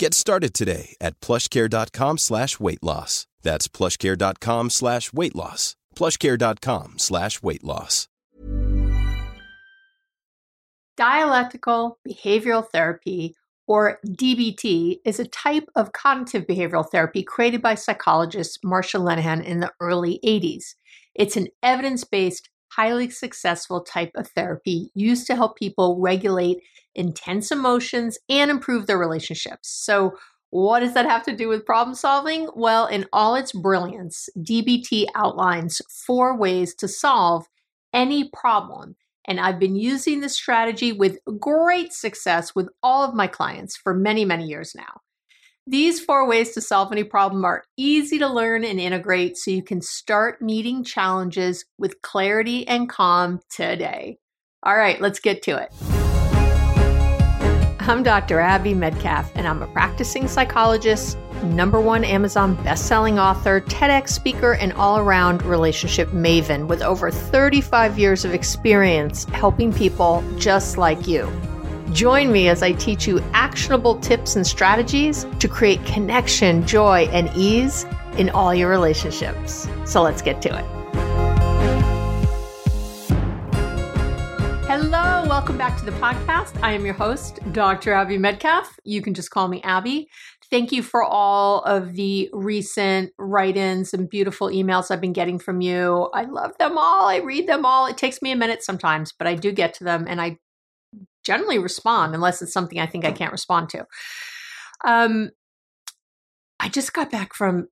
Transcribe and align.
Get 0.00 0.14
started 0.14 0.54
today 0.54 0.96
at 0.98 1.20
plushcare.com 1.20 2.16
slash 2.16 2.58
weight 2.58 2.82
loss. 2.82 3.26
That's 3.42 3.68
plushcare.com 3.68 4.70
slash 4.70 5.12
weight 5.12 5.36
loss. 5.36 5.76
plushcare.com 5.94 6.94
slash 6.96 7.42
weight 7.42 7.62
loss. 7.62 8.08
Dialectical 10.96 11.98
behavioral 12.08 12.66
therapy, 12.66 13.34
or 13.66 13.98
DBT, 14.06 15.00
is 15.04 15.20
a 15.20 15.28
type 15.28 15.68
of 15.76 15.92
cognitive 15.92 16.46
behavioral 16.46 16.90
therapy 16.90 17.22
created 17.22 17.60
by 17.60 17.74
psychologist 17.74 18.60
Marsha 18.64 18.98
Linehan 18.98 19.44
in 19.44 19.60
the 19.60 19.70
early 19.80 20.18
80s. 20.24 20.76
It's 21.14 21.36
an 21.36 21.48
evidence 21.62 22.04
based, 22.04 22.48
highly 22.70 23.10
successful 23.10 23.82
type 23.82 24.12
of 24.14 24.28
therapy 24.28 24.90
used 24.94 25.26
to 25.26 25.36
help 25.36 25.56
people 25.56 26.00
regulate 26.00 26.58
intense 26.94 27.50
emotions 27.50 28.18
and 28.28 28.50
improve 28.50 28.86
their 28.86 28.98
relationships. 28.98 29.68
So, 29.68 30.16
what 30.50 30.80
does 30.80 30.94
that 30.94 31.06
have 31.06 31.22
to 31.26 31.36
do 31.36 31.46
with 31.48 31.64
problem 31.64 31.94
solving? 31.94 32.48
Well, 32.56 32.86
in 32.86 33.06
all 33.12 33.36
its 33.36 33.52
brilliance, 33.52 34.28
DBT 34.38 35.06
outlines 35.14 35.80
four 35.88 36.36
ways 36.36 36.74
to 36.76 36.88
solve 36.88 37.46
any 37.92 38.28
problem. 38.30 38.96
And 39.26 39.38
I've 39.38 39.60
been 39.60 39.76
using 39.76 40.20
this 40.20 40.34
strategy 40.34 40.92
with 40.92 41.18
great 41.38 41.92
success 41.92 42.52
with 42.52 42.68
all 42.82 43.04
of 43.04 43.14
my 43.14 43.28
clients 43.28 43.76
for 43.76 43.94
many, 43.94 44.24
many 44.24 44.46
years 44.46 44.74
now. 44.74 45.00
These 45.66 46.00
four 46.00 46.26
ways 46.26 46.54
to 46.54 46.60
solve 46.60 46.90
any 46.90 47.04
problem 47.04 47.44
are 47.44 47.64
easy 47.76 48.18
to 48.18 48.28
learn 48.28 48.64
and 48.64 48.80
integrate 48.80 49.36
so 49.36 49.50
you 49.50 49.62
can 49.62 49.82
start 49.82 50.40
meeting 50.40 50.84
challenges 50.84 51.64
with 51.78 52.00
clarity 52.02 52.66
and 52.66 52.88
calm 52.88 53.40
today. 53.50 54.18
All 54.62 54.76
right, 54.76 55.00
let's 55.00 55.20
get 55.20 55.42
to 55.42 55.62
it. 55.62 55.72
I'm 57.80 58.02
Dr. 58.02 58.40
Abby 58.40 58.72
Medcalf, 58.72 59.30
and 59.34 59.46
I'm 59.46 59.62
a 59.62 59.66
practicing 59.68 60.28
psychologist, 60.28 61.18
number 61.42 61.80
one 61.80 62.04
Amazon 62.04 62.56
bestselling 62.58 63.20
author, 63.20 63.60
TEDx 63.60 64.10
speaker, 64.10 64.54
and 64.54 64.72
all 64.74 64.98
around 64.98 65.42
relationship 65.42 66.08
maven 66.08 66.68
with 66.68 66.82
over 66.82 67.10
35 67.10 67.98
years 67.98 68.24
of 68.24 68.32
experience 68.32 69.24
helping 69.24 69.72
people 69.72 70.24
just 70.38 70.78
like 70.78 71.06
you. 71.06 71.30
Join 71.92 72.30
me 72.30 72.48
as 72.48 72.62
I 72.62 72.70
teach 72.70 73.08
you 73.08 73.18
actionable 73.32 73.98
tips 73.98 74.36
and 74.36 74.46
strategies 74.46 75.26
to 75.40 75.48
create 75.48 75.84
connection, 75.84 76.64
joy, 76.64 77.08
and 77.10 77.28
ease 77.34 77.84
in 78.16 78.30
all 78.30 78.54
your 78.54 78.70
relationships. 78.70 79.68
So 79.84 80.00
let's 80.00 80.22
get 80.22 80.40
to 80.42 80.56
it. 80.56 80.64
Hello, 84.68 85.26
welcome 85.26 85.58
back 85.58 85.76
to 85.80 85.84
the 85.84 85.90
podcast. 85.92 86.62
I 86.62 86.74
am 86.74 86.84
your 86.84 86.94
host, 86.94 87.40
Dr. 87.52 87.92
Abby 87.92 88.18
Medcalf. 88.18 88.68
You 88.84 89.02
can 89.02 89.12
just 89.12 89.32
call 89.32 89.48
me 89.48 89.60
Abby. 89.62 90.08
Thank 90.48 90.70
you 90.70 90.84
for 90.84 91.02
all 91.02 91.62
of 91.62 91.94
the 91.94 92.30
recent 92.32 93.12
write 93.18 93.56
ins 93.56 93.92
and 93.92 94.08
beautiful 94.08 94.48
emails 94.48 94.92
I've 94.92 95.00
been 95.00 95.12
getting 95.12 95.40
from 95.40 95.60
you. 95.60 96.08
I 96.14 96.22
love 96.22 96.56
them 96.58 96.78
all. 96.78 97.08
I 97.08 97.16
read 97.16 97.48
them 97.48 97.64
all. 97.64 97.86
It 97.86 97.96
takes 97.96 98.22
me 98.22 98.30
a 98.30 98.36
minute 98.36 98.62
sometimes, 98.62 99.10
but 99.10 99.26
I 99.26 99.34
do 99.34 99.50
get 99.50 99.74
to 99.74 99.84
them 99.84 100.06
and 100.08 100.20
I 100.20 100.38
generally 101.24 101.58
respond 101.58 102.14
unless 102.14 102.42
it's 102.42 102.52
something 102.52 102.78
I 102.78 102.86
think 102.86 103.04
I 103.04 103.12
can't 103.12 103.32
respond 103.32 103.68
to. 103.70 103.86
Um, 104.84 105.30
I 106.58 106.68
just 106.68 106.92
got 106.92 107.10
back 107.10 107.34
from 107.34 107.68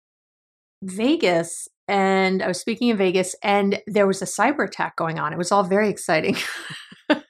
Vegas 0.83 1.69
and 1.87 2.43
I 2.43 2.49
was 2.49 2.61
speaking 2.61 2.89
in 2.89 2.97
Vegas 2.97 3.35
and 3.43 3.81
there 3.87 4.07
was 4.07 4.23
a 4.23 4.27
cyber 4.27 4.67
attack 4.67 4.97
going 4.97 5.19
on. 5.19 5.33
It 5.33 5.39
was 5.39 5.51
all 5.51 5.65
very 5.65 5.89
exciting. 5.89 6.37
it 7.09 7.23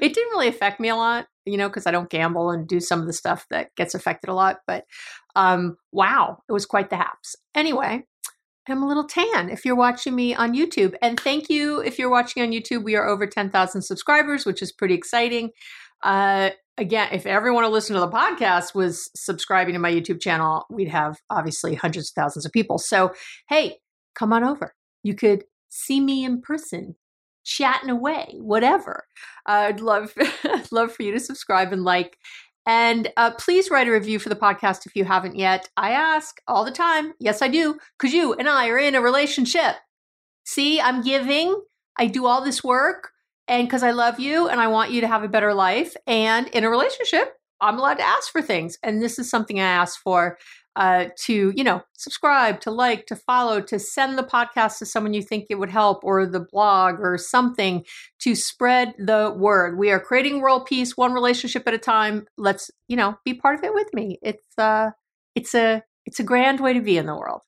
didn't 0.00 0.30
really 0.30 0.48
affect 0.48 0.80
me 0.80 0.88
a 0.88 0.96
lot, 0.96 1.26
you 1.44 1.56
know, 1.56 1.68
because 1.68 1.86
I 1.86 1.90
don't 1.90 2.10
gamble 2.10 2.50
and 2.50 2.66
do 2.66 2.80
some 2.80 3.00
of 3.00 3.06
the 3.06 3.12
stuff 3.12 3.46
that 3.50 3.74
gets 3.76 3.94
affected 3.94 4.30
a 4.30 4.34
lot. 4.34 4.58
But 4.66 4.84
um, 5.34 5.76
wow, 5.92 6.38
it 6.48 6.52
was 6.52 6.66
quite 6.66 6.90
the 6.90 6.96
haps. 6.96 7.36
Anyway, 7.54 8.04
I'm 8.68 8.82
a 8.82 8.88
little 8.88 9.06
tan 9.06 9.48
if 9.48 9.64
you're 9.64 9.76
watching 9.76 10.14
me 10.14 10.34
on 10.34 10.54
YouTube. 10.54 10.94
And 11.00 11.18
thank 11.18 11.48
you 11.48 11.80
if 11.80 11.98
you're 11.98 12.10
watching 12.10 12.42
on 12.42 12.50
YouTube. 12.50 12.82
We 12.82 12.96
are 12.96 13.06
over 13.06 13.26
10,000 13.26 13.82
subscribers, 13.82 14.44
which 14.44 14.62
is 14.62 14.72
pretty 14.72 14.94
exciting. 14.94 15.50
Uh, 16.02 16.50
again, 16.76 17.08
if 17.12 17.26
everyone 17.26 17.64
who 17.64 17.70
listened 17.70 17.96
to 17.96 18.00
the 18.00 18.10
podcast 18.10 18.74
was 18.74 19.10
subscribing 19.14 19.74
to 19.74 19.80
my 19.80 19.92
YouTube 19.92 20.20
channel, 20.20 20.66
we'd 20.70 20.88
have 20.88 21.16
obviously 21.30 21.74
hundreds 21.74 22.10
of 22.10 22.22
thousands 22.22 22.44
of 22.44 22.52
people. 22.52 22.78
So, 22.78 23.12
hey, 23.48 23.76
come 24.14 24.32
on 24.32 24.44
over. 24.44 24.74
You 25.02 25.14
could 25.14 25.44
see 25.68 26.00
me 26.00 26.24
in 26.24 26.40
person 26.40 26.96
chatting 27.44 27.90
away, 27.90 28.34
whatever. 28.40 29.04
Uh, 29.48 29.68
I'd 29.68 29.80
love 29.80 30.12
love 30.72 30.92
for 30.92 31.02
you 31.02 31.12
to 31.12 31.20
subscribe 31.20 31.72
and 31.72 31.84
like. 31.84 32.18
And 32.66 33.12
uh, 33.16 33.30
please 33.32 33.70
write 33.70 33.86
a 33.86 33.92
review 33.92 34.18
for 34.18 34.28
the 34.28 34.34
podcast 34.34 34.86
if 34.86 34.96
you 34.96 35.04
haven't 35.04 35.36
yet. 35.36 35.68
I 35.76 35.92
ask 35.92 36.40
all 36.48 36.64
the 36.64 36.72
time. 36.72 37.14
Yes, 37.20 37.40
I 37.40 37.48
do, 37.48 37.78
because 37.96 38.12
you 38.12 38.34
and 38.34 38.48
I 38.48 38.68
are 38.68 38.78
in 38.78 38.96
a 38.96 39.00
relationship. 39.00 39.76
See, 40.44 40.80
I'm 40.80 41.00
giving. 41.02 41.62
I 41.96 42.06
do 42.06 42.26
all 42.26 42.44
this 42.44 42.64
work, 42.64 43.10
and 43.48 43.66
because 43.66 43.82
I 43.82 43.92
love 43.92 44.20
you 44.20 44.48
and 44.48 44.60
I 44.60 44.66
want 44.66 44.90
you 44.90 45.00
to 45.00 45.06
have 45.06 45.22
a 45.22 45.28
better 45.28 45.54
life. 45.54 45.96
And 46.06 46.48
in 46.48 46.64
a 46.64 46.70
relationship, 46.70 47.34
I'm 47.60 47.78
allowed 47.78 47.98
to 47.98 48.06
ask 48.06 48.30
for 48.30 48.42
things. 48.42 48.78
And 48.82 49.00
this 49.00 49.18
is 49.18 49.30
something 49.30 49.60
I 49.60 49.64
ask 49.64 50.00
for 50.02 50.36
uh, 50.76 51.06
to 51.16 51.52
you 51.56 51.64
know 51.64 51.82
subscribe 51.94 52.60
to 52.60 52.70
like 52.70 53.06
to 53.06 53.16
follow 53.16 53.60
to 53.60 53.78
send 53.78 54.18
the 54.18 54.22
podcast 54.22 54.78
to 54.78 54.86
someone 54.86 55.14
you 55.14 55.22
think 55.22 55.46
it 55.48 55.56
would 55.56 55.70
help 55.70 56.04
or 56.04 56.26
the 56.26 56.40
blog 56.40 57.00
or 57.00 57.16
something 57.16 57.84
to 58.20 58.34
spread 58.34 58.94
the 58.98 59.34
word 59.36 59.78
we 59.78 59.90
are 59.90 59.98
creating 59.98 60.40
world 60.40 60.66
peace 60.66 60.96
one 60.96 61.12
relationship 61.12 61.66
at 61.66 61.74
a 61.74 61.78
time 61.78 62.26
let's 62.36 62.70
you 62.88 62.96
know 62.96 63.16
be 63.24 63.32
part 63.32 63.58
of 63.58 63.64
it 63.64 63.74
with 63.74 63.88
me 63.94 64.18
it's 64.22 64.46
uh 64.58 64.90
it's 65.34 65.54
a 65.54 65.82
it's 66.04 66.20
a 66.20 66.24
grand 66.24 66.60
way 66.60 66.72
to 66.72 66.80
be 66.80 66.98
in 66.98 67.06
the 67.06 67.16
world 67.16 67.40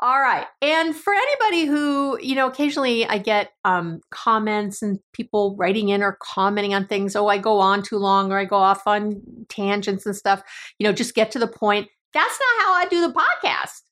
all 0.00 0.20
right. 0.20 0.46
And 0.60 0.94
for 0.94 1.14
anybody 1.14 1.64
who, 1.66 2.18
you 2.20 2.34
know, 2.34 2.48
occasionally 2.48 3.06
I 3.06 3.18
get 3.18 3.52
um, 3.64 4.00
comments 4.10 4.82
and 4.82 4.98
people 5.12 5.54
writing 5.56 5.88
in 5.88 6.02
or 6.02 6.18
commenting 6.20 6.74
on 6.74 6.86
things. 6.86 7.14
Oh, 7.14 7.28
I 7.28 7.38
go 7.38 7.60
on 7.60 7.82
too 7.82 7.96
long 7.96 8.32
or 8.32 8.38
I 8.38 8.44
go 8.44 8.56
off 8.56 8.86
on 8.86 9.22
tangents 9.48 10.04
and 10.04 10.16
stuff. 10.16 10.42
You 10.78 10.86
know, 10.86 10.92
just 10.92 11.14
get 11.14 11.30
to 11.30 11.38
the 11.38 11.46
point. 11.46 11.88
That's 12.14 12.38
not 12.40 12.64
how 12.64 12.72
I 12.74 12.86
do 12.86 13.00
the 13.06 13.12
podcast. 13.12 13.82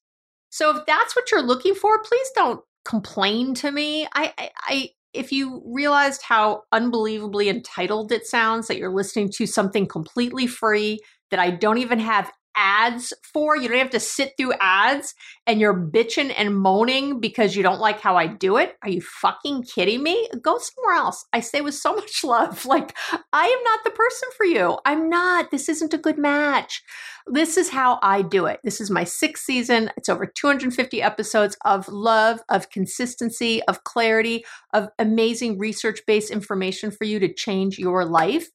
So 0.50 0.76
if 0.76 0.86
that's 0.86 1.16
what 1.16 1.30
you're 1.30 1.42
looking 1.42 1.74
for, 1.74 2.02
please 2.02 2.30
don't 2.34 2.60
complain 2.84 3.54
to 3.54 3.70
me. 3.70 4.06
I, 4.14 4.32
I, 4.38 4.50
I 4.66 4.88
if 5.12 5.30
you 5.32 5.62
realized 5.66 6.22
how 6.22 6.62
unbelievably 6.72 7.48
entitled 7.48 8.12
it 8.12 8.26
sounds 8.26 8.69
that 8.69 8.78
you're 8.78 8.94
listening 8.94 9.30
to 9.36 9.46
something 9.46 9.86
completely 9.86 10.46
free 10.46 11.00
that 11.30 11.40
I 11.40 11.50
don't 11.50 11.78
even 11.78 11.98
have 11.98 12.30
ads 12.56 13.12
for. 13.32 13.56
You 13.56 13.69
don't 13.69 13.78
have 13.78 13.90
to 13.90 14.00
sit 14.00 14.32
through 14.37 14.52
ads 14.60 15.14
and 15.46 15.60
you're 15.60 15.75
bitching 15.75 16.32
and 16.37 16.56
moaning 16.56 17.20
because 17.20 17.56
you 17.56 17.62
don't 17.62 17.81
like 17.81 18.00
how 18.00 18.16
I 18.16 18.26
do 18.26 18.56
it. 18.56 18.76
Are 18.82 18.88
you 18.88 19.00
fucking 19.00 19.64
kidding 19.64 20.02
me? 20.02 20.28
Go 20.40 20.58
somewhere 20.58 20.96
else. 20.96 21.25
I 21.32 21.40
say 21.40 21.60
with 21.60 21.75
so 21.75 21.94
much 21.96 22.25
love. 22.25 22.64
Like, 22.66 22.96
I 23.32 23.46
am 23.46 23.64
not 23.64 23.81
the 23.84 23.90
person 23.90 24.28
for 24.37 24.46
you. 24.46 24.78
I'm 24.84 25.08
not. 25.08 25.50
This 25.50 25.69
isn't 25.69 25.94
a 25.94 25.99
good 25.99 26.19
match. 26.19 26.82
This 27.26 27.56
is 27.56 27.70
how 27.70 27.99
I 28.02 28.22
do 28.22 28.46
it. 28.46 28.60
This 28.64 28.81
is 28.81 28.90
my 28.90 29.05
sixth 29.05 29.44
season. 29.44 29.90
It's 29.96 30.08
over 30.08 30.26
250 30.26 31.02
episodes 31.02 31.56
of 31.64 31.88
love, 31.88 32.40
of 32.48 32.70
consistency, 32.70 33.62
of 33.64 33.84
clarity, 33.84 34.44
of 34.72 34.88
amazing 34.98 35.58
research 35.58 36.00
based 36.06 36.31
information 36.31 36.90
for 36.90 37.05
you 37.05 37.20
to 37.20 37.32
change 37.32 37.78
your 37.78 38.05
life. 38.05 38.48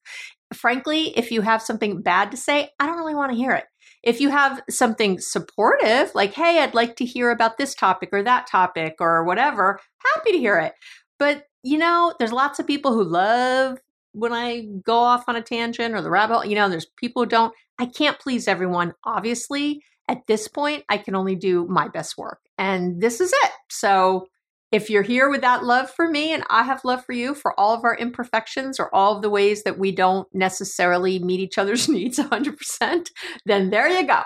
Frankly, 0.54 1.18
if 1.18 1.32
you 1.32 1.42
have 1.42 1.62
something 1.62 2.02
bad 2.02 2.32
to 2.32 2.38
say, 2.38 2.70
I 2.80 2.86
don't 2.86 2.98
really 2.98 3.16
want 3.16 3.32
to 3.32 3.38
hear 3.38 3.52
it. 3.52 3.66
If 4.08 4.22
you 4.22 4.30
have 4.30 4.62
something 4.70 5.20
supportive, 5.20 6.16
like, 6.16 6.34
hey, 6.34 6.60
I'd 6.60 6.74
like 6.74 6.96
to 6.96 7.06
hear 7.06 7.30
about 7.30 7.58
this 7.58 7.76
topic 7.76 8.08
or 8.14 8.24
that 8.24 8.48
topic 8.48 8.96
or 9.02 9.26
whatever, 9.26 9.82
happy 10.16 10.32
to 10.32 10.38
hear 10.38 10.58
it. 10.60 10.76
But, 11.20 11.44
you 11.62 11.78
know, 11.78 12.14
there's 12.18 12.32
lots 12.32 12.58
of 12.58 12.66
people 12.66 12.94
who 12.94 13.04
love 13.04 13.80
when 14.14 14.32
I 14.32 14.62
go 14.86 14.96
off 14.96 15.26
on 15.28 15.36
a 15.36 15.42
tangent 15.42 15.94
or 15.94 16.02
the 16.02 16.10
rabbit 16.10 16.34
hole. 16.36 16.46
You 16.46 16.56
know, 16.56 16.70
there's 16.70 16.88
people 16.96 17.24
who 17.24 17.30
don't. 17.30 17.54
I 17.80 17.86
can't 17.86 18.18
please 18.18 18.48
everyone, 18.48 18.94
obviously. 19.04 19.84
At 20.08 20.26
this 20.26 20.48
point, 20.48 20.86
I 20.88 21.00
can 21.00 21.14
only 21.14 21.36
do 21.36 21.68
my 21.68 21.90
best 21.90 22.18
work. 22.18 22.40
And 22.58 23.02
this 23.02 23.20
is 23.20 23.34
it. 23.34 23.52
So 23.70 24.30
if 24.72 24.90
you're 24.90 25.04
here 25.04 25.30
with 25.30 25.42
that 25.42 25.64
love 25.64 25.90
for 25.90 26.10
me 26.10 26.34
and 26.34 26.44
I 26.50 26.64
have 26.64 26.84
love 26.84 27.06
for 27.06 27.14
you 27.14 27.34
for 27.34 27.58
all 27.60 27.74
of 27.74 27.84
our 27.84 27.96
imperfections 27.96 28.80
or 28.80 28.94
all 28.94 29.16
of 29.16 29.22
the 29.22 29.30
ways 29.30 29.64
that 29.64 29.80
we 29.80 29.92
don't 29.92 30.28
necessarily 30.34 31.20
meet 31.20 31.40
each 31.40 31.58
other's 31.58 31.88
needs 31.90 32.20
100%, 32.20 33.10
then 33.46 33.70
there 33.70 33.88
you 33.88 34.06
go. 34.06 34.24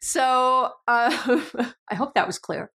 So 0.00 0.72
uh, 0.88 1.40
I 1.90 1.94
hope 1.94 2.14
that 2.14 2.26
was 2.26 2.38
clear. 2.38 2.70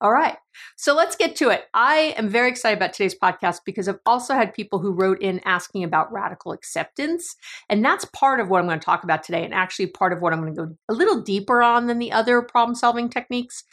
All 0.00 0.12
right. 0.12 0.36
So 0.76 0.94
let's 0.94 1.16
get 1.16 1.34
to 1.36 1.48
it. 1.48 1.64
I 1.72 2.14
am 2.18 2.28
very 2.28 2.50
excited 2.50 2.76
about 2.76 2.92
today's 2.92 3.18
podcast 3.18 3.60
because 3.64 3.88
I've 3.88 4.00
also 4.04 4.34
had 4.34 4.52
people 4.52 4.78
who 4.80 4.92
wrote 4.92 5.22
in 5.22 5.40
asking 5.44 5.82
about 5.82 6.12
radical 6.12 6.52
acceptance. 6.52 7.36
And 7.70 7.82
that's 7.82 8.04
part 8.06 8.38
of 8.38 8.50
what 8.50 8.60
I'm 8.60 8.66
going 8.66 8.78
to 8.78 8.84
talk 8.84 9.02
about 9.02 9.22
today, 9.22 9.44
and 9.44 9.54
actually 9.54 9.86
part 9.86 10.12
of 10.12 10.20
what 10.20 10.32
I'm 10.32 10.40
going 10.42 10.54
to 10.54 10.66
go 10.66 10.76
a 10.90 10.94
little 10.94 11.22
deeper 11.22 11.62
on 11.62 11.86
than 11.86 12.00
the 12.00 12.12
other 12.12 12.42
problem 12.42 12.74
solving 12.74 13.08
techniques 13.08 13.64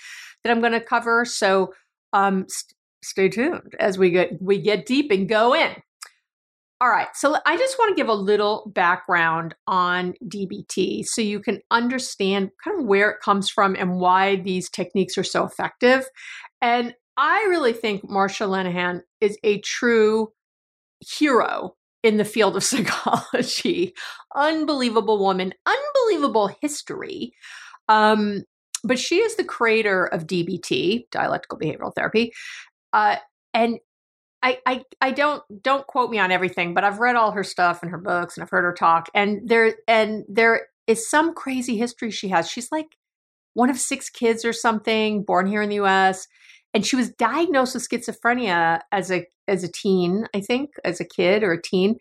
that 0.43 0.51
I'm 0.51 0.61
going 0.61 0.71
to 0.71 0.79
cover. 0.79 1.25
So 1.25 1.73
um, 2.13 2.45
st- 2.47 2.75
stay 3.03 3.29
tuned 3.29 3.75
as 3.79 3.97
we 3.97 4.11
get 4.11 4.41
we 4.41 4.59
get 4.59 4.85
deep 4.85 5.11
and 5.11 5.27
go 5.27 5.55
in. 5.55 5.75
All 6.81 6.89
right, 6.89 7.09
so 7.13 7.37
I 7.45 7.57
just 7.57 7.77
want 7.77 7.91
to 7.91 8.01
give 8.01 8.09
a 8.09 8.13
little 8.13 8.71
background 8.73 9.53
on 9.67 10.15
DBT 10.25 11.05
so 11.05 11.21
you 11.21 11.39
can 11.39 11.61
understand 11.69 12.49
kind 12.63 12.79
of 12.79 12.87
where 12.87 13.11
it 13.11 13.19
comes 13.23 13.51
from 13.51 13.75
and 13.75 13.97
why 13.97 14.37
these 14.37 14.67
techniques 14.67 15.15
are 15.15 15.23
so 15.23 15.45
effective. 15.45 16.05
And 16.59 16.95
I 17.17 17.45
really 17.49 17.73
think 17.73 18.01
Marsha 18.09 18.47
Linehan 18.47 19.01
is 19.19 19.37
a 19.43 19.59
true 19.59 20.29
hero 21.01 21.75
in 22.01 22.17
the 22.17 22.25
field 22.25 22.55
of 22.55 22.63
psychology. 22.63 23.93
Unbelievable 24.35 25.19
woman, 25.19 25.53
unbelievable 25.67 26.49
history. 26.61 27.33
Um, 27.89 28.41
but 28.83 28.99
she 28.99 29.17
is 29.17 29.35
the 29.35 29.43
creator 29.43 30.05
of 30.05 30.27
DBT, 30.27 31.09
dialectical 31.11 31.59
behavioral 31.59 31.93
therapy. 31.93 32.33
Uh, 32.93 33.17
and 33.53 33.79
I, 34.43 34.59
I 34.65 34.83
I 34.99 35.11
don't 35.11 35.43
don't 35.61 35.85
quote 35.85 36.09
me 36.09 36.17
on 36.17 36.31
everything, 36.31 36.73
but 36.73 36.83
I've 36.83 36.99
read 36.99 37.15
all 37.15 37.31
her 37.31 37.43
stuff 37.43 37.81
and 37.81 37.91
her 37.91 37.97
books 37.97 38.35
and 38.35 38.43
I've 38.43 38.49
heard 38.49 38.63
her 38.63 38.73
talk. 38.73 39.09
And 39.13 39.47
there 39.47 39.75
and 39.87 40.23
there 40.27 40.67
is 40.87 41.09
some 41.09 41.33
crazy 41.33 41.77
history 41.77 42.11
she 42.11 42.29
has. 42.29 42.49
She's 42.49 42.71
like 42.71 42.97
one 43.53 43.69
of 43.69 43.77
six 43.77 44.09
kids 44.09 44.43
or 44.43 44.53
something, 44.53 45.23
born 45.23 45.45
here 45.45 45.61
in 45.61 45.69
the 45.69 45.75
US. 45.75 46.27
And 46.73 46.85
she 46.85 46.95
was 46.95 47.09
diagnosed 47.09 47.75
with 47.75 47.87
schizophrenia 47.87 48.79
as 48.91 49.11
a 49.11 49.25
as 49.47 49.63
a 49.63 49.71
teen, 49.71 50.25
I 50.33 50.41
think, 50.41 50.71
as 50.83 50.99
a 50.99 51.05
kid 51.05 51.43
or 51.43 51.51
a 51.51 51.61
teen. 51.61 51.97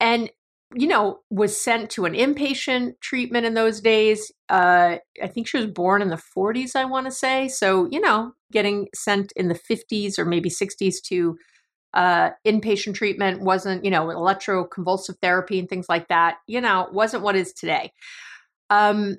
And 0.00 0.30
you 0.74 0.86
know, 0.86 1.20
was 1.30 1.58
sent 1.58 1.90
to 1.90 2.04
an 2.04 2.12
inpatient 2.12 3.00
treatment 3.00 3.46
in 3.46 3.54
those 3.54 3.80
days. 3.80 4.30
Uh, 4.48 4.96
I 5.22 5.26
think 5.26 5.48
she 5.48 5.56
was 5.56 5.66
born 5.66 6.02
in 6.02 6.08
the 6.08 6.20
40s, 6.36 6.76
I 6.76 6.84
want 6.84 7.06
to 7.06 7.10
say. 7.10 7.48
So, 7.48 7.88
you 7.90 8.00
know, 8.00 8.32
getting 8.52 8.88
sent 8.94 9.32
in 9.32 9.48
the 9.48 9.58
50s 9.58 10.18
or 10.18 10.24
maybe 10.24 10.50
60s 10.50 11.00
to 11.06 11.38
uh, 11.94 12.30
inpatient 12.46 12.94
treatment 12.94 13.40
wasn't, 13.40 13.84
you 13.84 13.90
know, 13.90 14.06
electroconvulsive 14.06 15.18
therapy 15.22 15.58
and 15.58 15.68
things 15.70 15.86
like 15.88 16.08
that, 16.08 16.36
you 16.46 16.60
know, 16.60 16.88
wasn't 16.92 17.22
what 17.22 17.34
is 17.34 17.52
today. 17.54 17.92
Um, 18.68 19.16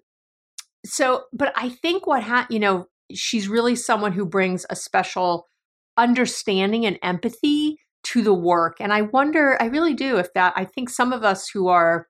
so, 0.86 1.24
but 1.34 1.52
I 1.56 1.69
think 1.69 2.06
what 2.06 2.24
ha- 2.24 2.48
you 2.50 2.60
know, 2.60 2.88
she's 3.12 3.50
really 3.50 3.75
someone 3.75 4.12
who 4.12 4.25
brings 4.25 4.68
a 4.69 4.75
special 4.75 5.48
understanding 5.98 6.86
and 6.86 7.00
empathy 7.02 7.80
to 8.04 8.22
the 8.22 8.34
work. 8.34 8.78
And 8.80 8.94
I 8.94 9.04
wonder, 9.04 9.57
I 9.62 9.66
really 9.66 9.94
do, 9.94 10.18
if 10.18 10.34
that, 10.34 10.54
I 10.56 10.66
think 10.66 10.90
some 10.90 11.13
of 11.13 11.24
us 11.24 11.50
who 11.50 11.68
are 11.68 12.07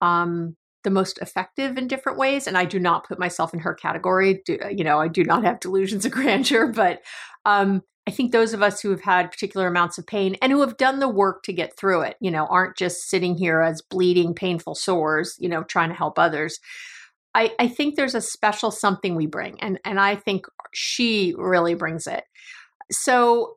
um, 0.00 0.56
the 0.84 0.90
most 0.90 1.18
effective 1.18 1.76
in 1.76 1.88
different 1.88 2.18
ways, 2.18 2.46
and 2.46 2.56
I 2.56 2.64
do 2.64 2.78
not 2.78 3.06
put 3.06 3.18
myself 3.18 3.52
in 3.52 3.60
her 3.60 3.74
category, 3.74 4.42
do, 4.44 4.58
you 4.70 4.84
know, 4.84 5.00
I 5.00 5.08
do 5.08 5.24
not 5.24 5.44
have 5.44 5.60
delusions 5.60 6.04
of 6.04 6.12
grandeur, 6.12 6.68
but 6.68 7.00
um, 7.44 7.82
I 8.06 8.10
think 8.10 8.32
those 8.32 8.52
of 8.52 8.62
us 8.62 8.80
who 8.80 8.90
have 8.90 9.00
had 9.00 9.30
particular 9.30 9.66
amounts 9.66 9.96
of 9.96 10.06
pain 10.06 10.36
and 10.42 10.52
who 10.52 10.60
have 10.60 10.76
done 10.76 11.00
the 11.00 11.08
work 11.08 11.42
to 11.44 11.52
get 11.52 11.76
through 11.76 12.02
it, 12.02 12.16
you 12.20 12.30
know, 12.30 12.46
aren't 12.46 12.76
just 12.76 13.08
sitting 13.08 13.36
here 13.36 13.62
as 13.62 13.82
bleeding, 13.82 14.34
painful 14.34 14.74
sores, 14.74 15.36
you 15.38 15.48
know, 15.48 15.64
trying 15.64 15.88
to 15.88 15.94
help 15.94 16.18
others. 16.18 16.60
I, 17.34 17.52
I 17.58 17.66
think 17.66 17.96
there's 17.96 18.14
a 18.14 18.20
special 18.20 18.70
something 18.70 19.16
we 19.16 19.26
bring, 19.26 19.60
and 19.60 19.80
and 19.84 19.98
I 19.98 20.14
think 20.14 20.46
she 20.72 21.34
really 21.36 21.74
brings 21.74 22.06
it. 22.06 22.24
So 22.92 23.56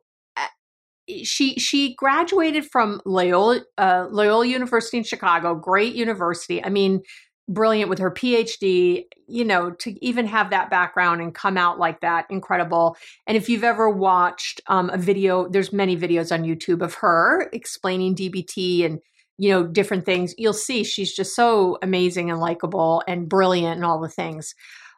she 1.24 1.58
she 1.58 1.94
graduated 1.94 2.66
from 2.66 3.00
Loyola 3.04 3.60
uh, 3.78 4.06
Loyola 4.10 4.46
University 4.46 4.98
in 4.98 5.04
Chicago, 5.04 5.54
great 5.54 5.94
university. 5.94 6.62
I 6.62 6.68
mean, 6.68 7.02
brilliant 7.48 7.88
with 7.88 7.98
her 7.98 8.10
PhD. 8.10 9.04
You 9.26 9.44
know, 9.44 9.70
to 9.72 10.04
even 10.04 10.26
have 10.26 10.50
that 10.50 10.70
background 10.70 11.20
and 11.20 11.34
come 11.34 11.56
out 11.56 11.78
like 11.78 12.00
that, 12.00 12.26
incredible. 12.30 12.96
And 13.26 13.36
if 13.36 13.48
you've 13.48 13.64
ever 13.64 13.90
watched 13.90 14.60
um, 14.68 14.90
a 14.90 14.98
video, 14.98 15.48
there's 15.48 15.72
many 15.72 15.96
videos 15.96 16.32
on 16.32 16.44
YouTube 16.44 16.82
of 16.82 16.94
her 16.94 17.48
explaining 17.52 18.14
DBT 18.14 18.84
and 18.84 19.00
you 19.38 19.50
know 19.50 19.66
different 19.66 20.04
things. 20.04 20.34
You'll 20.36 20.52
see 20.52 20.84
she's 20.84 21.14
just 21.14 21.34
so 21.34 21.78
amazing 21.82 22.30
and 22.30 22.40
likable 22.40 23.02
and 23.06 23.28
brilliant 23.28 23.76
and 23.76 23.84
all 23.84 24.00
the 24.00 24.08
things. 24.08 24.54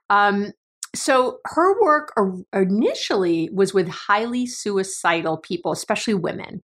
Um, 0.08 0.52
so 0.94 1.38
her 1.44 1.80
work 1.80 2.12
initially 2.52 3.48
was 3.52 3.72
with 3.72 3.88
highly 3.88 4.46
suicidal 4.46 5.36
people, 5.36 5.72
especially 5.72 6.14
women. 6.14 6.62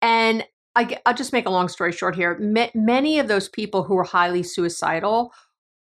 And 0.00 0.44
I, 0.74 0.98
will 1.06 1.14
just 1.14 1.32
make 1.32 1.46
a 1.46 1.50
long 1.50 1.68
story 1.68 1.92
short 1.92 2.16
here. 2.16 2.38
many 2.74 3.18
of 3.18 3.28
those 3.28 3.48
people 3.48 3.84
who 3.84 3.94
were 3.94 4.04
highly 4.04 4.42
suicidal 4.42 5.32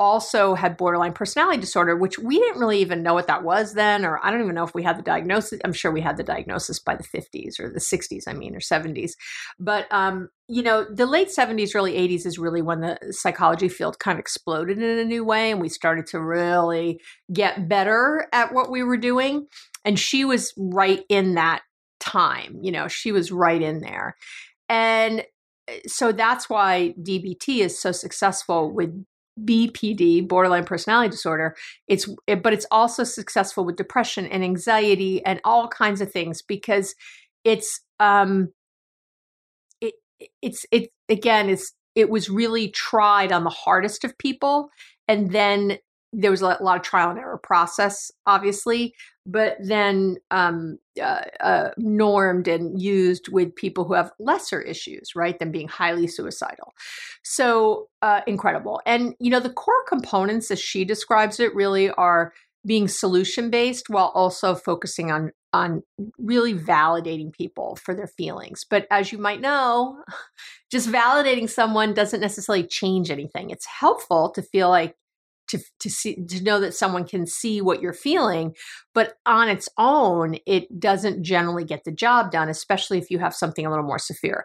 also 0.01 0.55
had 0.55 0.79
borderline 0.79 1.13
personality 1.13 1.61
disorder, 1.61 1.95
which 1.95 2.19
we 2.19 2.39
didn't 2.39 2.59
really 2.59 2.81
even 2.81 3.03
know 3.03 3.13
what 3.13 3.27
that 3.27 3.45
was 3.45 3.75
then, 3.75 4.05
or 4.05 4.19
I 4.25 4.31
don't 4.31 4.41
even 4.41 4.55
know 4.55 4.65
if 4.65 4.75
we 4.75 4.83
had 4.83 4.99
the 4.99 5.03
diagnosis. 5.03 5.61
I'm 5.63 5.75
sure 5.75 5.93
we 5.93 6.01
had 6.01 6.17
the 6.17 6.25
diagnosis 6.25 6.79
by 6.79 6.97
the 6.97 7.05
50s 7.05 7.61
or 7.61 7.69
the 7.69 7.81
60s, 7.81 8.23
I 8.27 8.33
mean, 8.33 8.57
or 8.57 8.61
70s. 8.61 9.13
But, 9.59 9.87
um, 9.93 10.31
you 10.49 10.63
know, 10.63 10.87
the 10.91 11.05
late 11.05 11.29
70s, 11.29 11.77
early 11.77 11.93
80s 11.93 12.25
is 12.25 12.39
really 12.39 12.63
when 12.63 12.81
the 12.81 12.99
psychology 13.11 13.69
field 13.69 13.99
kind 13.99 14.17
of 14.17 14.21
exploded 14.21 14.79
in 14.79 14.99
a 14.99 15.05
new 15.05 15.23
way, 15.23 15.51
and 15.51 15.61
we 15.61 15.69
started 15.69 16.07
to 16.07 16.21
really 16.21 16.99
get 17.31 17.69
better 17.69 18.27
at 18.33 18.55
what 18.55 18.71
we 18.71 18.83
were 18.83 18.97
doing. 18.97 19.47
And 19.85 19.99
she 19.99 20.25
was 20.25 20.55
right 20.57 21.05
in 21.11 21.35
that 21.35 21.61
time, 22.01 22.59
you 22.63 22.73
know, 22.73 22.89
she 22.89 23.13
was 23.13 23.31
right 23.31 23.61
in 23.61 23.83
there. 23.83 24.17
And 24.71 25.25
eh, 25.69 25.81
so 25.87 26.11
that's 26.11 26.49
why 26.49 26.95
DBT 26.99 27.59
is 27.59 27.79
so 27.79 27.93
successful 27.93 28.73
with 28.73 29.05
BPD, 29.45 30.27
borderline 30.27 30.65
personality 30.65 31.11
disorder. 31.11 31.57
It's 31.89 32.09
it, 32.27 32.43
but 32.43 32.53
it's 32.53 32.67
also 32.71 33.05
successful 33.05 33.65
with 33.65 33.77
depression 33.77 34.27
and 34.27 34.45
anxiety 34.45 35.25
and 35.25 35.41
all 35.45 35.69
kinds 35.69 36.01
of 36.01 36.13
things 36.13 36.43
because 36.43 36.95
it's 37.45 37.81
um 37.99 38.49
it 39.81 39.95
it's 40.43 40.67
it 40.71 40.91
again 41.09 41.49
it's 41.49 41.73
it 41.95 42.11
was 42.11 42.31
really 42.31 42.69
tried 42.69 43.33
on 43.33 43.45
the 43.45 43.51
hardest 43.51 44.05
of 44.05 44.17
people 44.19 44.71
and 45.09 45.33
then 45.33 45.79
there 46.13 46.31
was 46.31 46.43
a 46.43 46.57
lot 46.61 46.77
of 46.77 46.83
trial 46.83 47.11
and 47.11 47.19
error 47.19 47.39
process, 47.39 48.11
obviously, 48.27 48.95
but 49.27 49.57
then 49.61 50.17
um, 50.31 50.79
uh, 51.01 51.23
uh, 51.41 51.71
normed 51.77 52.49
and 52.49 52.81
used 52.81 53.29
with 53.29 53.55
people 53.55 53.85
who 53.85 53.95
have 53.95 54.11
lesser 54.19 54.61
issues, 54.61 55.15
right, 55.15 55.39
than 55.39 55.53
being 55.53 55.69
highly 55.69 56.07
suicidal. 56.07 56.75
So 57.23 57.89
uh, 58.03 58.23
incredible. 58.27 58.81
And, 58.87 59.15
you 59.21 59.31
know, 59.31 59.41
the 59.41 59.53
core 59.53 59.85
components, 59.89 60.51
as 60.51 60.61
she 60.61 60.85
describes 60.85 61.39
it, 61.39 61.55
really 61.55 61.91
are 61.91 62.33
being 62.67 62.89
solution 62.89 63.51
based 63.51 63.89
while 63.89 64.13
also 64.15 64.55
focusing 64.55 65.11
on 65.11 65.33
on 65.53 65.83
really 66.19 66.55
validating 66.55 67.33
people 67.33 67.77
for 67.83 67.93
their 67.93 68.07
feelings. 68.07 68.65
But 68.69 68.87
as 68.89 69.11
you 69.11 69.19
might 69.19 69.41
know, 69.41 70.01
just 70.71 70.89
validating 70.89 71.51
someone 71.51 71.93
doesn't 71.93 72.21
necessarily 72.21 72.65
change 72.65 73.11
anything. 73.11 73.51
It's 73.51 73.67
helpful 73.67 74.31
to 74.31 74.43
feel 74.43 74.69
like 74.69 74.95
to 75.51 75.59
to 75.81 75.91
see 75.91 76.17
to 76.27 76.43
know 76.43 76.61
that 76.61 76.75
someone 76.75 77.07
can 77.07 77.27
see 77.27 77.61
what 77.61 77.83
you're 77.83 77.93
feeling 77.93 78.55
but 78.95 79.15
on 79.27 79.49
its 79.49 79.69
own 79.79 80.37
it 80.47 80.81
doesn't 80.81 81.23
generally 81.23 81.65
get 81.65 81.85
the 81.85 81.93
job 81.93 82.31
done 82.31 82.49
especially 82.49 82.99
if 82.99 83.11
you 83.11 83.19
have 83.19 83.35
something 83.35 83.67
a 83.67 83.71
little 83.71 83.85
more 83.85 83.99
severe 83.99 84.45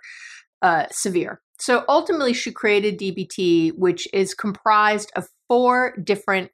uh, 0.62 0.86
severe. 0.90 1.42
So 1.60 1.86
ultimately 1.88 2.34
she 2.34 2.52
created 2.52 3.00
dbt 3.00 3.74
which 3.78 4.08
is 4.14 4.34
comprised 4.34 5.12
of 5.16 5.28
four 5.48 5.96
different 6.04 6.52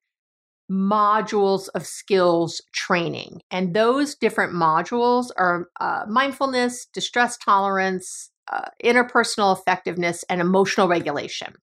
modules 0.70 1.68
of 1.76 1.86
skills 1.86 2.62
training 2.74 3.42
and 3.52 3.74
those 3.74 4.16
different 4.16 4.54
modules 4.54 5.28
are 5.38 5.68
uh, 5.80 6.04
mindfulness 6.08 6.88
distress 6.94 7.38
tolerance 7.38 8.32
uh, 8.52 8.70
interpersonal 8.84 9.58
effectiveness 9.58 10.24
and 10.30 10.40
emotional 10.40 10.88
regulation 10.88 11.54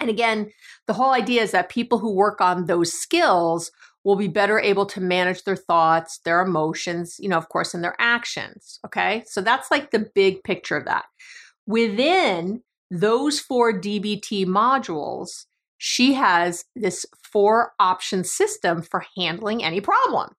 and 0.00 0.10
again, 0.10 0.50
the 0.86 0.92
whole 0.92 1.12
idea 1.12 1.42
is 1.42 1.52
that 1.52 1.68
people 1.68 1.98
who 1.98 2.12
work 2.12 2.40
on 2.40 2.66
those 2.66 2.92
skills 2.92 3.70
will 4.04 4.16
be 4.16 4.28
better 4.28 4.58
able 4.58 4.86
to 4.86 5.00
manage 5.00 5.44
their 5.44 5.56
thoughts, 5.56 6.20
their 6.24 6.40
emotions, 6.40 7.16
you 7.20 7.28
know, 7.28 7.36
of 7.36 7.48
course, 7.48 7.74
and 7.74 7.84
their 7.84 7.96
actions. 7.98 8.80
Okay. 8.84 9.22
So 9.26 9.40
that's 9.40 9.70
like 9.70 9.90
the 9.90 10.10
big 10.14 10.42
picture 10.42 10.76
of 10.76 10.86
that. 10.86 11.04
Within 11.66 12.62
those 12.90 13.38
four 13.38 13.72
DBT 13.72 14.46
modules, 14.46 15.44
she 15.78 16.14
has 16.14 16.64
this 16.74 17.06
four 17.22 17.72
option 17.78 18.24
system 18.24 18.82
for 18.82 19.04
handling 19.16 19.62
any 19.62 19.80
problem, 19.80 20.34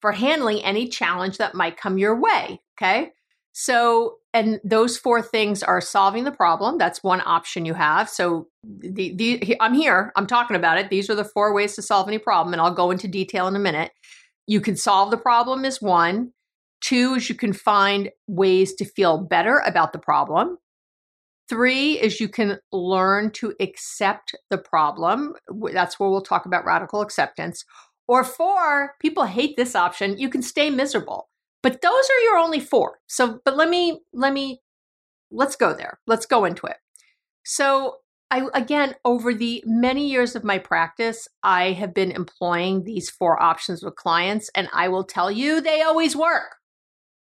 for 0.00 0.12
handling 0.12 0.62
any 0.62 0.88
challenge 0.88 1.38
that 1.38 1.54
might 1.54 1.76
come 1.76 1.98
your 1.98 2.18
way. 2.18 2.60
Okay. 2.76 3.12
So, 3.56 4.16
and 4.32 4.60
those 4.64 4.98
four 4.98 5.22
things 5.22 5.62
are 5.62 5.80
solving 5.80 6.24
the 6.24 6.32
problem. 6.32 6.76
That's 6.76 7.04
one 7.04 7.22
option 7.24 7.64
you 7.64 7.74
have. 7.74 8.10
So, 8.10 8.48
the, 8.64 9.14
the, 9.14 9.56
I'm 9.60 9.74
here, 9.74 10.12
I'm 10.16 10.26
talking 10.26 10.56
about 10.56 10.76
it. 10.76 10.90
These 10.90 11.08
are 11.08 11.14
the 11.14 11.24
four 11.24 11.54
ways 11.54 11.76
to 11.76 11.82
solve 11.82 12.08
any 12.08 12.18
problem, 12.18 12.52
and 12.52 12.60
I'll 12.60 12.74
go 12.74 12.90
into 12.90 13.06
detail 13.06 13.46
in 13.46 13.54
a 13.54 13.60
minute. 13.60 13.92
You 14.48 14.60
can 14.60 14.76
solve 14.76 15.12
the 15.12 15.16
problem, 15.16 15.64
is 15.64 15.80
one. 15.80 16.32
Two 16.80 17.14
is 17.14 17.28
you 17.28 17.36
can 17.36 17.52
find 17.52 18.10
ways 18.26 18.74
to 18.74 18.84
feel 18.84 19.18
better 19.18 19.62
about 19.64 19.92
the 19.92 20.00
problem. 20.00 20.58
Three 21.48 21.92
is 21.92 22.20
you 22.20 22.28
can 22.28 22.58
learn 22.72 23.30
to 23.32 23.54
accept 23.60 24.34
the 24.50 24.58
problem. 24.58 25.34
That's 25.72 26.00
where 26.00 26.10
we'll 26.10 26.22
talk 26.22 26.44
about 26.44 26.64
radical 26.64 27.02
acceptance. 27.02 27.64
Or 28.08 28.24
four, 28.24 28.94
people 29.00 29.24
hate 29.24 29.56
this 29.56 29.76
option. 29.76 30.18
You 30.18 30.28
can 30.28 30.42
stay 30.42 30.70
miserable. 30.70 31.28
But 31.64 31.80
those 31.80 31.90
are 32.10 32.20
your 32.24 32.36
only 32.36 32.60
four. 32.60 32.98
So, 33.06 33.40
but 33.42 33.56
let 33.56 33.70
me, 33.70 34.02
let 34.12 34.34
me, 34.34 34.60
let's 35.30 35.56
go 35.56 35.72
there. 35.72 35.98
Let's 36.06 36.26
go 36.26 36.44
into 36.44 36.66
it. 36.66 36.76
So, 37.42 37.96
I, 38.30 38.48
again, 38.52 38.96
over 39.04 39.32
the 39.32 39.64
many 39.66 40.10
years 40.10 40.36
of 40.36 40.44
my 40.44 40.58
practice, 40.58 41.26
I 41.42 41.72
have 41.72 41.94
been 41.94 42.10
employing 42.10 42.84
these 42.84 43.08
four 43.08 43.42
options 43.42 43.82
with 43.82 43.96
clients, 43.96 44.50
and 44.54 44.68
I 44.74 44.88
will 44.88 45.04
tell 45.04 45.30
you, 45.30 45.62
they 45.62 45.80
always 45.80 46.14
work. 46.14 46.56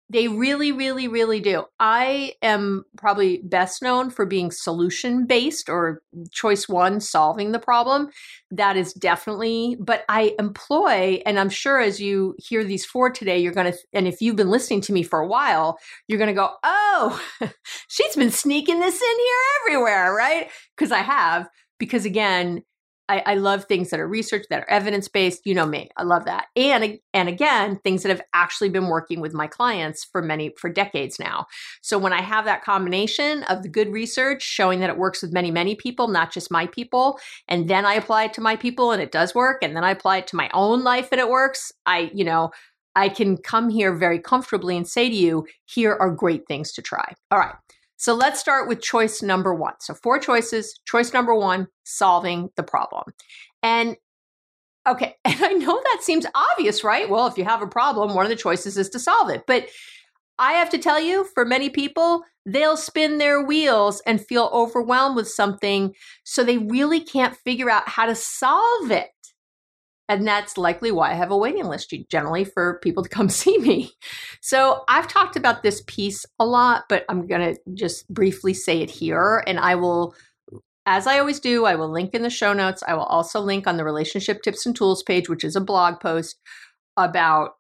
They 0.10 0.28
really, 0.28 0.72
really, 0.72 1.08
really 1.08 1.40
do. 1.40 1.64
I 1.80 2.34
am 2.42 2.84
probably 2.98 3.42
best 3.44 3.82
known 3.82 4.10
for 4.10 4.26
being 4.26 4.52
solution 4.52 5.26
based 5.26 5.70
or 5.70 6.02
choice 6.32 6.68
one, 6.68 7.00
solving 7.00 7.52
the 7.52 7.60
problem. 7.60 8.10
That 8.52 8.78
is 8.78 8.94
definitely, 8.94 9.78
but 9.80 10.04
I 10.10 10.36
employ, 10.38 11.22
and 11.26 11.40
I'm 11.40 11.50
sure 11.50 11.80
as 11.80 12.00
you 12.00 12.36
hear 12.38 12.64
these 12.64 12.86
four 12.86 13.10
today, 13.10 13.40
you're 13.40 13.54
going 13.54 13.72
to, 13.72 13.78
and 13.94 14.08
if 14.08 14.22
you've 14.22 14.36
been 14.36 14.52
listening 14.52 14.82
to 14.82 14.94
me 14.94 15.04
for 15.04 15.20
a 15.20 15.28
while, 15.28 15.80
you're 16.08 16.20
going 16.20 16.28
to 16.28 16.34
go, 16.34 16.52
oh, 16.64 17.22
she's 17.88 18.16
been 18.16 18.32
sneaking 18.32 18.80
this 18.80 19.02
in 19.02 19.20
here 19.20 19.38
everywhere, 19.66 20.14
right? 20.14 20.50
Because 20.76 20.92
I 20.92 21.00
have, 21.00 21.48
because 21.80 22.06
again, 22.06 22.64
I, 23.10 23.24
I, 23.26 23.36
love 23.36 23.66
things 23.66 23.90
that 23.90 24.00
are 24.00 24.08
research, 24.08 24.46
that 24.50 24.62
are 24.62 24.70
evidence 24.70 25.08
based. 25.08 25.46
You 25.46 25.54
know 25.54 25.66
me, 25.66 25.90
I 25.98 26.04
love 26.04 26.26
that. 26.26 26.48
And 26.56 27.00
and 27.14 27.30
again, 27.30 27.80
things 27.84 28.04
that 28.04 28.10
have 28.10 28.22
actually 28.34 28.70
been 28.70 28.88
working 28.88 29.20
with 29.20 29.34
my 29.34 29.48
clients 29.48 30.06
for 30.06 30.22
many 30.22 30.54
for 30.58 30.70
decades 30.70 31.20
now. 31.20 31.48
So 31.82 31.98
when 31.98 32.14
I 32.14 32.22
have 32.22 32.46
that 32.46 32.64
combination 32.64 33.44
of 33.44 33.62
the 33.62 33.70
good 33.70 33.90
research 33.90 34.42
showing 34.42 34.80
that 34.80 34.90
it 34.90 34.98
works 34.98 35.22
with 35.22 35.34
many 35.34 35.52
many 35.52 35.76
people, 35.76 36.08
not 36.08 36.32
just 36.32 36.52
my 36.52 36.68
people, 36.68 37.20
and 37.48 37.70
then 37.70 37.86
I 37.86 37.96
apply 37.96 38.26
it 38.26 38.34
to 38.36 38.42
my 38.42 38.56
people 38.56 38.92
and 38.92 39.02
it 39.02 39.12
does 39.12 39.36
work, 39.36 39.62
and 39.62 39.76
then 39.76 39.84
I 39.84 39.92
apply 39.92 40.20
it 40.20 40.28
to 40.28 40.36
my 40.36 40.50
own 40.54 40.84
life 40.84 41.10
and 41.12 41.20
it 41.20 41.30
works. 41.30 41.72
I 41.86 42.12
you 42.14 42.24
know 42.24 42.52
I 42.96 43.10
can 43.10 43.38
come 43.38 43.70
here 43.70 43.94
very 43.96 44.20
comfortably 44.20 44.78
and 44.78 44.88
say 44.88 45.10
to 45.10 45.16
you, 45.16 45.48
here 45.66 45.96
are 45.96 46.12
great 46.12 46.48
things 46.48 46.72
to 46.74 46.82
try. 46.82 47.14
All 47.32 47.40
right. 47.40 47.56
So 47.98 48.14
let's 48.14 48.40
start 48.40 48.68
with 48.68 48.82
choice 48.82 49.22
number 49.22 49.54
one. 49.54 49.74
So, 49.80 49.94
four 49.94 50.20
choices. 50.20 50.80
Choice 50.86 51.14
number 51.14 51.36
one 51.36 51.68
solving 51.84 52.50
the 52.56 52.64
problem. 52.64 53.14
And 53.62 53.96
okay, 54.88 55.16
and 55.26 55.44
I 55.44 55.54
know 55.54 55.82
that 55.84 56.00
seems 56.02 56.26
obvious, 56.36 56.84
right? 56.84 57.10
Well, 57.10 57.28
if 57.28 57.38
you 57.38 57.46
have 57.46 57.62
a 57.62 57.68
problem, 57.68 58.14
one 58.14 58.26
of 58.26 58.30
the 58.30 58.36
choices 58.36 58.78
is 58.78 58.90
to 58.90 59.00
solve 59.00 59.30
it. 59.30 59.44
But 59.48 59.68
I 60.40 60.54
have 60.54 60.70
to 60.72 60.78
tell 60.78 61.00
you, 61.00 61.26
for 61.34 61.46
many 61.46 61.70
people, 61.70 62.24
they'll 62.46 62.78
spin 62.78 63.18
their 63.18 63.44
wheels 63.44 64.02
and 64.06 64.26
feel 64.26 64.50
overwhelmed 64.52 65.16
with 65.16 65.28
something. 65.28 65.94
So 66.24 66.44
they 66.44 66.58
really 66.58 67.00
can't 67.00 67.38
figure 67.38 67.70
out 67.70 67.88
how 67.88 68.08
to 68.08 68.16
solve 68.16 68.92
it. 68.92 69.10
And 70.10 70.28
that's 70.28 70.58
likely 70.58 70.92
why 70.92 71.12
I 71.12 71.16
have 71.16 71.32
a 71.32 71.38
waiting 71.38 71.66
list 71.66 71.94
generally 72.10 72.44
for 72.44 72.80
people 72.80 73.04
to 73.04 73.10
come 73.10 73.30
see 73.30 73.58
me. 73.58 73.92
So 74.42 74.84
I've 74.88 75.08
talked 75.08 75.36
about 75.36 75.64
this 75.64 75.82
piece 75.88 76.26
a 76.40 76.46
lot, 76.46 76.86
but 76.90 77.06
I'm 77.10 77.28
going 77.28 77.56
to 77.56 77.62
just 77.74 78.08
briefly 78.14 78.54
say 78.54 78.82
it 78.82 78.90
here. 78.90 79.44
And 79.48 79.60
I 79.60 79.76
will, 79.76 80.14
as 80.86 81.08
I 81.08 81.20
always 81.20 81.40
do, 81.40 81.66
I 81.66 81.76
will 81.76 81.90
link 81.90 82.14
in 82.14 82.22
the 82.22 82.30
show 82.30 82.54
notes. 82.54 82.84
I 82.88 82.94
will 82.94 83.04
also 83.04 83.40
link 83.40 83.66
on 83.66 83.78
the 83.78 83.86
relationship 83.86 84.42
tips 84.42 84.66
and 84.66 84.76
tools 84.76 85.04
page, 85.04 85.30
which 85.30 85.44
is 85.44 85.56
a 85.56 85.62
blog 85.62 86.00
post 86.00 86.38
about, 86.98 87.52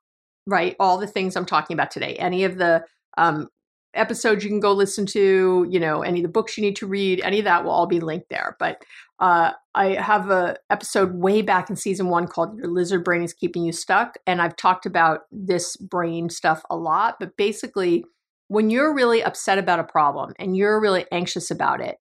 right, 0.46 0.76
all 0.80 0.98
the 0.98 1.08
things 1.08 1.36
I'm 1.36 1.46
talking 1.46 1.74
about 1.74 1.92
today. 1.92 2.16
Any 2.16 2.44
of 2.44 2.58
the 2.58 2.84
um, 3.18 3.48
episodes 3.94 4.44
you 4.44 4.50
can 4.50 4.60
go 4.60 4.74
listen 4.74 5.06
to, 5.08 5.68
you 5.70 5.80
know, 5.80 6.02
any 6.02 6.20
of 6.20 6.24
the 6.24 6.30
books 6.30 6.58
you 6.58 6.62
need 6.62 6.76
to 6.78 6.88
read, 6.88 7.22
any 7.22 7.40
of 7.40 7.46
that 7.46 7.64
will 7.64 7.72
all 7.72 7.88
be 7.88 8.00
linked 8.00 8.30
there. 8.30 8.56
But 8.60 8.84
uh, 9.20 9.52
I 9.76 9.90
have 9.90 10.30
a 10.30 10.58
episode 10.70 11.14
way 11.14 11.42
back 11.42 11.70
in 11.70 11.76
season 11.76 12.10
one 12.10 12.28
called 12.28 12.58
"Your 12.58 12.68
Lizard 12.68 13.04
Brain 13.04 13.24
is 13.24 13.34
Keeping 13.34 13.64
You 13.64 13.72
Stuck," 13.72 14.16
and 14.28 14.42
I've 14.42 14.56
talked 14.56 14.86
about 14.86 15.22
this 15.32 15.78
brain 15.78 16.30
stuff 16.30 16.64
a 16.70 16.76
lot. 16.76 17.16
But 17.20 17.38
basically, 17.38 18.06
when 18.48 18.70
you're 18.70 18.94
really 18.94 19.24
upset 19.24 19.58
about 19.58 19.80
a 19.80 19.84
problem 19.84 20.34
and 20.40 20.58
you're 20.58 20.82
really 20.82 21.06
anxious 21.12 21.50
about 21.52 21.80
it, 21.82 21.98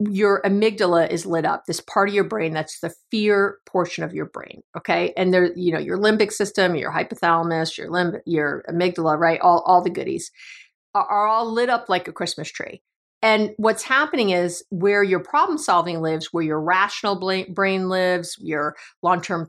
your 0.00 0.40
amygdala 0.42 1.10
is 1.10 1.26
lit 1.26 1.44
up 1.44 1.64
this 1.66 1.80
part 1.80 2.08
of 2.08 2.14
your 2.14 2.24
brain 2.24 2.52
that's 2.52 2.78
the 2.80 2.94
fear 3.10 3.58
portion 3.66 4.04
of 4.04 4.14
your 4.14 4.26
brain 4.26 4.62
okay 4.76 5.12
and 5.16 5.34
there 5.34 5.52
you 5.56 5.72
know 5.72 5.78
your 5.78 5.98
limbic 5.98 6.30
system 6.30 6.76
your 6.76 6.92
hypothalamus 6.92 7.76
your 7.76 7.90
limb 7.90 8.14
your 8.24 8.62
amygdala 8.70 9.18
right 9.18 9.40
all 9.40 9.60
all 9.66 9.82
the 9.82 9.90
goodies 9.90 10.30
are, 11.04 11.26
all 11.26 11.50
lit 11.50 11.68
up 11.68 11.88
like 11.88 12.08
a 12.08 12.12
christmas 12.12 12.50
tree 12.50 12.82
and 13.22 13.52
what's 13.56 13.82
happening 13.82 14.30
is 14.30 14.64
where 14.70 15.02
your 15.02 15.20
problem 15.20 15.58
solving 15.58 16.00
lives, 16.00 16.28
where 16.32 16.44
your 16.44 16.60
rational 16.60 17.18
brain 17.50 17.88
lives, 17.88 18.36
your 18.38 18.76
long 19.02 19.20
term 19.20 19.48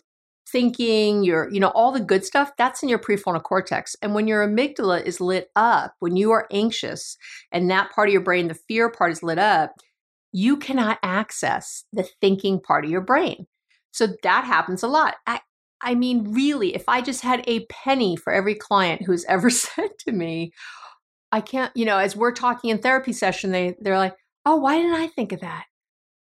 thinking, 0.52 1.24
your, 1.24 1.52
you 1.52 1.60
know, 1.60 1.70
all 1.70 1.92
the 1.92 2.00
good 2.00 2.26
stuff, 2.26 2.52
that's 2.58 2.82
in 2.82 2.90
your 2.90 2.98
prefrontal 2.98 3.44
cortex. 3.44 3.96
And 4.02 4.16
when 4.16 4.28
your 4.28 4.48
amygdala 4.48 5.04
is 5.04 5.22
lit 5.22 5.52
up, 5.56 5.94
when 6.00 6.16
you 6.16 6.32
are 6.32 6.48
anxious 6.52 7.18
and 7.52 7.70
that 7.70 7.92
part 7.92 8.10
of 8.10 8.14
your 8.14 8.24
brain, 8.24 8.48
the 8.48 8.56
fear 8.56 8.90
part 8.90 9.12
is 9.12 9.22
lit 9.22 9.38
up, 9.38 9.74
you 10.32 10.58
cannot 10.58 10.98
access 11.04 11.86
the 11.94 12.08
thinking 12.20 12.60
part 12.60 12.86
of 12.86 12.92
your 12.92 13.02
brain. 13.02 13.46
So 13.92 14.08
that 14.24 14.46
happens 14.46 14.82
a 14.82 14.88
lot. 14.88 15.16
I, 15.28 15.42
I 15.82 15.96
mean, 15.96 16.34
really, 16.34 16.76
if 16.76 16.84
I 16.88 17.02
just 17.02 17.22
had 17.22 17.44
a 17.48 17.66
penny 17.68 18.16
for 18.16 18.34
every 18.34 18.56
client 18.56 19.04
who's 19.06 19.26
ever 19.30 19.50
said 19.50 19.92
to 20.00 20.12
me, 20.12 20.52
I 21.32 21.42
can't, 21.42 21.72
you 21.76 21.86
know, 21.86 21.98
as 21.98 22.16
we're 22.16 22.32
talking 22.32 22.70
in 22.72 22.80
therapy 22.80 23.14
session, 23.14 23.52
they 23.52 23.76
they're 23.80 23.98
like, 23.98 24.16
"Oh, 24.46 24.58
why 24.58 24.78
didn't 24.78 24.96
I 24.96 25.08
think 25.08 25.32
of 25.32 25.42
that?" 25.42 25.66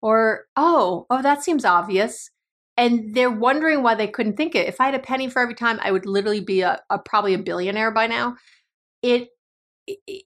Or, 0.02 0.46
"Oh, 0.56 1.06
oh, 1.10 1.22
that 1.22 1.42
seems 1.44 1.64
obvious." 1.64 2.30
And 2.76 3.14
they're 3.14 3.30
wondering 3.30 3.82
why 3.82 3.94
they 3.96 4.06
couldn't 4.06 4.36
think 4.36 4.54
it. 4.54 4.68
If 4.68 4.80
I 4.80 4.86
had 4.86 4.94
a 4.94 5.00
penny 5.00 5.28
for 5.28 5.42
every 5.42 5.54
time, 5.54 5.80
I 5.82 5.90
would 5.92 6.06
literally 6.06 6.40
be 6.40 6.60
a, 6.62 6.80
a 6.90 6.98
probably 6.98 7.34
a 7.34 7.38
billionaire 7.38 7.90
by 7.90 8.06
now. 8.06 8.36
It 9.02 9.28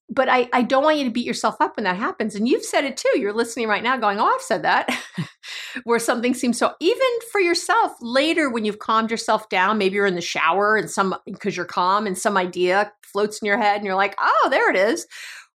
but 0.08 0.28
I, 0.28 0.48
I 0.52 0.62
don't 0.62 0.82
want 0.82 0.98
you 0.98 1.04
to 1.04 1.10
beat 1.10 1.26
yourself 1.26 1.56
up 1.60 1.76
when 1.76 1.84
that 1.84 1.96
happens. 1.96 2.34
And 2.34 2.48
you've 2.48 2.64
said 2.64 2.84
it 2.84 2.96
too. 2.96 3.18
You're 3.18 3.32
listening 3.32 3.68
right 3.68 3.82
now 3.82 3.96
going, 3.96 4.18
Oh, 4.18 4.26
I've 4.26 4.42
said 4.42 4.62
that. 4.62 4.88
Where 5.84 5.98
something 5.98 6.34
seems 6.34 6.58
so, 6.58 6.74
even 6.80 7.06
for 7.30 7.40
yourself 7.40 7.92
later 8.00 8.50
when 8.50 8.64
you've 8.64 8.78
calmed 8.78 9.10
yourself 9.10 9.48
down, 9.48 9.78
maybe 9.78 9.96
you're 9.96 10.06
in 10.06 10.14
the 10.14 10.20
shower 10.20 10.76
and 10.76 10.90
some, 10.90 11.14
because 11.26 11.56
you're 11.56 11.66
calm 11.66 12.06
and 12.06 12.16
some 12.16 12.36
idea 12.36 12.92
floats 13.02 13.40
in 13.40 13.46
your 13.46 13.58
head 13.58 13.76
and 13.76 13.84
you're 13.84 13.94
like, 13.94 14.16
Oh, 14.20 14.48
there 14.50 14.70
it 14.70 14.76
is. 14.76 15.06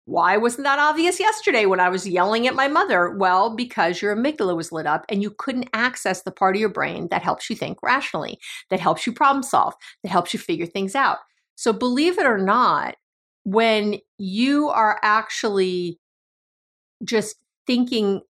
Why 0.05 0.37
wasn't 0.37 0.63
that 0.63 0.79
obvious 0.79 1.19
yesterday 1.19 1.65
when 1.65 1.81
I 1.81 1.89
was 1.89 2.07
yelling 2.07 2.47
at 2.47 2.55
my 2.55 2.69
mother? 2.69 3.09
Well, 3.09 3.53
because 3.53 4.01
your 4.01 4.15
amygdala 4.15 4.55
was 4.55 4.71
lit 4.71 4.87
up 4.87 5.05
and 5.09 5.21
you 5.21 5.31
couldn't 5.31 5.69
access 5.73 6.21
the 6.21 6.31
part 6.31 6.55
of 6.55 6.61
your 6.61 6.69
brain 6.69 7.09
that 7.11 7.23
helps 7.23 7.49
you 7.49 7.57
think 7.57 7.83
rationally, 7.83 8.39
that 8.69 8.79
helps 8.79 9.05
you 9.05 9.11
problem 9.11 9.43
solve, 9.43 9.73
that 10.03 10.09
helps 10.09 10.33
you 10.33 10.39
figure 10.39 10.65
things 10.65 10.95
out. 10.95 11.17
So, 11.55 11.73
believe 11.73 12.17
it 12.19 12.25
or 12.25 12.37
not, 12.37 12.95
when 13.47 13.97
you 14.17 14.67
are 14.67 14.99
actually 15.03 15.97
just 17.03 17.37
thinking 17.65 18.21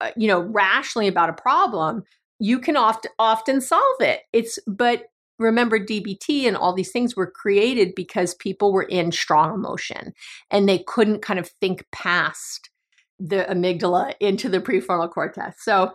uh, 0.00 0.10
you 0.16 0.28
know 0.28 0.40
rationally 0.40 1.08
about 1.08 1.28
a 1.28 1.34
problem 1.34 2.04
you 2.40 2.58
can 2.58 2.76
oft, 2.76 3.06
often 3.18 3.60
solve 3.60 4.00
it. 4.00 4.22
It's 4.32 4.58
but 4.66 5.04
remember 5.38 5.78
DBT 5.78 6.44
and 6.46 6.56
all 6.56 6.72
these 6.72 6.90
things 6.90 7.14
were 7.14 7.30
created 7.30 7.94
because 7.94 8.34
people 8.34 8.72
were 8.72 8.82
in 8.82 9.12
strong 9.12 9.54
emotion 9.54 10.12
and 10.50 10.68
they 10.68 10.78
couldn't 10.78 11.22
kind 11.22 11.38
of 11.38 11.48
think 11.60 11.86
past 11.92 12.70
the 13.18 13.46
amygdala 13.48 14.14
into 14.20 14.48
the 14.48 14.60
prefrontal 14.60 15.10
cortex. 15.10 15.64
So 15.64 15.92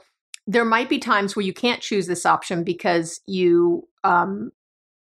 there 0.48 0.66
might 0.66 0.90
be 0.90 1.00
times 1.00 1.36
where 1.36 1.46
you 1.46 1.54
can't 1.54 1.82
choose 1.82 2.06
this 2.06 2.26
option 2.26 2.64
because 2.64 3.20
you 3.26 3.88
um, 4.04 4.52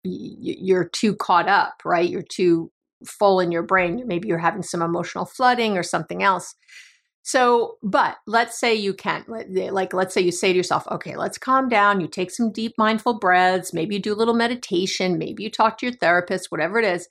you're 0.03 0.89
too 0.89 1.15
caught 1.17 1.49
up, 1.49 1.83
right? 1.85 2.09
You're 2.09 2.23
too 2.23 2.71
full 3.05 3.41
in 3.41 3.53
your 3.53 3.63
brain. 3.63 4.03
Maybe 4.07 4.29
you're 4.29 4.39
having 4.39 4.63
some 4.63 4.83
emotional 4.83 5.25
flooding 5.25 5.77
or 5.77 5.83
something 5.83 6.23
else. 6.23 6.55
So, 7.23 7.77
but 7.83 8.19
let's 8.29 8.59
say 8.59 8.73
you 8.75 8.95
can't, 8.95 9.29
like, 9.29 9.93
let's 9.93 10.15
say 10.15 10.21
you 10.21 10.31
say 10.31 10.53
to 10.53 10.57
yourself, 10.57 10.87
okay, 10.91 11.17
let's 11.17 11.39
calm 11.39 11.69
down. 11.69 12.01
You 12.01 12.07
take 12.07 12.31
some 12.31 12.53
deep 12.53 12.75
mindful 12.79 13.19
breaths. 13.19 13.75
Maybe 13.75 13.97
you 13.97 14.01
do 14.01 14.15
a 14.15 14.17
little 14.17 14.35
meditation. 14.35 15.19
Maybe 15.19 15.43
you 15.43 15.51
talk 15.51 15.79
to 15.79 15.87
your 15.87 15.95
therapist, 15.97 16.53
whatever 16.53 16.79
it 16.79 16.85
is. 16.85 17.09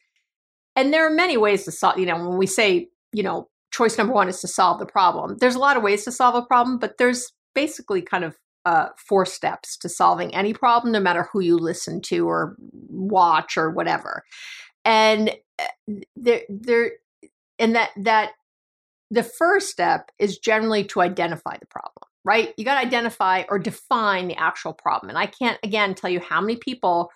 And 0.77 0.93
there 0.93 1.05
are 1.05 1.13
many 1.13 1.35
ways 1.35 1.65
to 1.65 1.71
solve, 1.71 1.99
you 1.99 2.05
know, 2.05 2.15
when 2.15 2.37
we 2.37 2.47
say, 2.47 2.87
you 3.11 3.23
know, 3.23 3.49
choice 3.71 3.97
number 3.97 4.13
one 4.13 4.29
is 4.29 4.39
to 4.39 4.47
solve 4.47 4.79
the 4.79 4.85
problem, 4.85 5.37
there's 5.39 5.55
a 5.55 5.59
lot 5.59 5.75
of 5.75 5.83
ways 5.83 6.05
to 6.05 6.11
solve 6.11 6.35
a 6.35 6.45
problem, 6.45 6.79
but 6.79 6.97
there's 6.97 7.31
basically 7.53 8.01
kind 8.01 8.23
of 8.23 8.37
uh, 8.65 8.87
four 8.97 9.25
steps 9.25 9.77
to 9.77 9.89
solving 9.89 10.33
any 10.33 10.53
problem, 10.53 10.91
no 10.91 10.99
matter 10.99 11.27
who 11.31 11.41
you 11.41 11.57
listen 11.57 12.01
to 12.01 12.27
or 12.27 12.55
watch 12.89 13.57
or 13.57 13.69
whatever. 13.69 14.23
And 14.83 15.31
Eh, 15.59 16.01
there, 16.15 16.41
there, 16.49 16.91
and 17.59 17.75
that 17.75 17.91
that 17.97 18.31
the 19.11 19.23
first 19.23 19.69
step 19.69 20.11
is 20.19 20.37
generally 20.37 20.83
to 20.85 21.01
identify 21.01 21.57
the 21.57 21.67
problem, 21.67 22.09
right? 22.23 22.53
You 22.57 22.65
got 22.65 22.81
to 22.81 22.85
identify 22.85 23.43
or 23.49 23.59
define 23.59 24.27
the 24.27 24.35
actual 24.35 24.73
problem. 24.73 25.09
And 25.09 25.17
I 25.17 25.27
can't, 25.27 25.59
again, 25.63 25.93
tell 25.93 26.09
you 26.09 26.19
how 26.19 26.41
many 26.41 26.55
people 26.55 27.11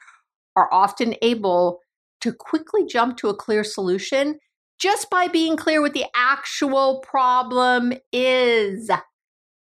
are 0.56 0.70
often 0.72 1.16
able 1.22 1.80
to 2.22 2.34
quickly 2.34 2.86
jump 2.86 3.18
to 3.18 3.30
a 3.30 3.36
clear 3.36 3.64
solution 3.64 4.40
just 4.80 5.10
by 5.10 5.28
being 5.28 5.58
clear 5.58 5.82
what 5.82 5.94
the 5.94 6.06
actual 6.16 7.00
problem 7.02 7.94
is. 8.14 8.90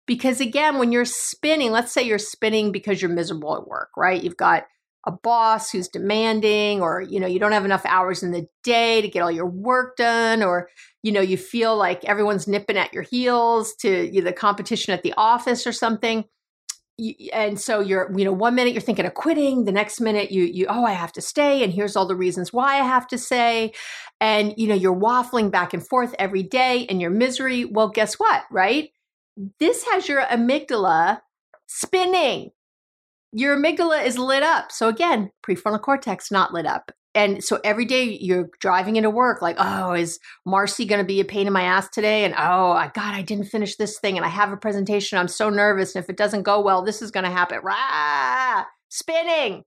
Because 0.06 0.40
again, 0.40 0.78
when 0.78 0.92
you're 0.92 1.04
spinning, 1.04 1.72
let's 1.72 1.92
say 1.92 2.02
you're 2.02 2.18
spinning 2.18 2.72
because 2.72 3.00
you're 3.00 3.10
miserable 3.10 3.56
at 3.56 3.66
work, 3.66 3.90
right? 3.96 4.22
You've 4.22 4.36
got 4.36 4.64
a 5.06 5.12
boss 5.12 5.70
who's 5.70 5.88
demanding 5.88 6.82
or 6.82 7.00
you 7.00 7.18
know 7.18 7.26
you 7.26 7.38
don't 7.38 7.52
have 7.52 7.64
enough 7.64 7.84
hours 7.86 8.22
in 8.22 8.32
the 8.32 8.46
day 8.62 9.00
to 9.00 9.08
get 9.08 9.22
all 9.22 9.30
your 9.30 9.46
work 9.46 9.96
done 9.96 10.42
or 10.42 10.68
you 11.02 11.10
know 11.10 11.22
you 11.22 11.36
feel 11.36 11.76
like 11.76 12.04
everyone's 12.04 12.46
nipping 12.46 12.76
at 12.76 12.92
your 12.92 13.02
heels 13.02 13.74
to 13.76 14.06
you 14.12 14.20
know, 14.20 14.26
the 14.26 14.32
competition 14.32 14.92
at 14.92 15.02
the 15.02 15.14
office 15.16 15.66
or 15.66 15.72
something. 15.72 16.24
And 17.32 17.58
so 17.58 17.80
you're 17.80 18.12
you 18.14 18.26
know 18.26 18.32
one 18.32 18.54
minute 18.54 18.74
you're 18.74 18.82
thinking 18.82 19.06
of 19.06 19.14
quitting 19.14 19.64
the 19.64 19.72
next 19.72 20.00
minute 20.00 20.30
you 20.30 20.44
you 20.44 20.66
oh 20.68 20.84
i 20.84 20.92
have 20.92 21.12
to 21.12 21.22
stay 21.22 21.64
and 21.64 21.72
here's 21.72 21.96
all 21.96 22.06
the 22.06 22.14
reasons 22.14 22.52
why 22.52 22.74
i 22.74 22.84
have 22.84 23.06
to 23.08 23.16
stay. 23.16 23.72
And 24.20 24.52
you 24.58 24.66
know 24.66 24.74
you're 24.74 24.94
waffling 24.94 25.50
back 25.50 25.72
and 25.72 25.86
forth 25.86 26.14
every 26.18 26.42
day 26.42 26.80
in 26.80 27.00
your 27.00 27.10
misery. 27.10 27.64
Well 27.64 27.88
guess 27.88 28.14
what 28.14 28.42
right? 28.50 28.90
This 29.58 29.84
has 29.84 30.08
your 30.08 30.20
amygdala 30.22 31.22
spinning 31.66 32.50
your 33.32 33.56
amygdala 33.56 34.04
is 34.04 34.18
lit 34.18 34.42
up. 34.42 34.72
So 34.72 34.88
again, 34.88 35.30
prefrontal 35.46 35.80
cortex 35.80 36.30
not 36.30 36.52
lit 36.52 36.66
up. 36.66 36.90
And 37.14 37.42
so 37.42 37.58
every 37.64 37.84
day 37.86 38.04
you're 38.20 38.50
driving 38.60 38.94
into 38.94 39.10
work, 39.10 39.42
like, 39.42 39.56
oh, 39.58 39.94
is 39.94 40.20
Marcy 40.46 40.84
going 40.84 41.00
to 41.00 41.06
be 41.06 41.20
a 41.20 41.24
pain 41.24 41.48
in 41.48 41.52
my 41.52 41.62
ass 41.62 41.88
today? 41.88 42.24
And 42.24 42.34
oh, 42.34 42.70
I 42.70 42.90
God, 42.94 43.14
I 43.14 43.22
didn't 43.22 43.46
finish 43.46 43.76
this 43.76 43.98
thing, 43.98 44.16
and 44.16 44.24
I 44.24 44.28
have 44.28 44.52
a 44.52 44.56
presentation. 44.56 45.18
I'm 45.18 45.26
so 45.26 45.50
nervous, 45.50 45.94
and 45.94 46.04
if 46.04 46.08
it 46.08 46.16
doesn't 46.16 46.44
go 46.44 46.60
well, 46.60 46.84
this 46.84 47.02
is 47.02 47.10
going 47.10 47.24
to 47.24 47.30
happen. 47.30 47.60
Rah! 47.64 48.64
Spinning, 48.90 49.64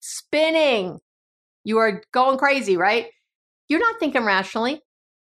spinning. 0.00 1.00
You 1.64 1.78
are 1.78 2.02
going 2.12 2.38
crazy, 2.38 2.76
right? 2.76 3.06
You're 3.68 3.80
not 3.80 3.98
thinking 3.98 4.24
rationally. 4.24 4.80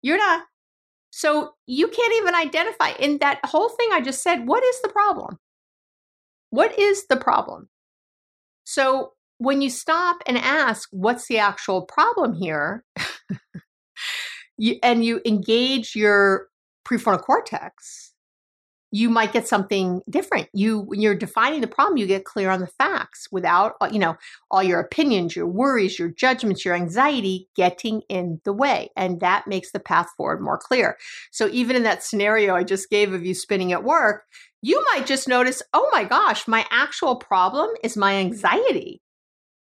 You're 0.01 0.19
not. 0.19 0.45
So 1.11 1.51
you 1.67 1.89
can't 1.89 2.15
even 2.23 2.35
identify 2.35 2.93
in 2.99 3.19
that 3.19 3.41
whole 3.45 3.69
thing 3.69 3.91
I 3.93 4.01
just 4.01 4.23
said. 4.23 4.47
What 4.47 4.65
is 4.65 4.81
the 4.81 4.89
problem? 4.89 5.39
What 6.51 6.79
is 6.79 7.07
the 7.09 7.17
problem? 7.17 7.69
So 8.71 9.15
when 9.39 9.63
you 9.63 9.69
stop 9.69 10.23
and 10.27 10.39
ask, 10.39 10.89
what's 10.93 11.27
the 11.27 11.39
actual 11.39 11.83
problem 11.83 12.35
here? 12.35 12.85
you, 14.59 14.77
and 14.81 15.05
you 15.05 15.21
engage 15.27 15.97
your 15.97 16.47
prefrontal 16.87 17.21
cortex, 17.21 18.10
you 18.91 19.09
might 19.09 19.33
get 19.33 19.47
something 19.47 20.03
different. 20.09 20.49
You 20.53 20.81
when 20.81 21.01
you're 21.01 21.15
defining 21.15 21.61
the 21.61 21.67
problem, 21.67 21.97
you 21.97 22.07
get 22.07 22.25
clear 22.25 22.51
on 22.51 22.61
the 22.61 22.67
facts 22.67 23.29
without 23.31 23.75
uh, 23.81 23.89
you 23.91 23.99
know 23.99 24.17
all 24.51 24.63
your 24.63 24.81
opinions, 24.81 25.37
your 25.37 25.47
worries, 25.47 25.99
your 25.99 26.09
judgments, 26.09 26.65
your 26.65 26.75
anxiety 26.75 27.49
getting 27.57 28.03
in 28.09 28.41
the 28.45 28.53
way, 28.53 28.91
and 28.97 29.21
that 29.21 29.47
makes 29.47 29.73
the 29.73 29.81
path 29.81 30.09
forward 30.17 30.41
more 30.41 30.59
clear. 30.59 30.97
So 31.31 31.49
even 31.49 31.77
in 31.77 31.83
that 31.85 32.03
scenario 32.03 32.55
I 32.55 32.65
just 32.65 32.91
gave 32.91 33.13
of 33.13 33.25
you 33.25 33.35
spinning 33.35 33.73
at 33.73 33.85
work, 33.85 34.25
you 34.63 34.85
might 34.93 35.07
just 35.07 35.29
notice, 35.29 35.63
oh 35.73 35.89
my 35.93 36.05
gosh, 36.05 36.47
my 36.47 36.67
actual 36.71 37.17
problem 37.17 37.71
is 37.83 37.97
my 37.97 38.15
anxiety. 38.15 39.01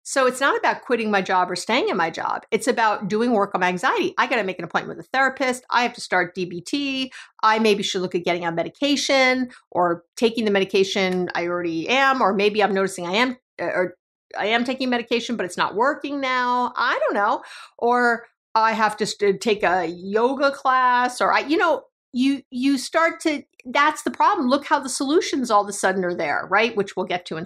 So 0.07 0.27
it's 0.27 0.39
not 0.39 0.55
about 0.55 0.83
quitting 0.83 1.09
my 1.09 1.23
job 1.23 1.49
or 1.49 1.55
staying 1.55 1.89
in 1.89 1.97
my 1.97 2.11
job. 2.11 2.45
It's 2.51 2.67
about 2.67 3.07
doing 3.07 3.31
work 3.31 3.55
on 3.55 3.61
my 3.61 3.69
anxiety. 3.69 4.13
I 4.19 4.27
got 4.27 4.35
to 4.35 4.43
make 4.43 4.59
an 4.59 4.63
appointment 4.63 4.97
with 4.97 5.07
a 5.07 5.09
therapist. 5.09 5.65
I 5.71 5.81
have 5.81 5.93
to 5.93 6.01
start 6.01 6.35
DBT. 6.35 7.09
I 7.41 7.57
maybe 7.57 7.81
should 7.81 8.03
look 8.03 8.13
at 8.13 8.23
getting 8.23 8.45
on 8.45 8.53
medication 8.53 9.49
or 9.71 10.03
taking 10.15 10.45
the 10.45 10.51
medication 10.51 11.29
I 11.33 11.47
already 11.47 11.89
am, 11.89 12.21
or 12.21 12.35
maybe 12.35 12.61
I'm 12.61 12.73
noticing 12.73 13.07
I 13.07 13.13
am 13.13 13.37
uh, 13.59 13.65
or 13.65 13.95
I 14.37 14.45
am 14.45 14.63
taking 14.63 14.91
medication, 14.91 15.37
but 15.37 15.45
it's 15.47 15.57
not 15.57 15.73
working 15.73 16.21
now. 16.21 16.71
I 16.77 16.99
don't 16.99 17.15
know. 17.15 17.41
Or 17.79 18.27
I 18.53 18.73
have 18.73 18.97
to 18.97 19.37
take 19.39 19.63
a 19.63 19.87
yoga 19.87 20.51
class, 20.51 21.19
or 21.19 21.33
I, 21.33 21.39
you 21.39 21.57
know, 21.57 21.81
you 22.13 22.43
you 22.51 22.77
start 22.77 23.19
to 23.21 23.43
that's 23.65 24.03
the 24.03 24.11
problem 24.11 24.47
look 24.47 24.65
how 24.65 24.79
the 24.79 24.87
solutions 24.87 25.51
all 25.51 25.63
of 25.63 25.67
a 25.67 25.73
sudden 25.73 26.05
are 26.05 26.15
there 26.15 26.47
right 26.49 26.77
which 26.77 26.95
we'll 26.95 27.05
get 27.05 27.25
to 27.25 27.35
in, 27.35 27.45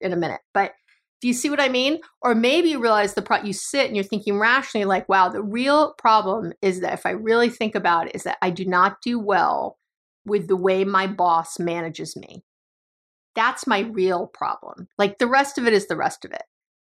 in 0.00 0.12
a 0.12 0.16
minute 0.16 0.42
but 0.54 0.74
do 1.20 1.28
you 1.28 1.34
see 1.34 1.50
what 1.50 1.60
i 1.60 1.68
mean 1.68 1.98
or 2.22 2.34
maybe 2.34 2.70
you 2.70 2.80
realize 2.80 3.14
the 3.14 3.22
pro 3.22 3.38
you 3.42 3.52
sit 3.52 3.86
and 3.86 3.96
you're 3.96 4.04
thinking 4.04 4.38
rationally 4.38 4.84
like 4.84 5.08
wow 5.08 5.28
the 5.28 5.42
real 5.42 5.94
problem 5.94 6.52
is 6.62 6.80
that 6.80 6.94
if 6.94 7.06
i 7.06 7.10
really 7.10 7.50
think 7.50 7.74
about 7.74 8.06
it 8.06 8.14
is 8.14 8.22
that 8.22 8.38
i 8.42 8.50
do 8.50 8.64
not 8.64 9.00
do 9.02 9.18
well 9.18 9.78
with 10.24 10.48
the 10.48 10.56
way 10.56 10.84
my 10.84 11.06
boss 11.06 11.58
manages 11.58 12.16
me 12.16 12.44
that's 13.34 13.66
my 13.66 13.80
real 13.80 14.26
problem 14.26 14.88
like 14.98 15.18
the 15.18 15.26
rest 15.26 15.58
of 15.58 15.66
it 15.66 15.72
is 15.72 15.86
the 15.88 15.96
rest 15.96 16.24
of 16.24 16.32
it 16.32 16.42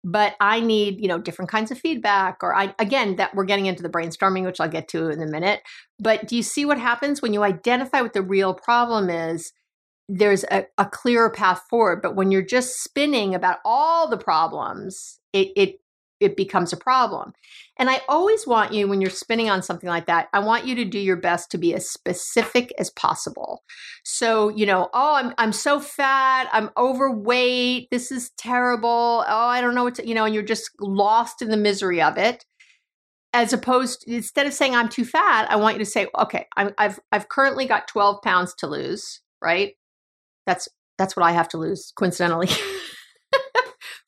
but 0.08 0.36
I 0.38 0.60
need, 0.60 1.00
you 1.00 1.08
know, 1.08 1.18
different 1.18 1.50
kinds 1.50 1.72
of 1.72 1.80
feedback 1.80 2.38
or 2.40 2.54
I 2.54 2.72
again 2.78 3.16
that 3.16 3.34
we're 3.34 3.44
getting 3.44 3.66
into 3.66 3.82
the 3.82 3.88
brainstorming 3.88 4.44
which 4.44 4.60
I'll 4.60 4.68
get 4.68 4.86
to 4.88 5.08
in 5.08 5.20
a 5.20 5.26
minute. 5.26 5.62
But 5.98 6.28
do 6.28 6.36
you 6.36 6.44
see 6.44 6.64
what 6.64 6.78
happens 6.78 7.20
when 7.20 7.32
you 7.32 7.42
identify 7.42 8.02
what 8.02 8.12
the 8.12 8.22
real 8.22 8.54
problem 8.54 9.10
is? 9.10 9.52
There's 10.08 10.44
a, 10.44 10.66
a 10.78 10.86
clearer 10.86 11.30
path 11.30 11.62
forward. 11.68 12.02
But 12.02 12.14
when 12.16 12.30
you're 12.30 12.42
just 12.42 12.82
spinning 12.82 13.34
about 13.34 13.58
all 13.64 14.08
the 14.08 14.18
problems, 14.18 15.18
it, 15.32 15.48
it 15.56 15.80
it 16.20 16.36
becomes 16.36 16.72
a 16.72 16.76
problem. 16.76 17.32
And 17.78 17.90
I 17.90 18.00
always 18.08 18.46
want 18.46 18.72
you, 18.72 18.88
when 18.88 19.00
you're 19.00 19.10
spinning 19.10 19.50
on 19.50 19.62
something 19.62 19.88
like 19.88 20.06
that, 20.06 20.28
I 20.32 20.38
want 20.38 20.66
you 20.66 20.74
to 20.76 20.84
do 20.84 20.98
your 20.98 21.16
best 21.16 21.50
to 21.50 21.58
be 21.58 21.74
as 21.74 21.90
specific 21.90 22.72
as 22.78 22.90
possible. 22.90 23.62
So, 24.04 24.48
you 24.48 24.64
know, 24.64 24.88
oh, 24.94 25.14
I'm, 25.14 25.34
I'm 25.36 25.52
so 25.52 25.78
fat, 25.78 26.48
I'm 26.52 26.70
overweight, 26.76 27.88
this 27.90 28.10
is 28.10 28.30
terrible. 28.38 29.24
Oh, 29.26 29.46
I 29.48 29.60
don't 29.60 29.74
know 29.74 29.84
what 29.84 29.96
to, 29.96 30.08
you 30.08 30.14
know, 30.14 30.24
and 30.24 30.34
you're 30.34 30.42
just 30.42 30.70
lost 30.80 31.42
in 31.42 31.50
the 31.50 31.56
misery 31.56 32.00
of 32.00 32.16
it. 32.16 32.44
As 33.34 33.52
opposed 33.52 34.04
instead 34.06 34.46
of 34.46 34.54
saying 34.54 34.74
I'm 34.74 34.88
too 34.88 35.04
fat, 35.04 35.50
I 35.50 35.56
want 35.56 35.74
you 35.74 35.80
to 35.80 35.90
say, 35.90 36.06
okay, 36.18 36.46
i 36.56 36.70
I've, 36.78 36.98
I've 37.12 37.28
currently 37.28 37.66
got 37.66 37.88
12 37.88 38.22
pounds 38.22 38.54
to 38.58 38.66
lose, 38.66 39.20
right? 39.42 39.74
That's, 40.46 40.68
that's 40.98 41.16
what 41.16 41.24
I 41.24 41.32
have 41.32 41.48
to 41.50 41.58
lose, 41.58 41.92
coincidentally. 41.96 42.48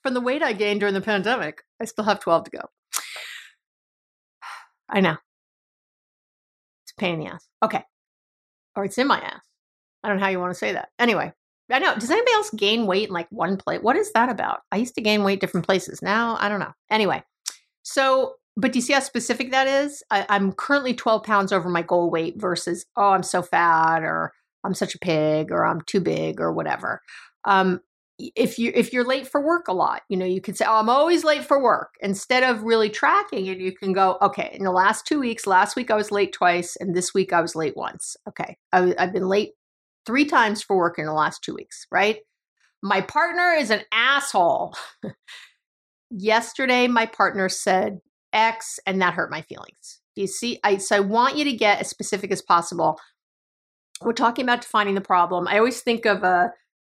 from 0.03 0.15
the 0.15 0.21
weight 0.21 0.43
I 0.43 0.53
gained 0.53 0.81
during 0.81 0.95
the 0.95 1.01
pandemic. 1.01 1.63
I 1.81 1.85
still 1.85 2.05
have 2.05 2.21
12 2.21 2.45
to 2.45 2.51
go. 2.51 2.61
I 4.89 5.01
know. 5.01 5.17
It's 6.85 6.93
a 6.97 7.01
pain 7.01 7.15
in 7.15 7.21
the 7.21 7.27
ass. 7.27 7.47
Okay. 7.63 7.85
Or 8.77 8.85
it's 8.85 8.99
in 8.99 9.07
my 9.07 9.21
ass. 9.21 9.43
I 10.03 10.09
don't 10.09 10.19
know 10.19 10.25
how 10.25 10.31
you 10.31 10.41
want 10.41 10.53
to 10.53 10.59
say 10.59 10.73
that. 10.73 10.91
Anyway, 10.99 11.33
I 11.71 11.79
know. 11.79 11.95
Does 11.95 12.11
anybody 12.11 12.33
else 12.33 12.51
gain 12.51 12.87
weight 12.87 13.09
in 13.09 13.15
like 13.15 13.27
one 13.31 13.57
place? 13.57 13.81
What 13.83 13.97
is 13.97 14.13
that 14.13 14.29
about? 14.29 14.61
I 14.71 14.77
used 14.77 14.95
to 14.95 15.01
gain 15.01 15.25
weight 15.25 15.41
different 15.41 15.67
places. 15.67 16.01
Now 16.01 16.37
I 16.41 16.49
don't 16.49 16.61
know. 16.61 16.73
Anyway, 16.91 17.23
so 17.83 18.35
but 18.57 18.73
do 18.73 18.79
you 18.79 18.83
see 18.83 18.93
how 18.93 19.01
specific 19.01 19.53
that 19.53 19.69
is? 19.69 20.03
I, 20.11 20.27
I'm 20.29 20.53
currently 20.53 20.93
12 20.93 21.23
pounds 21.23 21.53
over 21.53 21.69
my 21.69 21.83
goal 21.83 22.11
weight 22.11 22.41
versus, 22.41 22.87
oh, 22.97 23.11
I'm 23.11 23.23
so 23.23 23.41
fat 23.41 24.03
or 24.03 24.33
I'm 24.65 24.75
such 24.75 24.95
a 24.95 24.99
pig 24.99 25.51
or 25.51 25.65
I'm 25.65 25.81
too 25.83 26.01
big 26.01 26.41
or 26.41 26.53
whatever. 26.53 27.01
Um, 27.45 27.81
if 28.19 28.59
you 28.59 28.73
if 28.75 28.93
you're 28.93 29.05
late 29.05 29.29
for 29.29 29.41
work 29.41 29.69
a 29.69 29.73
lot 29.73 30.03
you 30.09 30.17
know 30.17 30.27
you 30.27 30.41
can 30.41 30.53
say 30.53 30.65
oh 30.67 30.75
i'm 30.75 30.91
always 30.91 31.23
late 31.23 31.45
for 31.45 31.63
work 31.63 31.95
instead 32.01 32.43
of 32.43 32.65
really 32.65 32.91
tracking 32.91 33.47
it 33.47 33.59
you 33.59 33.71
can 33.71 33.93
go 33.93 34.19
okay 34.21 34.51
in 34.53 34.65
the 34.65 34.73
last 34.73 35.07
two 35.07 35.21
weeks 35.21 35.47
last 35.47 35.77
week 35.77 35.89
i 35.89 35.95
was 35.95 36.11
late 36.11 36.33
twice 36.33 36.75
and 36.81 36.97
this 36.97 37.15
week 37.15 37.33
i 37.33 37.41
was 37.41 37.55
late 37.55 37.77
once 37.77 38.17
okay 38.29 38.57
I, 38.73 38.93
i've 38.99 39.13
been 39.13 39.29
late 39.29 39.53
three 40.05 40.25
times 40.25 40.63
for 40.63 40.77
work 40.77 40.99
in 40.99 41.07
the 41.07 41.13
last 41.13 41.45
two 41.45 41.55
weeks 41.55 41.87
right 41.93 42.17
My 42.83 43.01
partner 43.01 43.55
is 43.55 43.71
an 43.71 43.83
asshole. 43.93 44.75
Yesterday, 46.11 46.87
my 46.87 47.07
partner 47.07 47.49
said 47.49 48.01
X, 48.33 48.79
and 48.87 49.03
that 49.03 49.15
hurt 49.15 49.31
my 49.31 49.43
feelings. 49.43 50.01
Do 50.15 50.23
you 50.23 50.29
see? 50.29 50.61
I, 50.65 50.79
so 50.79 50.97
I 50.97 51.01
want 51.01 51.37
you 51.37 51.45
to 51.45 51.53
get 51.53 51.81
as 51.81 51.89
specific 51.89 52.31
as 52.31 52.41
possible. 52.41 52.99
We're 54.03 54.13
talking 54.13 54.45
about 54.45 54.63
defining 54.63 54.95
the 54.95 55.01
problem. 55.01 55.49
I 55.49 55.59
always 55.59 55.81
think 55.81 56.07
of 56.07 56.23
a, 56.23 56.53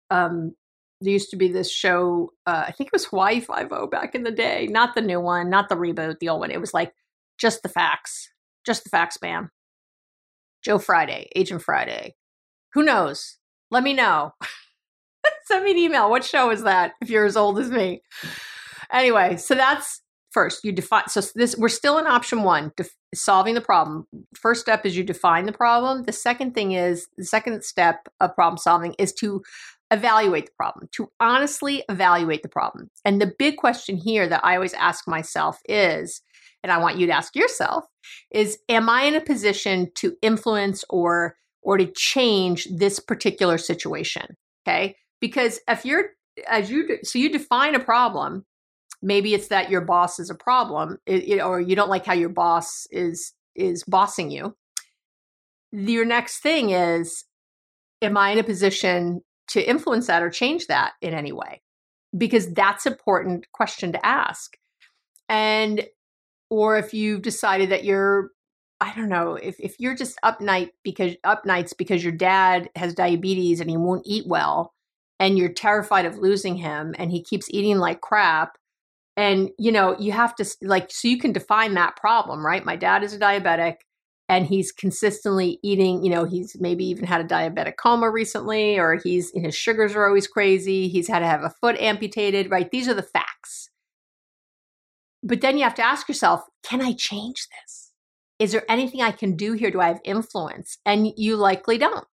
um, 0.09 0.55
there 1.01 1.13
used 1.13 1.29
to 1.31 1.35
be 1.35 1.49
this 1.49 1.71
show, 1.71 2.31
uh, 2.45 2.65
I 2.67 2.71
think 2.71 2.87
it 2.87 2.93
was 2.93 3.05
Hawaii 3.05 3.39
Five-O 3.39 3.87
back 3.87 4.15
in 4.15 4.23
the 4.23 4.31
day, 4.31 4.67
not 4.69 4.95
the 4.95 5.01
new 5.01 5.19
one, 5.19 5.49
not 5.49 5.69
the 5.69 5.75
reboot, 5.75 6.19
the 6.19 6.29
old 6.29 6.39
one. 6.39 6.51
It 6.51 6.61
was 6.61 6.73
like 6.73 6.93
just 7.37 7.63
the 7.63 7.69
facts, 7.69 8.29
just 8.65 8.83
the 8.83 8.89
facts, 8.89 9.17
man. 9.21 9.49
Joe 10.63 10.79
Friday, 10.79 11.29
Agent 11.35 11.61
Friday. 11.61 12.15
Who 12.73 12.83
knows? 12.83 13.37
Let 13.69 13.83
me 13.83 13.93
know. 13.93 14.31
Send 15.45 15.63
me 15.63 15.71
an 15.71 15.77
email. 15.77 16.09
What 16.09 16.23
show 16.23 16.49
is 16.49 16.63
that 16.63 16.93
if 17.01 17.09
you're 17.09 17.25
as 17.25 17.37
old 17.37 17.59
as 17.59 17.69
me? 17.69 18.01
Anyway, 18.91 19.37
so 19.37 19.53
that's 19.53 20.01
first 20.31 20.65
you 20.65 20.71
define 20.73 21.07
so 21.07 21.21
this 21.33 21.55
we're 21.57 21.69
still 21.69 21.97
in 21.97 22.05
option 22.05 22.43
one 22.43 22.69
def, 22.75 22.89
solving 23.15 23.55
the 23.55 23.61
problem. 23.61 24.07
First 24.35 24.61
step 24.61 24.85
is 24.85 24.95
you 24.95 25.03
define 25.03 25.45
the 25.45 25.51
problem. 25.51 26.03
The 26.03 26.11
second 26.11 26.53
thing 26.53 26.73
is 26.73 27.07
the 27.17 27.25
second 27.25 27.63
step 27.63 28.07
of 28.19 28.35
problem 28.35 28.57
solving 28.57 28.93
is 28.99 29.13
to 29.13 29.41
evaluate 29.91 30.47
the 30.47 30.51
problem 30.57 30.89
to 30.91 31.09
honestly 31.19 31.83
evaluate 31.89 32.43
the 32.43 32.49
problem. 32.49 32.89
And 33.03 33.21
the 33.21 33.33
big 33.37 33.57
question 33.57 33.97
here 33.97 34.27
that 34.27 34.43
i 34.43 34.55
always 34.55 34.73
ask 34.73 35.07
myself 35.07 35.59
is 35.69 36.21
and 36.63 36.71
i 36.71 36.79
want 36.79 36.97
you 36.97 37.05
to 37.05 37.13
ask 37.13 37.35
yourself 37.35 37.85
is 38.31 38.57
am 38.67 38.89
i 38.89 39.03
in 39.03 39.13
a 39.13 39.21
position 39.21 39.91
to 39.95 40.15
influence 40.23 40.83
or 40.89 41.35
or 41.65 41.77
to 41.77 41.87
change 41.87 42.67
this 42.71 42.99
particular 42.99 43.57
situation? 43.57 44.37
Okay? 44.65 44.95
Because 45.19 45.59
if 45.67 45.83
you're 45.83 46.11
as 46.47 46.69
you 46.69 46.97
so 47.03 47.17
you 47.17 47.29
define 47.29 47.75
a 47.75 47.79
problem 47.79 48.45
maybe 49.05 49.35
it's 49.35 49.49
that 49.49 49.69
your 49.69 49.81
boss 49.81 50.19
is 50.19 50.31
a 50.31 50.35
problem 50.35 50.97
it, 51.05 51.41
or 51.41 51.61
you 51.61 51.75
don't 51.75 51.89
like 51.89 52.05
how 52.05 52.13
your 52.13 52.29
boss 52.29 52.87
is 52.91 53.33
is 53.53 53.83
bossing 53.85 54.31
you. 54.31 54.55
Your 55.71 56.05
next 56.05 56.39
thing 56.39 56.71
is 56.71 57.23
am 58.01 58.17
i 58.17 58.31
in 58.31 58.39
a 58.39 58.43
position 58.43 59.21
to 59.47 59.61
influence 59.61 60.07
that 60.07 60.23
or 60.23 60.29
change 60.29 60.67
that 60.67 60.93
in 61.01 61.13
any 61.13 61.31
way? 61.31 61.61
Because 62.17 62.51
that's 62.53 62.85
an 62.85 62.93
important 62.93 63.49
question 63.51 63.91
to 63.93 64.05
ask. 64.05 64.57
And 65.29 65.85
or 66.49 66.77
if 66.77 66.93
you've 66.93 67.21
decided 67.21 67.69
that 67.69 67.85
you're 67.85 68.31
i 68.81 68.93
don't 68.95 69.09
know 69.09 69.35
if, 69.35 69.59
if 69.59 69.79
you're 69.79 69.95
just 69.95 70.19
up 70.21 70.41
night 70.41 70.71
because 70.83 71.15
up 71.23 71.45
nights 71.45 71.73
because 71.73 72.03
your 72.03 72.11
dad 72.13 72.69
has 72.75 72.93
diabetes 72.93 73.59
and 73.59 73.69
he 73.69 73.77
won't 73.77 74.05
eat 74.05 74.27
well 74.27 74.73
and 75.19 75.37
you're 75.37 75.49
terrified 75.49 76.05
of 76.05 76.17
losing 76.17 76.55
him 76.55 76.93
and 76.99 77.09
he 77.09 77.23
keeps 77.23 77.47
eating 77.49 77.77
like 77.77 78.01
crap 78.01 78.57
and 79.17 79.49
you 79.57 79.71
know 79.71 79.97
you 79.99 80.11
have 80.11 80.35
to 80.35 80.45
like 80.61 80.91
so 80.91 81.07
you 81.07 81.17
can 81.17 81.31
define 81.31 81.73
that 81.75 81.95
problem 81.95 82.45
right? 82.45 82.65
My 82.65 82.75
dad 82.75 83.03
is 83.03 83.13
a 83.13 83.19
diabetic 83.19 83.75
and 84.27 84.45
he's 84.45 84.71
consistently 84.71 85.59
eating 85.63 86.03
you 86.03 86.09
know 86.09 86.25
he's 86.25 86.55
maybe 86.59 86.85
even 86.85 87.05
had 87.05 87.21
a 87.21 87.27
diabetic 87.27 87.77
coma 87.77 88.09
recently 88.09 88.77
or 88.77 88.99
he's 89.03 89.31
his 89.33 89.55
sugars 89.55 89.95
are 89.95 90.07
always 90.07 90.27
crazy. 90.27 90.87
He's 90.87 91.07
had 91.07 91.19
to 91.19 91.27
have 91.27 91.43
a 91.43 91.53
foot 91.61 91.79
amputated 91.79 92.51
right? 92.51 92.69
These 92.69 92.87
are 92.87 92.93
the 92.93 93.03
facts. 93.03 93.69
But 95.23 95.41
then 95.41 95.57
you 95.57 95.63
have 95.63 95.75
to 95.75 95.85
ask 95.85 96.07
yourself 96.07 96.41
can 96.63 96.81
i 96.81 96.93
change 96.93 97.47
this? 97.61 97.91
Is 98.39 98.51
there 98.51 98.69
anything 98.69 99.01
i 99.01 99.11
can 99.11 99.35
do 99.35 99.53
here? 99.53 99.71
Do 99.71 99.81
i 99.81 99.87
have 99.87 100.01
influence? 100.03 100.77
And 100.85 101.13
you 101.15 101.37
likely 101.37 101.77
don't. 101.77 102.05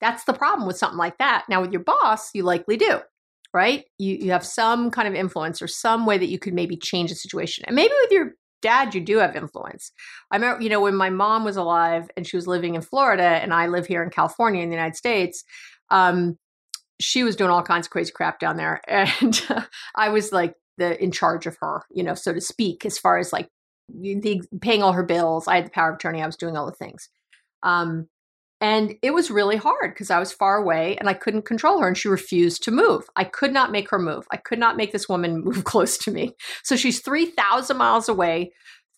That's 0.00 0.24
the 0.24 0.32
problem 0.32 0.66
with 0.66 0.78
something 0.78 0.98
like 0.98 1.18
that. 1.18 1.44
Now 1.48 1.60
with 1.60 1.72
your 1.72 1.82
boss 1.82 2.34
you 2.34 2.42
likely 2.42 2.76
do 2.76 3.00
right? 3.52 3.84
You 3.98 4.16
you 4.16 4.30
have 4.32 4.44
some 4.44 4.90
kind 4.90 5.08
of 5.08 5.14
influence 5.14 5.62
or 5.62 5.66
some 5.66 6.06
way 6.06 6.18
that 6.18 6.28
you 6.28 6.38
could 6.38 6.54
maybe 6.54 6.76
change 6.76 7.10
the 7.10 7.16
situation. 7.16 7.64
And 7.66 7.76
maybe 7.76 7.92
with 8.02 8.12
your 8.12 8.32
dad 8.60 8.94
you 8.94 9.00
do 9.00 9.18
have 9.18 9.36
influence. 9.36 9.92
I 10.30 10.36
remember, 10.36 10.62
you 10.62 10.68
know, 10.68 10.80
when 10.80 10.96
my 10.96 11.10
mom 11.10 11.44
was 11.44 11.56
alive 11.56 12.08
and 12.16 12.26
she 12.26 12.36
was 12.36 12.46
living 12.46 12.74
in 12.74 12.82
Florida 12.82 13.22
and 13.22 13.54
I 13.54 13.68
live 13.68 13.86
here 13.86 14.02
in 14.02 14.10
California 14.10 14.62
in 14.62 14.68
the 14.68 14.76
United 14.76 14.96
States, 14.96 15.44
um, 15.90 16.36
she 17.00 17.22
was 17.22 17.36
doing 17.36 17.50
all 17.50 17.62
kinds 17.62 17.86
of 17.86 17.90
crazy 17.90 18.12
crap 18.12 18.40
down 18.40 18.56
there. 18.56 18.80
And 18.88 19.40
I 19.94 20.08
was 20.08 20.32
like 20.32 20.54
the 20.76 21.02
in 21.02 21.12
charge 21.12 21.46
of 21.46 21.56
her, 21.60 21.82
you 21.90 22.02
know, 22.02 22.14
so 22.14 22.32
to 22.32 22.40
speak, 22.40 22.84
as 22.84 22.98
far 22.98 23.18
as 23.18 23.32
like 23.32 23.48
the, 23.88 24.42
paying 24.60 24.82
all 24.82 24.92
her 24.92 25.02
bills. 25.02 25.48
I 25.48 25.56
had 25.56 25.66
the 25.66 25.70
power 25.70 25.90
of 25.90 25.96
attorney. 25.96 26.22
I 26.22 26.26
was 26.26 26.36
doing 26.36 26.56
all 26.56 26.66
the 26.66 26.72
things. 26.72 27.08
Um, 27.62 28.08
and 28.60 28.94
it 29.02 29.12
was 29.12 29.30
really 29.30 29.56
hard 29.56 29.94
because 29.94 30.10
I 30.10 30.18
was 30.18 30.32
far 30.32 30.56
away 30.56 30.96
and 30.96 31.08
I 31.08 31.14
couldn't 31.14 31.44
control 31.44 31.80
her 31.80 31.86
and 31.86 31.96
she 31.96 32.08
refused 32.08 32.64
to 32.64 32.70
move. 32.72 33.04
I 33.14 33.24
could 33.24 33.52
not 33.52 33.70
make 33.70 33.88
her 33.90 33.98
move. 33.98 34.26
I 34.32 34.36
could 34.36 34.58
not 34.58 34.76
make 34.76 34.92
this 34.92 35.08
woman 35.08 35.40
move 35.44 35.64
close 35.64 35.96
to 35.98 36.10
me. 36.10 36.34
So 36.64 36.76
she's 36.76 37.00
3,000 37.00 37.76
miles 37.76 38.08
away, 38.08 38.52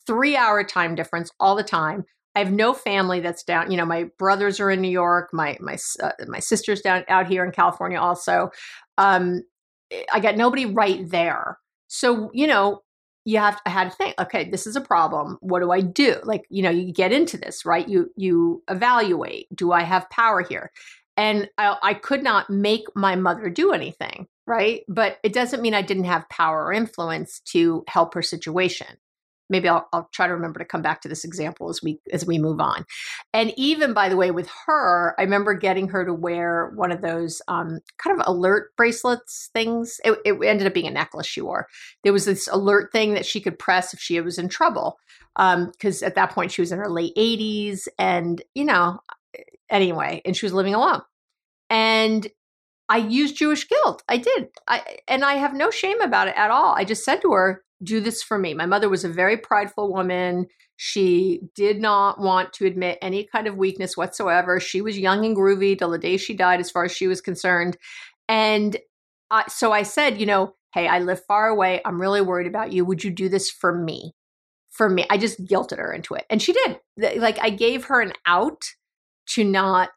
three 0.06 0.36
hour 0.36 0.64
time 0.64 0.94
difference 0.94 1.30
all 1.38 1.56
the 1.56 1.62
time. 1.62 2.04
I 2.34 2.38
have 2.38 2.52
no 2.52 2.72
family 2.72 3.20
that's 3.20 3.42
down. 3.42 3.70
You 3.70 3.76
know, 3.76 3.84
my 3.84 4.06
brothers 4.18 4.60
are 4.60 4.70
in 4.70 4.80
New 4.80 4.90
York. 4.90 5.30
My 5.32 5.56
my 5.60 5.76
uh, 6.00 6.12
my 6.28 6.38
sister's 6.38 6.80
down 6.80 7.04
out 7.08 7.26
here 7.26 7.44
in 7.44 7.50
California 7.50 7.98
also. 7.98 8.50
Um, 8.98 9.42
I 10.12 10.20
got 10.20 10.36
nobody 10.36 10.64
right 10.64 11.08
there. 11.10 11.58
So 11.88 12.30
you 12.32 12.46
know, 12.46 12.82
you 13.24 13.38
have 13.38 13.56
to, 13.56 13.62
I 13.66 13.70
had 13.70 13.90
to 13.90 13.96
think, 13.96 14.14
okay, 14.20 14.48
this 14.48 14.66
is 14.66 14.76
a 14.76 14.80
problem. 14.80 15.38
What 15.40 15.60
do 15.60 15.70
I 15.70 15.80
do? 15.80 16.16
Like, 16.24 16.44
you 16.48 16.62
know, 16.62 16.70
you 16.70 16.92
get 16.92 17.12
into 17.12 17.36
this, 17.36 17.64
right? 17.64 17.88
You 17.88 18.10
you 18.16 18.62
evaluate. 18.68 19.46
Do 19.54 19.72
I 19.72 19.82
have 19.82 20.10
power 20.10 20.42
here? 20.42 20.70
And 21.16 21.48
I, 21.58 21.76
I 21.82 21.94
could 21.94 22.22
not 22.22 22.48
make 22.48 22.84
my 22.94 23.16
mother 23.16 23.50
do 23.50 23.72
anything, 23.72 24.26
right? 24.46 24.82
But 24.88 25.18
it 25.22 25.34
doesn't 25.34 25.60
mean 25.60 25.74
I 25.74 25.82
didn't 25.82 26.04
have 26.04 26.28
power 26.30 26.64
or 26.64 26.72
influence 26.72 27.40
to 27.46 27.84
help 27.88 28.14
her 28.14 28.22
situation 28.22 28.86
maybe 29.50 29.68
I'll, 29.68 29.86
I'll 29.92 30.08
try 30.12 30.26
to 30.26 30.32
remember 30.32 30.58
to 30.58 30.64
come 30.64 30.80
back 30.80 31.02
to 31.02 31.08
this 31.08 31.24
example 31.24 31.68
as 31.68 31.82
we 31.82 32.00
as 32.12 32.24
we 32.24 32.38
move 32.38 32.60
on 32.60 32.86
and 33.34 33.52
even 33.56 33.92
by 33.92 34.08
the 34.08 34.16
way 34.16 34.30
with 34.30 34.48
her 34.66 35.14
i 35.18 35.22
remember 35.22 35.52
getting 35.52 35.88
her 35.88 36.04
to 36.04 36.14
wear 36.14 36.72
one 36.74 36.92
of 36.92 37.02
those 37.02 37.42
um, 37.48 37.80
kind 37.98 38.18
of 38.18 38.26
alert 38.26 38.74
bracelets 38.76 39.50
things 39.52 40.00
it, 40.04 40.18
it, 40.24 40.42
ended 40.42 40.66
up 40.66 40.74
being 40.74 40.86
a 40.86 40.90
necklace 40.90 41.26
she 41.26 41.40
wore 41.40 41.66
there 42.04 42.12
was 42.12 42.24
this 42.24 42.48
alert 42.48 42.92
thing 42.92 43.14
that 43.14 43.26
she 43.26 43.40
could 43.40 43.58
press 43.58 43.92
if 43.92 44.00
she 44.00 44.20
was 44.20 44.38
in 44.38 44.48
trouble 44.48 44.98
because 45.36 46.02
um, 46.02 46.06
at 46.06 46.14
that 46.14 46.30
point 46.30 46.52
she 46.52 46.62
was 46.62 46.72
in 46.72 46.78
her 46.78 46.90
late 46.90 47.14
80s 47.16 47.88
and 47.98 48.42
you 48.54 48.64
know 48.64 49.00
anyway 49.68 50.22
and 50.24 50.36
she 50.36 50.46
was 50.46 50.52
living 50.52 50.74
alone 50.74 51.02
and 51.68 52.28
I 52.90 52.96
used 52.96 53.36
Jewish 53.36 53.68
guilt. 53.68 54.02
I 54.08 54.16
did. 54.16 54.48
I 54.66 54.98
and 55.06 55.24
I 55.24 55.34
have 55.34 55.54
no 55.54 55.70
shame 55.70 56.00
about 56.00 56.26
it 56.26 56.34
at 56.36 56.50
all. 56.50 56.74
I 56.74 56.84
just 56.84 57.04
said 57.04 57.22
to 57.22 57.32
her, 57.32 57.62
do 57.82 58.00
this 58.00 58.22
for 58.22 58.38
me. 58.38 58.54
My 58.54 58.66
mother 58.66 58.88
was 58.88 59.04
a 59.04 59.08
very 59.08 59.36
prideful 59.36 59.92
woman. 59.92 60.46
She 60.76 61.40
did 61.54 61.80
not 61.80 62.20
want 62.20 62.52
to 62.54 62.66
admit 62.66 62.98
any 63.02 63.24
kind 63.24 63.46
of 63.46 63.56
weakness 63.56 63.96
whatsoever. 63.96 64.60
She 64.60 64.80
was 64.80 64.98
young 64.98 65.24
and 65.24 65.36
groovy 65.36 65.78
till 65.78 65.90
the 65.90 65.98
day 65.98 66.16
she 66.16 66.34
died, 66.34 66.60
as 66.60 66.70
far 66.70 66.84
as 66.84 66.92
she 66.92 67.06
was 67.06 67.20
concerned. 67.20 67.76
And 68.28 68.76
I, 69.30 69.44
so 69.48 69.72
I 69.72 69.82
said, 69.82 70.20
you 70.20 70.26
know, 70.26 70.54
hey, 70.72 70.88
I 70.88 70.98
live 71.00 71.24
far 71.26 71.48
away. 71.48 71.80
I'm 71.84 72.00
really 72.00 72.20
worried 72.20 72.46
about 72.46 72.72
you. 72.72 72.84
Would 72.84 73.04
you 73.04 73.10
do 73.10 73.28
this 73.28 73.50
for 73.50 73.76
me? 73.76 74.12
For 74.70 74.88
me. 74.88 75.04
I 75.10 75.18
just 75.18 75.44
guilted 75.44 75.78
her 75.78 75.92
into 75.92 76.14
it. 76.14 76.24
And 76.30 76.40
she 76.40 76.52
did. 76.52 76.78
Like 77.18 77.38
I 77.40 77.50
gave 77.50 77.84
her 77.84 78.00
an 78.00 78.12
out 78.26 78.62
to 79.30 79.44
not 79.44 79.90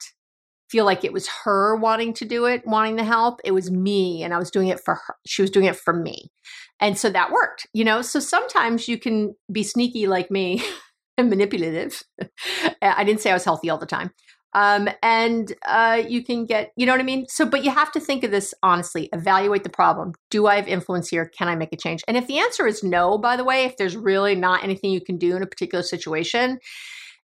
feel 0.73 0.85
like 0.85 1.03
it 1.03 1.13
was 1.13 1.29
her 1.43 1.75
wanting 1.75 2.13
to 2.15 2.25
do 2.25 2.45
it, 2.45 2.65
wanting 2.65 2.95
the 2.95 3.03
help. 3.03 3.39
It 3.45 3.51
was 3.51 3.69
me, 3.69 4.23
and 4.23 4.33
I 4.33 4.39
was 4.39 4.49
doing 4.49 4.69
it 4.69 4.79
for 4.83 4.95
her. 4.95 5.15
She 5.27 5.43
was 5.43 5.51
doing 5.51 5.67
it 5.67 5.75
for 5.75 5.93
me. 5.93 6.31
And 6.79 6.97
so 6.97 7.11
that 7.11 7.31
worked, 7.31 7.67
you 7.73 7.85
know? 7.85 8.01
So 8.01 8.19
sometimes 8.19 8.87
you 8.87 8.97
can 8.97 9.35
be 9.51 9.61
sneaky 9.61 10.07
like 10.07 10.31
me 10.31 10.63
and 11.19 11.29
manipulative. 11.29 12.01
I 12.81 13.03
didn't 13.03 13.21
say 13.21 13.29
I 13.29 13.35
was 13.35 13.45
healthy 13.45 13.69
all 13.69 13.77
the 13.77 13.85
time. 13.85 14.09
Um, 14.55 14.89
and 15.03 15.53
uh, 15.67 16.01
you 16.07 16.23
can 16.23 16.47
get, 16.47 16.71
you 16.75 16.87
know 16.87 16.93
what 16.93 17.01
I 17.01 17.05
mean? 17.05 17.27
So, 17.29 17.45
but 17.45 17.63
you 17.63 17.69
have 17.69 17.91
to 17.91 17.99
think 17.99 18.23
of 18.23 18.31
this 18.31 18.55
honestly, 18.63 19.09
evaluate 19.13 19.63
the 19.63 19.69
problem. 19.69 20.13
Do 20.31 20.47
I 20.47 20.55
have 20.55 20.67
influence 20.67 21.07
here? 21.07 21.29
Can 21.37 21.49
I 21.49 21.55
make 21.55 21.71
a 21.71 21.77
change? 21.77 22.03
And 22.07 22.17
if 22.17 22.25
the 22.25 22.39
answer 22.39 22.65
is 22.65 22.83
no, 22.83 23.19
by 23.19 23.37
the 23.37 23.43
way, 23.43 23.65
if 23.65 23.77
there's 23.77 23.95
really 23.95 24.33
not 24.33 24.63
anything 24.63 24.89
you 24.89 25.01
can 25.01 25.17
do 25.17 25.35
in 25.35 25.43
a 25.43 25.47
particular 25.47 25.83
situation, 25.83 26.57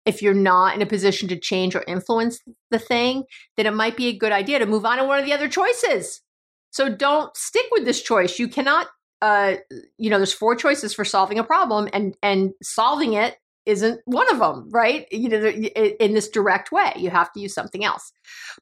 if 0.08 0.22
you're 0.22 0.32
not 0.32 0.74
in 0.74 0.80
a 0.80 0.86
position 0.86 1.28
to 1.28 1.38
change 1.38 1.76
or 1.76 1.84
influence 1.86 2.40
the 2.70 2.78
thing, 2.78 3.24
then 3.56 3.66
it 3.66 3.74
might 3.74 3.94
be 3.94 4.06
a 4.06 4.16
good 4.16 4.32
idea 4.32 4.58
to 4.58 4.64
move 4.64 4.86
on 4.86 4.96
to 4.96 5.04
one 5.04 5.18
of 5.18 5.26
the 5.26 5.34
other 5.34 5.48
choices. 5.48 6.22
So 6.70 6.88
don't 6.88 7.36
stick 7.36 7.66
with 7.70 7.84
this 7.84 8.02
choice. 8.02 8.38
You 8.38 8.48
cannot 8.48 8.88
uh 9.20 9.56
you 9.98 10.08
know 10.08 10.16
there's 10.16 10.32
four 10.32 10.54
choices 10.54 10.94
for 10.94 11.04
solving 11.04 11.40
a 11.40 11.44
problem 11.44 11.88
and 11.92 12.16
and 12.22 12.52
solving 12.62 13.14
it 13.14 13.36
isn't 13.66 14.00
one 14.06 14.30
of 14.30 14.38
them, 14.38 14.70
right? 14.70 15.06
You 15.12 15.28
know 15.28 15.44
in 15.46 16.14
this 16.14 16.28
direct 16.28 16.72
way. 16.72 16.92
You 16.96 17.10
have 17.10 17.30
to 17.34 17.40
use 17.40 17.52
something 17.52 17.84
else. 17.84 18.10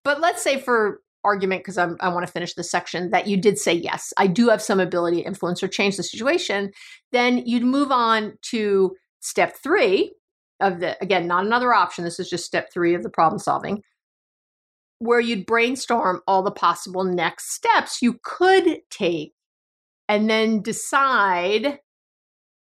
But 0.03 0.21
let's 0.21 0.43
say 0.43 0.59
for 0.59 1.01
argument 1.23 1.61
because 1.61 1.79
I 1.79 2.09
want 2.09 2.27
to 2.27 2.33
finish 2.33 2.55
this 2.55 2.71
section 2.71 3.11
that 3.11 3.27
you 3.27 3.37
did 3.37 3.59
say 3.59 3.73
yes, 3.73 4.13
I 4.17 4.27
do 4.27 4.49
have 4.49 4.63
some 4.63 4.81
ability 4.81 5.19
to 5.19 5.27
influence 5.27 5.63
or 5.63 5.69
change 5.69 5.97
the 5.97 6.03
situation, 6.03 6.73
then 7.13 7.39
you'd 7.47 7.65
move 7.65 7.91
on 7.91 8.39
to 8.53 8.95
step 9.21 9.57
3, 9.63 10.13
of 10.61 10.81
the 10.81 11.01
again 11.03 11.27
not 11.27 11.45
another 11.45 11.75
option 11.75 12.05
this 12.05 12.19
is 12.19 12.31
just 12.31 12.45
step 12.45 12.73
three 12.73 12.95
of 12.95 13.03
the 13.03 13.11
problem 13.11 13.39
solving 13.39 13.83
where 14.99 15.21
you'd 15.21 15.47
brainstorm 15.47 16.21
all 16.27 16.43
the 16.43 16.51
possible 16.51 17.05
next 17.05 17.53
steps 17.53 18.01
you 18.01 18.19
could 18.23 18.79
take 18.91 19.35
and 20.09 20.31
then 20.31 20.63
decide 20.63 21.81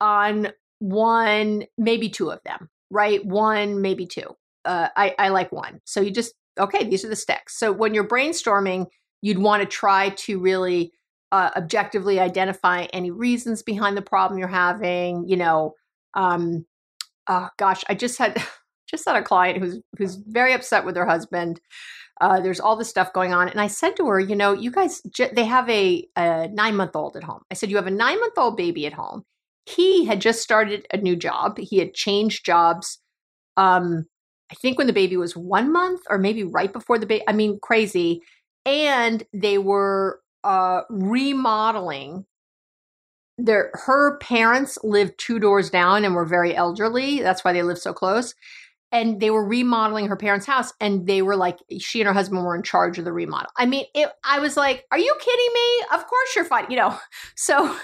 on 0.00 0.48
one, 0.79 1.64
maybe 1.76 2.09
two 2.09 2.31
of 2.31 2.40
them, 2.44 2.68
right? 2.90 3.24
One, 3.24 3.81
maybe 3.81 4.07
two. 4.07 4.37
Uh, 4.64 4.88
I, 4.96 5.14
I 5.18 5.29
like 5.29 5.53
one. 5.53 5.81
So 5.85 6.00
you 6.00 6.11
just, 6.11 6.35
okay, 6.59 6.85
these 6.85 7.05
are 7.05 7.09
the 7.09 7.16
steps 7.16 7.59
So 7.59 7.72
when 7.72 7.94
you're 7.94 8.07
brainstorming, 8.07 8.87
you'd 9.22 9.38
want 9.38 9.62
to 9.62 9.68
try 9.68 10.11
to 10.11 10.38
really 10.38 10.92
uh, 11.33 11.50
objectively 11.57 12.18
identify 12.18 12.85
any 12.92 13.11
reasons 13.11 13.62
behind 13.62 13.96
the 13.96 14.03
problem 14.03 14.38
you're 14.38 14.48
having. 14.48 15.29
You 15.29 15.37
know, 15.37 15.74
um, 16.14 16.66
oh 17.30 17.48
gosh, 17.56 17.82
I 17.88 17.94
just 17.94 18.18
had 18.18 18.42
just 18.90 19.06
had 19.06 19.16
a 19.16 19.22
client 19.22 19.58
who's 19.58 19.80
who's 19.96 20.16
very 20.16 20.52
upset 20.52 20.84
with 20.84 20.96
her 20.96 21.06
husband. 21.06 21.60
Uh, 22.20 22.38
there's 22.38 22.60
all 22.60 22.76
this 22.76 22.90
stuff 22.90 23.14
going 23.14 23.32
on, 23.32 23.48
and 23.48 23.60
I 23.60 23.68
said 23.68 23.96
to 23.96 24.06
her, 24.08 24.20
you 24.20 24.36
know, 24.36 24.52
you 24.52 24.70
guys, 24.70 25.00
they 25.32 25.44
have 25.46 25.66
a, 25.70 26.06
a 26.16 26.48
nine 26.48 26.76
month 26.76 26.94
old 26.94 27.16
at 27.16 27.24
home. 27.24 27.40
I 27.50 27.54
said, 27.54 27.70
you 27.70 27.76
have 27.76 27.86
a 27.86 27.90
nine 27.90 28.20
month 28.20 28.34
old 28.36 28.58
baby 28.58 28.86
at 28.86 28.92
home. 28.92 29.22
He 29.64 30.04
had 30.04 30.20
just 30.20 30.42
started 30.42 30.86
a 30.92 30.98
new 30.98 31.16
job. 31.16 31.56
He 31.58 31.78
had 31.78 31.94
changed 31.94 32.44
jobs. 32.44 32.98
Um, 33.56 34.04
I 34.52 34.54
think 34.56 34.76
when 34.76 34.86
the 34.86 34.92
baby 34.92 35.16
was 35.16 35.34
one 35.34 35.72
month, 35.72 36.02
or 36.10 36.18
maybe 36.18 36.44
right 36.44 36.72
before 36.72 36.98
the 36.98 37.06
baby. 37.06 37.24
I 37.26 37.32
mean, 37.32 37.58
crazy. 37.62 38.20
And 38.66 39.22
they 39.32 39.56
were 39.56 40.20
uh, 40.44 40.82
remodeling 40.90 42.26
their 43.44 43.70
her 43.74 44.18
parents 44.18 44.79
lived 44.83 45.14
two 45.18 45.38
doors 45.38 45.70
down 45.70 46.05
and 46.05 46.14
were 46.14 46.24
very 46.24 46.55
elderly. 46.55 47.20
That's 47.20 47.44
why 47.44 47.53
they 47.53 47.62
lived 47.62 47.81
so 47.81 47.92
close. 47.92 48.35
And 48.92 49.20
they 49.20 49.31
were 49.31 49.44
remodeling 49.44 50.09
her 50.09 50.16
parents' 50.16 50.46
house 50.46 50.72
and 50.81 51.07
they 51.07 51.22
were 51.22 51.37
like 51.37 51.59
she 51.79 52.00
and 52.00 52.09
her 52.09 52.12
husband 52.12 52.44
were 52.44 52.57
in 52.57 52.62
charge 52.62 52.98
of 52.98 53.05
the 53.05 53.12
remodel. 53.12 53.50
I 53.57 53.66
mean 53.66 53.87
it, 53.94 54.11
i 54.24 54.40
was 54.40 54.57
like 54.57 54.85
are 54.90 54.98
you 54.98 55.14
kidding 55.20 55.50
me? 55.55 55.85
Of 55.94 56.07
course 56.07 56.37
you're 56.37 56.44
fine 56.44 56.66
you 56.70 56.76
know? 56.76 56.98
So 57.37 57.76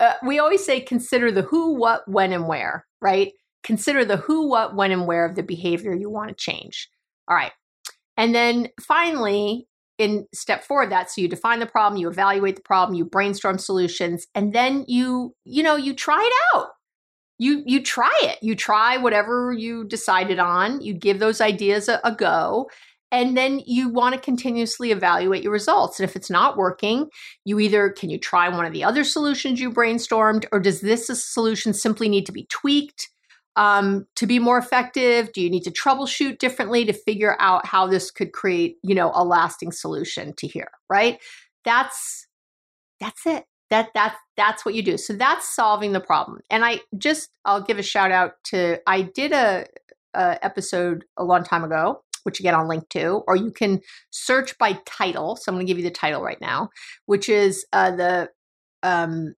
uh, 0.00 0.14
we 0.24 0.38
always 0.38 0.64
say 0.64 0.80
consider 0.80 1.32
the 1.32 1.42
who 1.42 1.74
what 1.74 2.08
when 2.08 2.32
and 2.32 2.46
where 2.46 2.86
right? 3.00 3.32
Consider 3.62 4.04
the 4.04 4.16
who 4.16 4.48
what 4.48 4.74
when 4.74 4.92
and 4.92 5.06
where 5.06 5.24
of 5.24 5.34
the 5.34 5.42
behavior 5.42 5.94
you 5.94 6.10
want 6.10 6.28
to 6.28 6.34
change. 6.34 6.88
All 7.28 7.36
right. 7.36 7.52
And 8.16 8.34
then 8.34 8.68
finally 8.80 9.68
in 9.98 10.26
step 10.32 10.64
four 10.64 10.84
of 10.84 10.90
that 10.90 11.10
so 11.10 11.20
you 11.20 11.28
define 11.28 11.58
the 11.58 11.66
problem 11.66 12.00
you 12.00 12.08
evaluate 12.08 12.56
the 12.56 12.62
problem 12.62 12.96
you 12.96 13.04
brainstorm 13.04 13.58
solutions 13.58 14.26
and 14.34 14.52
then 14.52 14.84
you 14.88 15.34
you 15.44 15.62
know 15.62 15.76
you 15.76 15.94
try 15.94 16.22
it 16.22 16.56
out. 16.56 16.68
You 17.38 17.62
you 17.66 17.82
try 17.82 18.16
it. 18.22 18.38
You 18.42 18.56
try 18.56 18.96
whatever 18.96 19.52
you 19.52 19.84
decided 19.84 20.38
on. 20.38 20.80
You 20.80 20.94
give 20.94 21.20
those 21.20 21.40
ideas 21.40 21.88
a, 21.88 22.00
a 22.02 22.12
go 22.12 22.68
and 23.10 23.36
then 23.36 23.62
you 23.64 23.88
want 23.88 24.14
to 24.14 24.20
continuously 24.20 24.90
evaluate 24.90 25.42
your 25.42 25.52
results. 25.52 25.98
And 25.98 26.08
if 26.08 26.16
it's 26.16 26.30
not 26.30 26.56
working 26.56 27.08
you 27.44 27.58
either 27.60 27.90
can 27.90 28.10
you 28.10 28.18
try 28.18 28.48
one 28.48 28.66
of 28.66 28.72
the 28.72 28.84
other 28.84 29.04
solutions 29.04 29.60
you 29.60 29.70
brainstormed 29.70 30.46
or 30.52 30.60
does 30.60 30.80
this 30.80 31.06
solution 31.06 31.72
simply 31.72 32.08
need 32.08 32.26
to 32.26 32.32
be 32.32 32.46
tweaked 32.46 33.08
um, 33.58 34.06
to 34.16 34.26
be 34.26 34.38
more 34.38 34.56
effective 34.56 35.30
do 35.34 35.42
you 35.42 35.50
need 35.50 35.64
to 35.64 35.70
troubleshoot 35.70 36.38
differently 36.38 36.86
to 36.86 36.92
figure 36.94 37.36
out 37.40 37.66
how 37.66 37.86
this 37.86 38.10
could 38.10 38.32
create 38.32 38.76
you 38.82 38.94
know 38.94 39.10
a 39.14 39.22
lasting 39.22 39.72
solution 39.72 40.32
to 40.38 40.46
here 40.46 40.70
right? 40.88 41.20
That's 41.64 42.26
that's 43.00 43.26
it. 43.26 43.44
That 43.70 43.90
that 43.94 44.16
that's 44.36 44.64
what 44.64 44.74
you 44.74 44.82
do. 44.82 44.96
So 44.96 45.12
that's 45.12 45.54
solving 45.54 45.92
the 45.92 46.00
problem. 46.00 46.40
And 46.50 46.64
i 46.64 46.80
just 46.96 47.30
i'll 47.44 47.62
give 47.62 47.78
a 47.78 47.82
shout 47.82 48.10
out 48.10 48.32
to 48.44 48.78
i 48.86 49.02
did 49.02 49.32
a, 49.32 49.66
a 50.14 50.38
episode 50.42 51.04
a 51.16 51.24
long 51.24 51.44
time 51.44 51.64
ago 51.64 52.02
which 52.24 52.42
get 52.42 52.54
on 52.54 52.68
link 52.68 52.88
to 52.90 53.22
or 53.26 53.36
you 53.36 53.50
can 53.50 53.80
search 54.10 54.56
by 54.58 54.78
title. 54.86 55.36
So 55.36 55.50
i'm 55.50 55.56
going 55.56 55.66
to 55.66 55.70
give 55.70 55.78
you 55.78 55.84
the 55.84 55.90
title 55.90 56.22
right 56.22 56.40
now 56.40 56.70
which 57.06 57.28
is 57.28 57.66
uh, 57.72 57.90
the 57.90 58.30
um, 58.82 59.34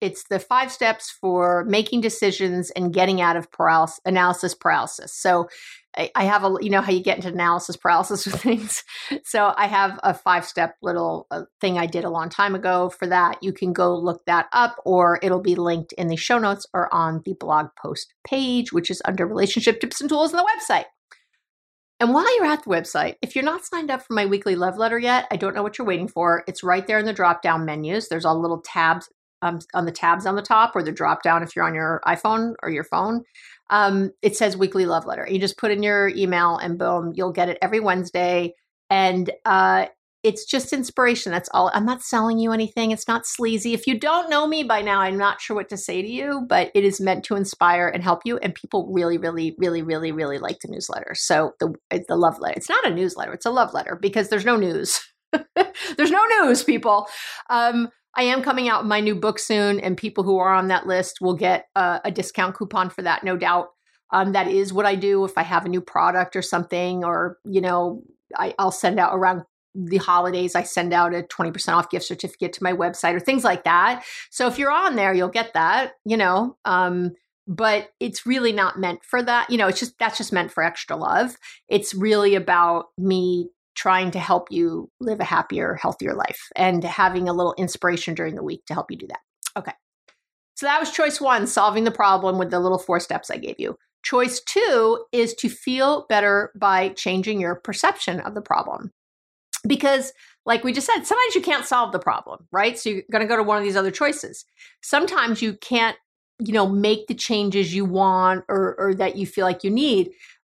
it's 0.00 0.24
the 0.28 0.38
five 0.38 0.72
steps 0.72 1.10
for 1.10 1.64
making 1.64 2.00
decisions 2.00 2.70
and 2.70 2.92
getting 2.92 3.20
out 3.20 3.36
of 3.36 3.50
paralysis, 3.50 4.00
analysis 4.04 4.54
paralysis. 4.54 5.12
So 5.12 5.48
I, 5.96 6.10
I, 6.14 6.24
have 6.24 6.44
a, 6.44 6.56
you 6.60 6.70
know, 6.70 6.80
how 6.80 6.92
you 6.92 7.02
get 7.02 7.16
into 7.16 7.28
analysis 7.28 7.76
paralysis 7.76 8.24
with 8.26 8.40
things. 8.40 8.84
So 9.24 9.52
I 9.56 9.66
have 9.66 9.98
a 10.02 10.14
five 10.14 10.46
step 10.46 10.76
little 10.82 11.26
uh, 11.30 11.42
thing 11.60 11.78
I 11.78 11.86
did 11.86 12.04
a 12.04 12.10
long 12.10 12.28
time 12.28 12.54
ago 12.54 12.90
for 12.90 13.06
that. 13.08 13.42
You 13.42 13.52
can 13.52 13.72
go 13.72 13.96
look 13.96 14.24
that 14.26 14.46
up, 14.52 14.76
or 14.84 15.18
it'll 15.22 15.40
be 15.40 15.54
linked 15.54 15.92
in 15.94 16.08
the 16.08 16.16
show 16.16 16.38
notes 16.38 16.66
or 16.72 16.92
on 16.94 17.22
the 17.24 17.34
blog 17.34 17.68
post 17.80 18.14
page, 18.24 18.72
which 18.72 18.90
is 18.90 19.02
under 19.04 19.26
relationship 19.26 19.80
tips 19.80 20.00
and 20.00 20.08
tools 20.08 20.32
on 20.32 20.38
the 20.38 20.48
website. 20.58 20.86
And 21.98 22.14
while 22.14 22.34
you're 22.36 22.46
at 22.46 22.64
the 22.64 22.70
website, 22.70 23.16
if 23.20 23.36
you're 23.36 23.44
not 23.44 23.66
signed 23.66 23.90
up 23.90 24.00
for 24.00 24.14
my 24.14 24.24
weekly 24.24 24.56
love 24.56 24.78
letter 24.78 24.98
yet, 24.98 25.26
I 25.30 25.36
don't 25.36 25.54
know 25.54 25.62
what 25.62 25.76
you're 25.76 25.86
waiting 25.86 26.08
for. 26.08 26.44
It's 26.48 26.64
right 26.64 26.86
there 26.86 26.98
in 26.98 27.04
the 27.04 27.12
drop 27.12 27.42
down 27.42 27.66
menus. 27.66 28.08
There's 28.08 28.24
all 28.24 28.40
little 28.40 28.62
tabs 28.62 29.10
um, 29.42 29.58
on 29.74 29.86
the 29.86 29.92
tabs 29.92 30.26
on 30.26 30.36
the 30.36 30.42
top 30.42 30.74
or 30.74 30.82
the 30.82 30.92
drop 30.92 31.22
down 31.22 31.42
if 31.42 31.54
you're 31.54 31.64
on 31.64 31.74
your 31.74 32.00
iPhone 32.06 32.54
or 32.62 32.70
your 32.70 32.84
phone. 32.84 33.22
Um, 33.70 34.10
it 34.22 34.36
says 34.36 34.56
weekly 34.56 34.86
love 34.86 35.06
letter. 35.06 35.26
You 35.28 35.38
just 35.38 35.58
put 35.58 35.70
in 35.70 35.82
your 35.82 36.08
email 36.08 36.56
and 36.56 36.78
boom, 36.78 37.12
you'll 37.14 37.32
get 37.32 37.48
it 37.48 37.58
every 37.62 37.80
Wednesday. 37.80 38.54
And 38.90 39.30
uh, 39.44 39.86
it's 40.22 40.44
just 40.44 40.72
inspiration. 40.72 41.32
That's 41.32 41.48
all. 41.54 41.70
I'm 41.72 41.86
not 41.86 42.02
selling 42.02 42.38
you 42.38 42.52
anything. 42.52 42.90
It's 42.90 43.08
not 43.08 43.26
sleazy. 43.26 43.72
If 43.72 43.86
you 43.86 43.98
don't 43.98 44.28
know 44.28 44.46
me 44.46 44.62
by 44.62 44.82
now, 44.82 45.00
I'm 45.00 45.16
not 45.16 45.40
sure 45.40 45.56
what 45.56 45.68
to 45.70 45.76
say 45.76 46.02
to 46.02 46.08
you, 46.08 46.44
but 46.46 46.70
it 46.74 46.84
is 46.84 47.00
meant 47.00 47.24
to 47.24 47.36
inspire 47.36 47.88
and 47.88 48.02
help 48.02 48.20
you. 48.24 48.36
And 48.38 48.54
people 48.54 48.90
really, 48.92 49.16
really, 49.16 49.54
really, 49.58 49.82
really, 49.82 50.12
really 50.12 50.38
like 50.38 50.58
the 50.60 50.68
newsletter. 50.68 51.14
So 51.14 51.52
the 51.58 51.74
the 51.90 52.16
love 52.16 52.38
letter. 52.38 52.54
It's 52.56 52.68
not 52.68 52.86
a 52.86 52.94
newsletter. 52.94 53.32
It's 53.32 53.46
a 53.46 53.50
love 53.50 53.72
letter 53.72 53.98
because 54.00 54.28
there's 54.28 54.44
no 54.44 54.56
news. 54.56 55.00
there's 55.96 56.10
no 56.10 56.24
news, 56.42 56.64
people. 56.64 57.06
Um, 57.48 57.88
I 58.14 58.24
am 58.24 58.42
coming 58.42 58.68
out 58.68 58.82
with 58.82 58.88
my 58.88 59.00
new 59.00 59.14
book 59.14 59.38
soon, 59.38 59.80
and 59.80 59.96
people 59.96 60.24
who 60.24 60.38
are 60.38 60.52
on 60.52 60.68
that 60.68 60.86
list 60.86 61.18
will 61.20 61.36
get 61.36 61.66
a, 61.76 62.00
a 62.04 62.10
discount 62.10 62.56
coupon 62.56 62.90
for 62.90 63.02
that, 63.02 63.24
no 63.24 63.36
doubt. 63.36 63.68
Um, 64.12 64.32
that 64.32 64.48
is 64.48 64.72
what 64.72 64.86
I 64.86 64.96
do 64.96 65.24
if 65.24 65.38
I 65.38 65.42
have 65.42 65.64
a 65.64 65.68
new 65.68 65.80
product 65.80 66.34
or 66.34 66.42
something, 66.42 67.04
or 67.04 67.38
you 67.44 67.60
know, 67.60 68.02
I, 68.36 68.54
I'll 68.58 68.72
send 68.72 68.98
out 68.98 69.14
around 69.14 69.42
the 69.72 69.98
holidays. 69.98 70.56
I 70.56 70.64
send 70.64 70.92
out 70.92 71.14
a 71.14 71.22
twenty 71.22 71.52
percent 71.52 71.76
off 71.76 71.90
gift 71.90 72.06
certificate 72.06 72.52
to 72.54 72.64
my 72.64 72.72
website 72.72 73.14
or 73.14 73.20
things 73.20 73.44
like 73.44 73.62
that. 73.64 74.04
So 74.30 74.48
if 74.48 74.58
you're 74.58 74.72
on 74.72 74.96
there, 74.96 75.14
you'll 75.14 75.28
get 75.28 75.54
that. 75.54 75.92
You 76.04 76.16
know, 76.16 76.56
um, 76.64 77.12
but 77.46 77.90
it's 78.00 78.26
really 78.26 78.52
not 78.52 78.80
meant 78.80 79.04
for 79.04 79.22
that. 79.22 79.48
You 79.48 79.58
know, 79.58 79.68
it's 79.68 79.78
just 79.78 79.96
that's 80.00 80.18
just 80.18 80.32
meant 80.32 80.50
for 80.50 80.64
extra 80.64 80.96
love. 80.96 81.36
It's 81.68 81.94
really 81.94 82.34
about 82.34 82.86
me 82.98 83.50
trying 83.80 84.10
to 84.10 84.18
help 84.18 84.52
you 84.52 84.90
live 85.00 85.20
a 85.20 85.24
happier, 85.24 85.74
healthier 85.80 86.12
life 86.12 86.50
and 86.54 86.84
having 86.84 87.30
a 87.30 87.32
little 87.32 87.54
inspiration 87.56 88.14
during 88.14 88.34
the 88.34 88.42
week 88.42 88.62
to 88.66 88.74
help 88.74 88.90
you 88.90 88.96
do 88.98 89.06
that. 89.06 89.20
Okay. 89.56 89.72
So 90.54 90.66
that 90.66 90.78
was 90.78 90.90
choice 90.90 91.18
one, 91.18 91.46
solving 91.46 91.84
the 91.84 91.90
problem 91.90 92.36
with 92.36 92.50
the 92.50 92.60
little 92.60 92.78
four 92.78 93.00
steps 93.00 93.30
I 93.30 93.38
gave 93.38 93.58
you. 93.58 93.76
Choice 94.02 94.42
two 94.42 95.06
is 95.12 95.32
to 95.36 95.48
feel 95.48 96.04
better 96.10 96.52
by 96.54 96.90
changing 96.90 97.40
your 97.40 97.54
perception 97.54 98.20
of 98.20 98.34
the 98.34 98.42
problem. 98.42 98.92
Because, 99.66 100.12
like 100.44 100.62
we 100.62 100.74
just 100.74 100.86
said, 100.86 101.04
sometimes 101.04 101.34
you 101.34 101.40
can't 101.40 101.64
solve 101.64 101.92
the 101.92 101.98
problem, 101.98 102.46
right? 102.52 102.78
So 102.78 102.90
you're 102.90 103.02
going 103.10 103.22
to 103.22 103.28
go 103.28 103.36
to 103.36 103.42
one 103.42 103.56
of 103.56 103.64
these 103.64 103.76
other 103.76 103.90
choices. 103.90 104.44
Sometimes 104.82 105.40
you 105.40 105.54
can't, 105.54 105.96
you 106.38 106.52
know, 106.52 106.68
make 106.68 107.06
the 107.06 107.14
changes 107.14 107.74
you 107.74 107.86
want 107.86 108.44
or, 108.48 108.74
or 108.78 108.94
that 108.94 109.16
you 109.16 109.26
feel 109.26 109.46
like 109.46 109.64
you 109.64 109.70
need 109.70 110.10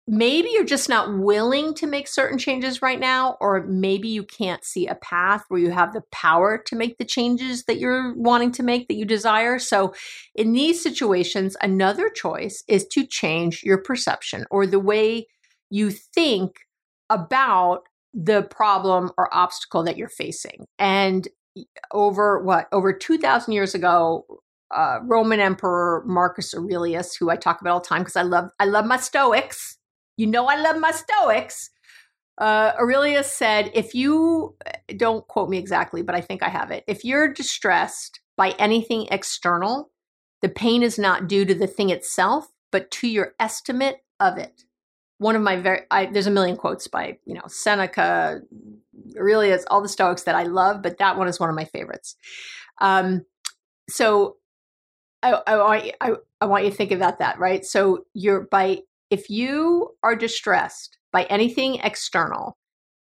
maybe 0.10 0.50
you're 0.52 0.66
just 0.66 0.90
not 0.90 1.20
willing 1.20 1.76
to 1.76 1.86
make 1.86 2.08
certain 2.08 2.40
changes 2.40 2.82
right 2.82 3.00
now, 3.00 3.38
or 3.40 3.64
maybe 3.68 4.08
you 4.08 4.24
can't 4.24 4.66
see 4.66 4.88
a 4.88 4.96
path 4.96 5.44
where 5.50 5.62
you 5.62 5.70
have 5.70 5.94
the 5.94 6.02
power 6.12 6.58
to 6.66 6.76
make 6.76 6.98
the 6.98 7.06
changes 7.06 7.66
that 7.66 7.78
you're 7.78 8.16
wanting 8.16 8.52
to 8.52 8.64
make 8.64 8.88
that 8.88 8.96
you 8.96 9.06
desire. 9.06 9.60
So, 9.60 9.94
in 10.34 10.54
these 10.54 10.82
situations, 10.82 11.56
another 11.62 12.10
choice 12.10 12.64
is 12.68 12.88
to 12.88 13.06
change 13.06 13.62
your 13.64 13.78
perception 13.78 14.46
or 14.50 14.66
the 14.66 14.80
way 14.80 15.28
you 15.70 15.92
think 15.92 16.56
about 17.12 17.84
the 18.12 18.42
problem 18.42 19.12
or 19.16 19.32
obstacle 19.32 19.84
that 19.84 19.96
you're 19.96 20.10
facing. 20.10 20.66
And 20.80 21.28
over 21.92 22.42
what, 22.42 22.68
over 22.72 22.94
2,000 22.94 23.54
years 23.54 23.76
ago, 23.76 24.26
uh, 24.74 25.00
Roman 25.04 25.40
Emperor 25.40 26.04
Marcus 26.08 26.56
Aurelius, 26.56 27.16
who 27.16 27.30
I 27.30 27.36
talk 27.36 27.62
about 27.62 27.74
all 27.74 27.80
the 27.80 27.88
time 27.88 28.02
because 28.02 28.16
I 28.16 28.24
love 28.24 28.50
I 28.60 28.66
love 28.66 28.86
my 28.86 28.98
Stoics. 28.98 29.79
You 30.20 30.28
know, 30.28 30.48
I 30.48 30.58
love 30.58 30.78
my 30.78 30.92
Stoics. 30.92 31.70
Uh, 32.38 32.74
Aurelius 32.78 33.32
said, 33.32 33.72
if 33.74 33.96
you 33.96 34.54
don't 34.98 35.26
quote 35.30 35.50
me 35.50 35.58
exactly, 35.58 36.02
but 36.02 36.14
I 36.14 36.20
think 36.20 36.44
I 36.44 36.50
have 36.50 36.72
it. 36.72 36.84
If 36.88 37.06
you're 37.06 37.32
distressed 37.32 38.20
by 38.36 38.50
anything 38.60 39.08
external, 39.12 39.92
the 40.42 40.50
pain 40.50 40.84
is 40.84 41.00
not 41.00 41.30
due 41.30 41.46
to 41.46 41.56
the 41.56 41.68
thing 41.68 41.90
itself, 41.90 42.48
but 42.70 42.92
to 42.92 43.08
your 43.08 43.34
estimate 43.40 44.04
of 44.20 44.38
it. 44.38 44.66
One 45.20 45.38
of 45.38 45.42
my 45.42 45.56
very, 45.56 45.84
I, 45.90 46.08
there's 46.08 46.28
a 46.28 46.32
million 46.32 46.58
quotes 46.58 46.90
by, 46.90 47.18
you 47.26 47.34
know, 47.34 47.48
Seneca, 47.48 48.42
Aurelius, 49.18 49.64
all 49.72 49.82
the 49.82 49.88
Stoics 49.88 50.24
that 50.24 50.36
I 50.36 50.44
love, 50.44 50.82
but 50.82 50.98
that 50.98 51.18
one 51.18 51.30
is 51.30 51.40
one 51.40 51.50
of 51.50 51.56
my 51.56 51.64
favorites. 51.64 52.18
Um, 52.82 53.26
so 53.88 54.36
I, 55.24 55.32
I, 55.48 55.94
I, 56.02 56.12
I 56.42 56.46
want 56.46 56.66
you 56.66 56.72
to 56.72 56.76
think 56.76 56.92
about 56.92 57.20
that, 57.20 57.40
right? 57.40 57.64
So 57.64 58.04
you're 58.14 58.42
by 58.42 58.80
if 59.10 59.30
you 59.30 59.92
are 60.04 60.16
distressed 60.16 60.98
by 61.12 61.24
anything 61.24 61.76
external, 61.84 62.58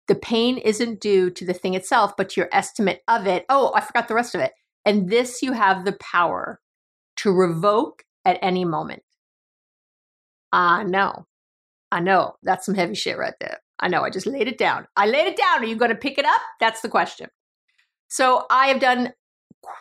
the 0.08 0.14
pain 0.14 0.58
isn't 0.58 1.00
due 1.00 1.30
to 1.30 1.46
the 1.46 1.54
thing 1.54 1.74
itself, 1.74 2.16
but 2.16 2.30
to 2.30 2.40
your 2.40 2.50
estimate 2.52 3.02
of 3.08 3.26
it. 3.26 3.44
Oh, 3.48 3.72
I 3.74 3.80
forgot 3.80 4.08
the 4.08 4.14
rest 4.14 4.34
of 4.34 4.40
it. 4.40 4.52
And 4.84 5.08
this 5.08 5.42
you 5.42 5.52
have 5.52 5.84
the 5.84 5.96
power 6.00 6.60
to 7.16 7.32
revoke 7.32 8.02
at 8.24 8.38
any 8.42 8.64
moment. 8.64 9.02
I 10.52 10.84
know. 10.84 11.26
I 11.90 12.00
know. 12.00 12.34
That's 12.42 12.66
some 12.66 12.74
heavy 12.74 12.94
shit 12.94 13.16
right 13.18 13.34
there. 13.40 13.58
I 13.80 13.88
know. 13.88 14.02
I 14.02 14.10
just 14.10 14.26
laid 14.26 14.48
it 14.48 14.58
down. 14.58 14.86
I 14.96 15.06
laid 15.06 15.26
it 15.26 15.36
down. 15.36 15.62
Are 15.62 15.66
you 15.66 15.76
going 15.76 15.90
to 15.90 15.96
pick 15.96 16.18
it 16.18 16.24
up? 16.24 16.40
That's 16.60 16.80
the 16.80 16.88
question. 16.88 17.28
So 18.08 18.46
I 18.50 18.66
have 18.68 18.80
done 18.80 19.12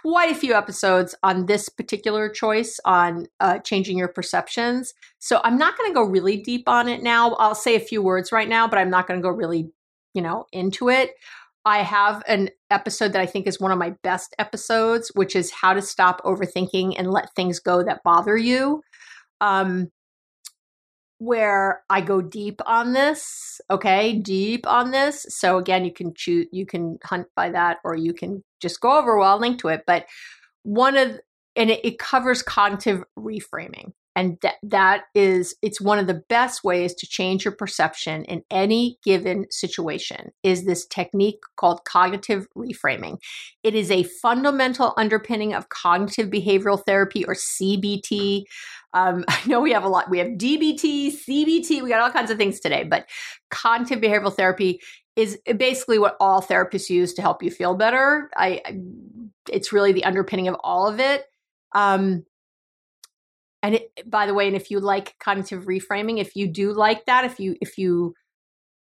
quite 0.01 0.31
a 0.31 0.35
few 0.35 0.53
episodes 0.53 1.15
on 1.23 1.45
this 1.45 1.69
particular 1.69 2.29
choice 2.29 2.79
on 2.85 3.27
uh, 3.39 3.59
changing 3.59 3.97
your 3.97 4.07
perceptions. 4.07 4.93
So 5.19 5.41
I'm 5.43 5.57
not 5.57 5.77
going 5.77 5.89
to 5.89 5.93
go 5.93 6.03
really 6.03 6.37
deep 6.37 6.67
on 6.67 6.87
it 6.87 7.03
now. 7.03 7.33
I'll 7.35 7.55
say 7.55 7.75
a 7.75 7.79
few 7.79 8.01
words 8.01 8.31
right 8.31 8.49
now, 8.49 8.67
but 8.67 8.79
I'm 8.79 8.89
not 8.89 9.07
going 9.07 9.19
to 9.19 9.23
go 9.23 9.29
really, 9.29 9.71
you 10.13 10.21
know, 10.21 10.45
into 10.51 10.89
it. 10.89 11.11
I 11.65 11.79
have 11.79 12.23
an 12.27 12.49
episode 12.71 13.13
that 13.13 13.21
I 13.21 13.25
think 13.25 13.47
is 13.47 13.59
one 13.59 13.71
of 13.71 13.77
my 13.77 13.95
best 14.03 14.35
episodes, 14.37 15.11
which 15.15 15.35
is 15.35 15.51
how 15.51 15.73
to 15.73 15.81
stop 15.81 16.21
overthinking 16.23 16.95
and 16.97 17.11
let 17.11 17.33
things 17.35 17.59
go 17.59 17.83
that 17.83 18.03
bother 18.03 18.35
you. 18.35 18.81
Um, 19.39 19.89
where 21.23 21.83
I 21.89 22.01
go 22.01 22.21
deep 22.21 22.59
on 22.65 22.91
this, 22.91 23.61
okay, 23.71 24.13
deep 24.13 24.67
on 24.67 24.91
this. 24.91 25.25
So 25.29 25.57
again, 25.57 25.85
you 25.85 25.93
can 25.93 26.13
choose, 26.13 26.47
you 26.51 26.65
can 26.65 26.99
hunt 27.03 27.27
by 27.35 27.49
that, 27.51 27.77
or 27.85 27.95
you 27.95 28.13
can 28.13 28.43
just 28.59 28.81
go 28.81 28.97
over. 28.97 29.17
Well, 29.17 29.29
I'll 29.29 29.39
link 29.39 29.59
to 29.59 29.69
it. 29.69 29.83
But 29.87 30.05
one 30.63 30.97
of, 30.97 31.19
and 31.55 31.69
it, 31.69 31.85
it 31.85 31.99
covers 31.99 32.41
cognitive 32.41 33.03
reframing 33.17 33.93
and 34.15 34.37
that 34.41 34.55
that 34.63 35.03
is 35.15 35.55
it's 35.61 35.81
one 35.81 35.99
of 35.99 36.07
the 36.07 36.21
best 36.29 36.63
ways 36.63 36.93
to 36.95 37.07
change 37.07 37.45
your 37.45 37.55
perception 37.55 38.23
in 38.25 38.43
any 38.51 38.97
given 39.03 39.45
situation 39.49 40.31
is 40.43 40.65
this 40.65 40.85
technique 40.85 41.39
called 41.57 41.83
cognitive 41.85 42.47
reframing. 42.55 43.17
It 43.63 43.75
is 43.75 43.89
a 43.89 44.03
fundamental 44.03 44.93
underpinning 44.97 45.53
of 45.53 45.69
cognitive 45.69 46.29
behavioral 46.29 46.83
therapy 46.85 47.25
or 47.25 47.33
cbt 47.33 48.43
um, 48.93 49.25
i 49.27 49.41
know 49.47 49.59
we 49.59 49.71
have 49.71 49.83
a 49.83 49.89
lot 49.89 50.09
we 50.09 50.19
have 50.19 50.27
dbt 50.29 51.07
cbt 51.07 51.81
we 51.81 51.89
got 51.89 52.01
all 52.01 52.11
kinds 52.11 52.31
of 52.31 52.37
things 52.37 52.59
today 52.59 52.83
but 52.83 53.07
cognitive 53.49 53.99
behavioral 53.99 54.33
therapy 54.33 54.79
is 55.15 55.39
basically 55.57 55.99
what 55.99 56.17
all 56.19 56.41
therapists 56.41 56.89
use 56.89 57.13
to 57.13 57.21
help 57.21 57.43
you 57.43 57.51
feel 57.51 57.75
better. 57.75 58.29
I, 58.35 58.61
I 58.65 58.79
it's 59.49 59.71
really 59.71 59.91
the 59.91 60.05
underpinning 60.05 60.47
of 60.47 60.55
all 60.63 60.87
of 60.87 60.99
it. 60.99 61.25
Um, 61.73 62.25
and 63.63 63.75
it, 63.75 63.89
by 64.05 64.27
the 64.27 64.33
way 64.33 64.45
and 64.45 64.55
if 64.55 64.69
you 64.69 64.79
like 64.79 65.15
cognitive 65.19 65.63
reframing 65.63 66.19
if 66.19 66.35
you 66.35 66.47
do 66.47 66.73
like 66.73 67.05
that 67.05 67.25
if 67.25 67.39
you 67.39 67.55
if 67.61 67.77
you 67.77 68.13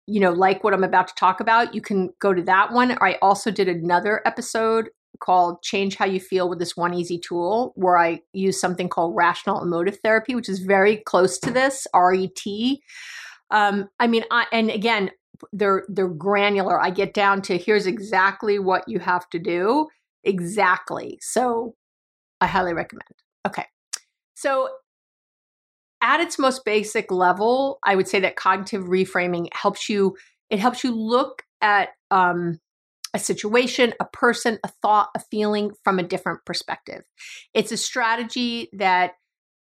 you 0.07 0.19
know 0.19 0.31
like 0.31 0.63
what 0.63 0.73
i'm 0.73 0.83
about 0.83 1.07
to 1.07 1.13
talk 1.15 1.39
about 1.39 1.73
you 1.73 1.81
can 1.81 2.09
go 2.19 2.33
to 2.33 2.41
that 2.41 2.73
one. 2.73 2.97
I 2.99 3.17
also 3.21 3.51
did 3.51 3.69
another 3.69 4.21
episode 4.25 4.89
called 5.19 5.61
change 5.61 5.95
how 5.95 6.05
you 6.05 6.19
feel 6.19 6.49
with 6.49 6.57
this 6.57 6.75
one 6.75 6.93
easy 6.93 7.19
tool 7.19 7.71
where 7.75 7.97
i 7.97 8.19
use 8.33 8.59
something 8.59 8.89
called 8.89 9.15
rational 9.15 9.61
emotive 9.61 9.99
therapy 10.03 10.35
which 10.35 10.49
is 10.49 10.59
very 10.59 10.97
close 10.97 11.37
to 11.39 11.51
this 11.51 11.85
ret 11.93 12.41
um, 13.51 13.87
i 13.99 14.07
mean 14.07 14.23
I, 14.31 14.47
and 14.51 14.71
again 14.71 15.11
they're 15.53 15.85
they're 15.89 16.07
granular. 16.07 16.79
I 16.79 16.91
get 16.91 17.15
down 17.15 17.41
to 17.43 17.57
here's 17.57 17.87
exactly 17.87 18.59
what 18.59 18.83
you 18.87 18.99
have 18.99 19.27
to 19.31 19.39
do. 19.39 19.87
Exactly. 20.23 21.17
So 21.21 21.75
i 22.39 22.47
highly 22.47 22.73
recommend. 22.73 23.09
Okay 23.47 23.65
so, 24.41 24.69
at 26.01 26.19
its 26.19 26.39
most 26.39 26.65
basic 26.65 27.11
level, 27.11 27.77
I 27.83 27.95
would 27.95 28.07
say 28.07 28.19
that 28.21 28.35
cognitive 28.35 28.85
reframing 28.85 29.49
helps 29.53 29.87
you. 29.87 30.17
It 30.49 30.57
helps 30.57 30.83
you 30.83 30.95
look 30.95 31.43
at 31.61 31.89
um, 32.09 32.59
a 33.13 33.19
situation, 33.19 33.93
a 33.99 34.05
person, 34.05 34.57
a 34.63 34.67
thought, 34.81 35.09
a 35.15 35.19
feeling 35.19 35.73
from 35.83 35.99
a 35.99 36.03
different 36.03 36.43
perspective. 36.43 37.03
It's 37.53 37.71
a 37.71 37.77
strategy 37.77 38.69
that 38.73 39.11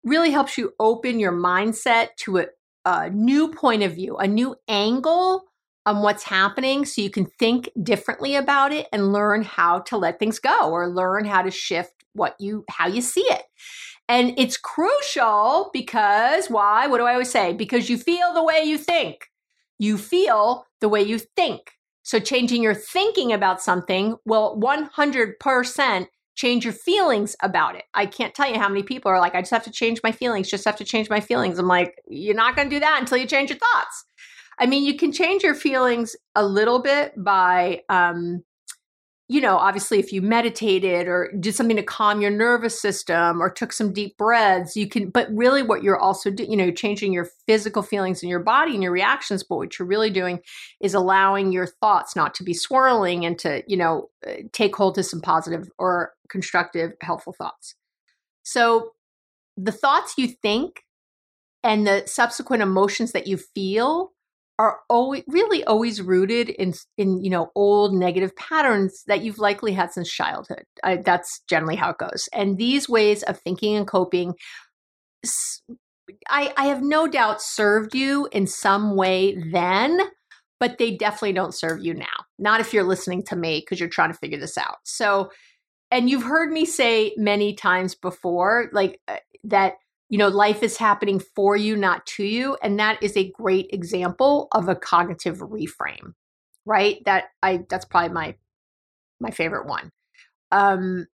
really 0.05 0.31
helps 0.31 0.57
you 0.57 0.71
open 0.79 1.19
your 1.19 1.33
mindset 1.33 2.15
to 2.19 2.37
a, 2.37 2.45
a 2.85 3.09
new 3.09 3.49
point 3.49 3.83
of 3.83 3.93
view, 3.95 4.15
a 4.15 4.27
new 4.27 4.55
angle 4.69 5.43
on 5.85 6.01
what's 6.01 6.23
happening 6.23 6.85
so 6.85 7.01
you 7.01 7.09
can 7.09 7.25
think 7.25 7.69
differently 7.83 8.35
about 8.35 8.71
it 8.71 8.87
and 8.93 9.11
learn 9.11 9.41
how 9.43 9.79
to 9.79 9.97
let 9.97 10.17
things 10.17 10.39
go 10.39 10.71
or 10.71 10.87
learn 10.87 11.25
how 11.25 11.41
to 11.41 11.51
shift 11.51 11.91
what 12.13 12.35
you 12.39 12.63
how 12.69 12.87
you 12.87 13.01
see 13.01 13.21
it. 13.21 13.43
And 14.11 14.37
it's 14.37 14.57
crucial 14.57 15.69
because 15.71 16.47
why? 16.49 16.85
What 16.87 16.97
do 16.97 17.05
I 17.05 17.13
always 17.13 17.31
say? 17.31 17.53
Because 17.53 17.89
you 17.89 17.97
feel 17.97 18.33
the 18.33 18.43
way 18.43 18.61
you 18.61 18.77
think. 18.77 19.29
You 19.79 19.97
feel 19.97 20.65
the 20.81 20.89
way 20.89 21.01
you 21.01 21.17
think. 21.17 21.71
So 22.03 22.19
changing 22.19 22.61
your 22.61 22.73
thinking 22.73 23.31
about 23.31 23.61
something 23.61 24.17
will 24.25 24.59
100% 24.59 26.07
change 26.35 26.65
your 26.65 26.73
feelings 26.73 27.37
about 27.41 27.77
it. 27.77 27.85
I 27.93 28.05
can't 28.05 28.35
tell 28.35 28.51
you 28.51 28.59
how 28.59 28.67
many 28.67 28.83
people 28.83 29.09
are 29.09 29.19
like, 29.21 29.33
I 29.33 29.43
just 29.43 29.51
have 29.51 29.63
to 29.63 29.71
change 29.71 30.01
my 30.03 30.11
feelings, 30.11 30.49
just 30.49 30.65
have 30.65 30.75
to 30.75 30.83
change 30.83 31.09
my 31.09 31.21
feelings. 31.21 31.57
I'm 31.57 31.69
like, 31.69 31.95
you're 32.05 32.35
not 32.35 32.57
going 32.57 32.69
to 32.69 32.75
do 32.75 32.81
that 32.81 32.97
until 32.99 33.17
you 33.17 33.25
change 33.25 33.49
your 33.49 33.59
thoughts. 33.59 34.03
I 34.59 34.65
mean, 34.65 34.83
you 34.83 34.97
can 34.97 35.13
change 35.13 35.41
your 35.41 35.55
feelings 35.55 36.17
a 36.35 36.45
little 36.45 36.81
bit 36.81 37.13
by 37.15 37.83
um, 37.87 38.43
you 39.31 39.39
know, 39.39 39.55
obviously, 39.55 39.97
if 39.97 40.11
you 40.11 40.21
meditated 40.21 41.07
or 41.07 41.31
did 41.39 41.55
something 41.55 41.77
to 41.77 41.83
calm 41.83 42.19
your 42.19 42.29
nervous 42.29 42.81
system 42.81 43.41
or 43.41 43.49
took 43.49 43.71
some 43.71 43.93
deep 43.93 44.17
breaths, 44.17 44.75
you 44.75 44.89
can, 44.89 45.09
but 45.09 45.29
really 45.31 45.63
what 45.63 45.83
you're 45.83 45.97
also 45.97 46.29
doing, 46.29 46.51
you 46.51 46.57
know, 46.57 46.69
changing 46.69 47.13
your 47.13 47.29
physical 47.47 47.81
feelings 47.81 48.21
in 48.21 48.27
your 48.27 48.41
body 48.41 48.73
and 48.73 48.83
your 48.83 48.91
reactions. 48.91 49.41
But 49.41 49.55
what 49.55 49.79
you're 49.79 49.87
really 49.87 50.09
doing 50.09 50.41
is 50.81 50.93
allowing 50.93 51.53
your 51.53 51.65
thoughts 51.65 52.13
not 52.13 52.33
to 52.35 52.43
be 52.43 52.53
swirling 52.53 53.25
and 53.25 53.39
to, 53.39 53.63
you 53.67 53.77
know, 53.77 54.09
uh, 54.27 54.33
take 54.51 54.75
hold 54.75 54.95
to 54.95 55.03
some 55.03 55.21
positive 55.21 55.69
or 55.77 56.11
constructive, 56.27 56.91
helpful 56.99 57.31
thoughts. 57.31 57.75
So 58.43 58.91
the 59.55 59.71
thoughts 59.71 60.15
you 60.17 60.27
think 60.27 60.81
and 61.63 61.87
the 61.87 62.03
subsequent 62.05 62.63
emotions 62.63 63.13
that 63.13 63.27
you 63.27 63.37
feel 63.37 64.11
are 64.61 64.81
always 64.91 65.23
really 65.27 65.63
always 65.63 66.03
rooted 66.03 66.49
in 66.49 66.71
in 66.95 67.23
you 67.23 67.31
know 67.31 67.49
old 67.55 67.95
negative 67.95 68.35
patterns 68.35 69.03
that 69.07 69.23
you've 69.23 69.39
likely 69.39 69.73
had 69.73 69.91
since 69.91 70.07
childhood. 70.07 70.63
I, 70.83 70.97
that's 70.97 71.41
generally 71.49 71.75
how 71.75 71.89
it 71.89 71.97
goes. 71.97 72.29
And 72.31 72.59
these 72.59 72.87
ways 72.87 73.23
of 73.23 73.39
thinking 73.39 73.75
and 73.75 73.87
coping, 73.87 74.35
I, 76.29 76.53
I 76.55 76.65
have 76.65 76.83
no 76.83 77.07
doubt 77.07 77.41
served 77.41 77.95
you 77.95 78.29
in 78.31 78.45
some 78.45 78.95
way 78.95 79.35
then, 79.51 79.99
but 80.59 80.77
they 80.77 80.95
definitely 80.95 81.33
don't 81.33 81.55
serve 81.55 81.83
you 81.83 81.95
now. 81.95 82.05
Not 82.37 82.61
if 82.61 82.71
you're 82.71 82.83
listening 82.83 83.23
to 83.29 83.35
me 83.35 83.61
because 83.61 83.79
you're 83.79 83.89
trying 83.89 84.11
to 84.11 84.19
figure 84.19 84.39
this 84.39 84.59
out. 84.59 84.77
So, 84.83 85.31
and 85.89 86.07
you've 86.07 86.23
heard 86.23 86.51
me 86.51 86.65
say 86.65 87.15
many 87.17 87.55
times 87.55 87.95
before, 87.95 88.69
like 88.73 89.01
uh, 89.07 89.17
that 89.45 89.73
you 90.11 90.19
know 90.19 90.29
life 90.29 90.63
is 90.63 90.77
happening 90.77 91.19
for 91.19 91.57
you 91.57 91.75
not 91.75 92.05
to 92.07 92.25
you. 92.25 92.57
And 92.63 92.79
that 92.79 93.01
is 93.03 93.17
a 93.17 93.31
great 93.31 93.69
example 93.73 94.49
of 94.53 94.69
a 94.69 94.75
cognitive 94.75 95.39
reframe 95.39 96.13
right? 96.65 97.03
That 97.05 97.25
i 97.43 97.65
that's 97.69 97.85
probably 97.85 98.09
my 98.11 98.35
my 99.19 99.31
favorite 99.31 99.67
one. 99.67 99.91
Um 100.51 101.07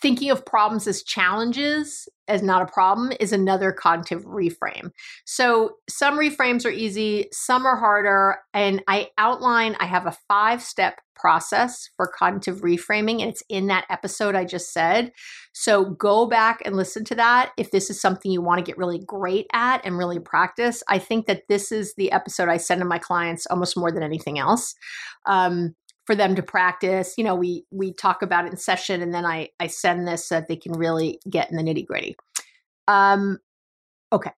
thinking 0.00 0.30
of 0.30 0.46
problems 0.46 0.86
as 0.86 1.02
challenges 1.02 2.08
as 2.28 2.42
not 2.42 2.62
a 2.62 2.72
problem 2.72 3.12
is 3.20 3.32
another 3.32 3.72
cognitive 3.72 4.24
reframe. 4.24 4.90
So 5.26 5.72
some 5.88 6.18
reframes 6.18 6.64
are 6.64 6.70
easy, 6.70 7.28
some 7.32 7.66
are 7.66 7.76
harder. 7.76 8.38
And 8.54 8.82
I 8.88 9.08
outline, 9.18 9.76
I 9.80 9.86
have 9.86 10.06
a 10.06 10.16
five 10.28 10.62
step 10.62 11.00
process 11.14 11.88
for 11.96 12.10
cognitive 12.18 12.62
reframing, 12.62 13.20
and 13.20 13.30
it's 13.30 13.42
in 13.48 13.66
that 13.66 13.84
episode 13.90 14.34
I 14.34 14.44
just 14.44 14.72
said. 14.72 15.12
So 15.52 15.90
go 15.90 16.26
back 16.26 16.62
and 16.64 16.74
listen 16.74 17.04
to 17.06 17.14
that 17.16 17.52
if 17.58 17.70
this 17.70 17.90
is 17.90 18.00
something 18.00 18.32
you 18.32 18.40
want 18.40 18.58
to 18.58 18.64
get 18.64 18.78
really 18.78 19.00
great 19.06 19.46
at 19.52 19.84
and 19.84 19.98
really 19.98 20.18
practice. 20.18 20.82
I 20.88 20.98
think 20.98 21.26
that 21.26 21.42
this 21.48 21.70
is 21.70 21.94
the 21.96 22.10
episode 22.12 22.48
I 22.48 22.56
send 22.56 22.80
to 22.80 22.86
my 22.86 22.98
clients 22.98 23.46
almost 23.46 23.76
more 23.76 23.92
than 23.92 24.02
anything 24.02 24.38
else. 24.38 24.74
Um, 25.26 25.74
for 26.06 26.14
them 26.14 26.34
to 26.34 26.42
practice. 26.42 27.14
You 27.16 27.24
know, 27.24 27.34
we 27.34 27.64
we 27.70 27.92
talk 27.92 28.22
about 28.22 28.46
it 28.46 28.52
in 28.52 28.56
session, 28.56 29.02
and 29.02 29.14
then 29.14 29.24
I 29.24 29.50
I 29.60 29.66
send 29.66 30.06
this 30.06 30.26
so 30.26 30.36
that 30.36 30.48
they 30.48 30.56
can 30.56 30.72
really 30.72 31.20
get 31.28 31.50
in 31.50 31.56
the 31.56 31.62
nitty 31.62 31.86
gritty. 31.86 32.16
Um, 32.88 33.38
okay. 34.12 34.30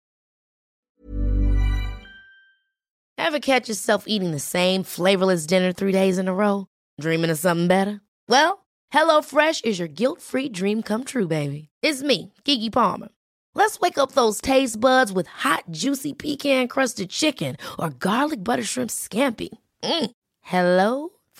Ever 3.18 3.38
catch 3.38 3.68
yourself 3.68 4.04
eating 4.08 4.32
the 4.32 4.40
same 4.40 4.82
flavorless 4.82 5.46
dinner 5.46 5.72
three 5.72 5.92
days 5.92 6.18
in 6.18 6.28
a 6.28 6.34
row? 6.34 6.66
Dreaming 7.00 7.30
of 7.30 7.38
something 7.38 7.68
better? 7.68 8.00
Well, 8.28 8.64
Hello 8.90 9.22
Fresh 9.22 9.62
is 9.62 9.78
your 9.78 9.88
guilt-free 9.88 10.50
dream 10.50 10.82
come 10.82 11.04
true, 11.04 11.28
baby. 11.28 11.68
It's 11.82 12.02
me, 12.02 12.32
Keke 12.44 12.72
Palmer. 12.72 13.08
Let's 13.54 13.78
wake 13.80 13.98
up 13.98 14.12
those 14.12 14.40
taste 14.40 14.80
buds 14.80 15.12
with 15.12 15.26
hot, 15.26 15.64
juicy 15.70 16.14
pecan 16.14 16.68
crusted 16.68 17.10
chicken 17.10 17.56
or 17.78 17.90
garlic 17.90 18.42
butter 18.42 18.64
shrimp 18.64 18.90
scampi. 18.90 19.50
Mm. 19.82 20.10
Hello 20.40 21.10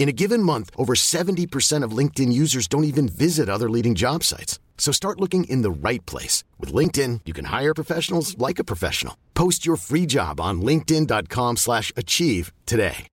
In 0.00 0.08
a 0.08 0.12
given 0.12 0.42
month, 0.42 0.70
over 0.78 0.94
70% 0.94 1.84
of 1.84 1.92
LinkedIn 1.92 2.32
users 2.32 2.66
don't 2.66 2.84
even 2.84 3.06
visit 3.06 3.50
other 3.50 3.68
leading 3.68 3.94
job 3.94 4.24
sites. 4.24 4.58
So 4.78 4.92
start 4.92 5.20
looking 5.20 5.44
in 5.44 5.60
the 5.60 5.70
right 5.70 6.04
place. 6.06 6.42
With 6.58 6.72
LinkedIn, 6.72 7.20
you 7.26 7.34
can 7.34 7.44
hire 7.44 7.74
professionals 7.74 8.34
like 8.38 8.58
a 8.58 8.64
professional. 8.64 9.14
Post 9.34 9.66
your 9.66 9.76
free 9.76 10.06
job 10.06 10.40
on 10.40 10.62
linkedin.com 10.62 11.58
slash 11.58 11.92
achieve 11.98 12.50
today. 12.64 13.06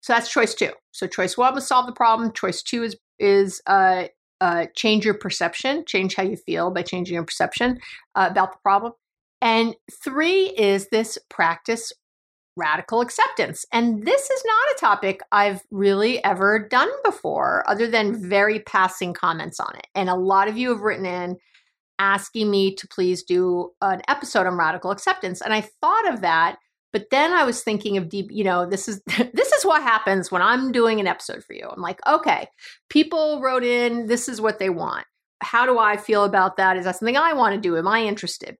So 0.00 0.14
that's 0.14 0.32
choice 0.32 0.54
two. 0.54 0.72
So 0.90 1.06
choice 1.06 1.38
one 1.38 1.54
was 1.54 1.68
solve 1.68 1.86
the 1.86 1.92
problem. 1.92 2.32
Choice 2.32 2.60
two 2.60 2.82
is 2.82 2.96
is 3.20 3.62
uh, 3.68 4.08
uh, 4.40 4.66
change 4.74 5.04
your 5.04 5.14
perception, 5.14 5.84
change 5.86 6.16
how 6.16 6.24
you 6.24 6.36
feel 6.36 6.72
by 6.72 6.82
changing 6.82 7.14
your 7.14 7.24
perception 7.24 7.78
uh, 8.16 8.26
about 8.32 8.50
the 8.50 8.58
problem. 8.64 8.94
And 9.40 9.76
three 10.02 10.46
is 10.48 10.88
this 10.88 11.18
practice 11.30 11.92
radical 12.56 13.00
acceptance. 13.00 13.64
And 13.72 14.06
this 14.06 14.30
is 14.30 14.44
not 14.44 14.76
a 14.76 14.80
topic 14.80 15.20
I've 15.32 15.62
really 15.70 16.22
ever 16.24 16.58
done 16.58 16.90
before, 17.04 17.64
other 17.68 17.86
than 17.86 18.14
mm-hmm. 18.14 18.28
very 18.28 18.60
passing 18.60 19.12
comments 19.12 19.60
on 19.60 19.74
it. 19.76 19.86
And 19.94 20.08
a 20.08 20.14
lot 20.14 20.48
of 20.48 20.56
you 20.56 20.70
have 20.70 20.80
written 20.80 21.06
in 21.06 21.36
asking 21.98 22.50
me 22.50 22.74
to 22.74 22.88
please 22.88 23.22
do 23.22 23.70
an 23.80 24.02
episode 24.08 24.46
on 24.46 24.56
radical 24.56 24.90
acceptance. 24.90 25.40
And 25.40 25.52
I 25.52 25.60
thought 25.60 26.12
of 26.12 26.20
that 26.22 26.58
but 26.94 27.10
then 27.10 27.32
I 27.32 27.42
was 27.42 27.60
thinking 27.60 27.96
of 27.96 28.08
deep, 28.08 28.30
you 28.30 28.44
know, 28.44 28.66
this 28.66 28.86
is 28.88 29.02
this 29.34 29.52
is 29.52 29.64
what 29.66 29.82
happens 29.82 30.30
when 30.30 30.40
I'm 30.40 30.70
doing 30.70 31.00
an 31.00 31.08
episode 31.08 31.42
for 31.42 31.52
you. 31.52 31.68
I'm 31.68 31.82
like, 31.82 31.98
okay, 32.06 32.46
people 32.88 33.42
wrote 33.42 33.64
in, 33.64 34.06
this 34.06 34.28
is 34.28 34.40
what 34.40 34.60
they 34.60 34.70
want. 34.70 35.04
How 35.42 35.66
do 35.66 35.76
I 35.76 35.96
feel 35.96 36.22
about 36.22 36.56
that? 36.56 36.76
Is 36.76 36.84
that 36.84 36.94
something 36.96 37.16
I 37.16 37.32
want 37.32 37.56
to 37.56 37.60
do? 37.60 37.76
Am 37.76 37.88
I 37.88 38.04
interested? 38.04 38.56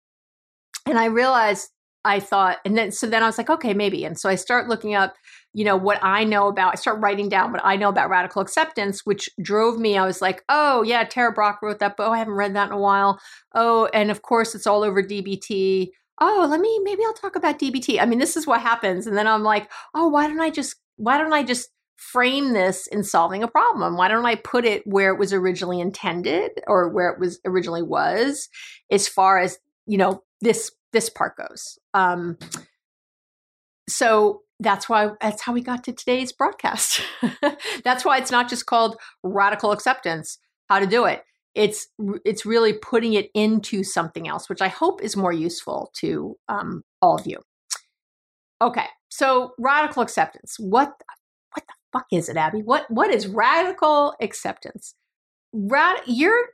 And 0.85 0.99
I 0.99 1.07
realized 1.07 1.69
I 2.05 2.21
thought, 2.21 2.59
and 2.65 2.77
then 2.77 2.93
so 2.93 3.07
then 3.07 3.23
I 3.23 3.27
was 3.27 3.39
like, 3.39 3.51
okay, 3.51 3.75
maybe. 3.75 4.05
And 4.05 4.19
so 4.19 4.29
I 4.29 4.35
start 4.35 4.69
looking 4.69 4.95
up, 4.95 5.15
you 5.53 5.65
know, 5.65 5.77
what 5.77 5.99
I 6.03 6.25
know 6.25 6.49
about. 6.49 6.73
I 6.73 6.77
start 6.77 7.01
writing 7.01 7.29
down 7.29 7.53
what 7.53 7.63
I 7.65 7.77
know 7.77 7.89
about 7.89 8.11
radical 8.11 8.43
acceptance, 8.43 9.01
which 9.05 9.31
drove 9.43 9.79
me. 9.79 9.97
I 9.97 10.05
was 10.05 10.21
like, 10.21 10.45
oh 10.49 10.83
yeah, 10.83 11.05
Tara 11.05 11.33
Brach 11.33 11.63
wrote 11.63 11.79
that, 11.79 11.97
but 11.97 12.09
oh, 12.09 12.13
I 12.13 12.19
haven't 12.19 12.35
read 12.35 12.55
that 12.57 12.69
in 12.69 12.73
a 12.73 12.79
while. 12.79 13.21
Oh, 13.55 13.89
and 13.95 14.11
of 14.11 14.23
course 14.23 14.55
it's 14.55 14.67
all 14.67 14.83
over 14.83 15.03
DBT 15.03 15.91
oh, 16.21 16.47
let 16.49 16.61
me, 16.61 16.81
maybe 16.83 17.03
I'll 17.05 17.13
talk 17.13 17.37
about 17.37 17.59
DBT. 17.59 18.01
I 18.01 18.07
mean, 18.07 18.19
this 18.19 18.37
is 18.37 18.47
what 18.47 18.61
happens. 18.61 19.07
And 19.07 19.17
then 19.17 19.27
I'm 19.27 19.43
like, 19.43 19.71
oh, 19.95 20.09
why 20.09 20.27
don't 20.27 20.41
I 20.41 20.51
just, 20.51 20.77
why 20.97 21.19
don't 21.19 21.33
I 21.33 21.43
just 21.43 21.71
frame 21.97 22.53
this 22.53 22.87
in 22.87 23.03
solving 23.03 23.43
a 23.43 23.49
problem? 23.49 23.97
Why 23.97 24.09
don't 24.09 24.27
I 24.27 24.37
put 24.37 24.65
it 24.65 24.83
where 24.87 25.13
it 25.13 25.19
was 25.19 25.33
originally 25.33 25.81
intended 25.81 26.53
or 26.67 26.89
where 26.89 27.11
it 27.11 27.19
was 27.19 27.41
originally 27.45 27.83
was 27.83 28.49
as 28.91 29.09
far 29.09 29.39
as, 29.39 29.59
you 29.87 29.99
know, 29.99 30.23
this, 30.41 30.71
this 30.95 31.11
part 31.11 31.37
goes. 31.37 31.79
Um, 31.93 32.39
so 33.87 34.41
that's 34.61 34.89
why 34.89 35.11
that's 35.21 35.43
how 35.43 35.53
we 35.53 35.61
got 35.61 35.85
to 35.85 35.93
today's 35.93 36.33
broadcast. 36.33 37.03
that's 37.85 38.07
why 38.07 38.17
it's 38.17 38.31
not 38.31 38.49
just 38.49 38.65
called 38.65 38.97
radical 39.23 39.73
acceptance, 39.73 40.39
how 40.71 40.79
to 40.79 40.87
do 40.87 41.05
it 41.05 41.23
it's 41.55 41.87
it's 42.25 42.45
really 42.45 42.73
putting 42.73 43.15
it 43.15 43.31
into 43.35 43.85
something 43.85 44.29
else, 44.29 44.49
which 44.49 44.61
I 44.61 44.69
hope 44.69 45.03
is 45.03 45.17
more 45.17 45.33
useful 45.33 45.91
to 45.99 46.37
um, 46.49 46.83
all 47.01 47.17
of 47.17 47.27
you. 47.27 47.39
Okay, 48.61 48.87
so 49.09 49.53
radical 49.59 50.03
acceptance. 50.03 50.57
What 50.59 50.93
what 51.53 51.65
the 51.67 51.75
fuck 51.93 52.07
is 52.13 52.29
it, 52.29 52.37
Abby? 52.37 52.61
What 52.61 52.91
what 52.91 53.11
is 53.11 53.29
radical 53.29 54.15
acceptance? 54.21 54.95
Rad, 55.53 56.01
you're 56.07 56.47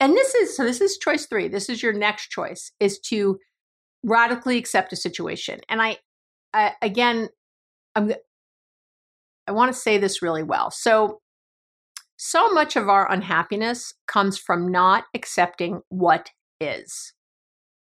and 0.00 0.14
this 0.14 0.34
is 0.34 0.56
so 0.56 0.64
this 0.64 0.80
is 0.80 0.96
choice 0.96 1.26
three. 1.26 1.48
This 1.48 1.68
is 1.68 1.82
your 1.82 1.92
next 1.92 2.28
choice 2.30 2.72
is 2.80 2.98
to 3.00 3.38
radically 4.06 4.56
accept 4.56 4.92
a 4.94 4.96
situation. 4.96 5.60
And 5.68 5.82
I, 5.82 5.98
I 6.54 6.72
again, 6.80 7.28
I'm 7.94 8.14
I 9.46 9.52
want 9.52 9.72
to 9.72 9.78
say 9.78 9.98
this 9.98 10.22
really 10.22 10.42
well. 10.42 10.70
So 10.70 11.20
so 12.16 12.50
much 12.50 12.76
of 12.76 12.88
our 12.88 13.10
unhappiness 13.12 13.92
comes 14.06 14.38
from 14.38 14.72
not 14.72 15.04
accepting 15.14 15.82
what 15.90 16.30
is. 16.60 17.12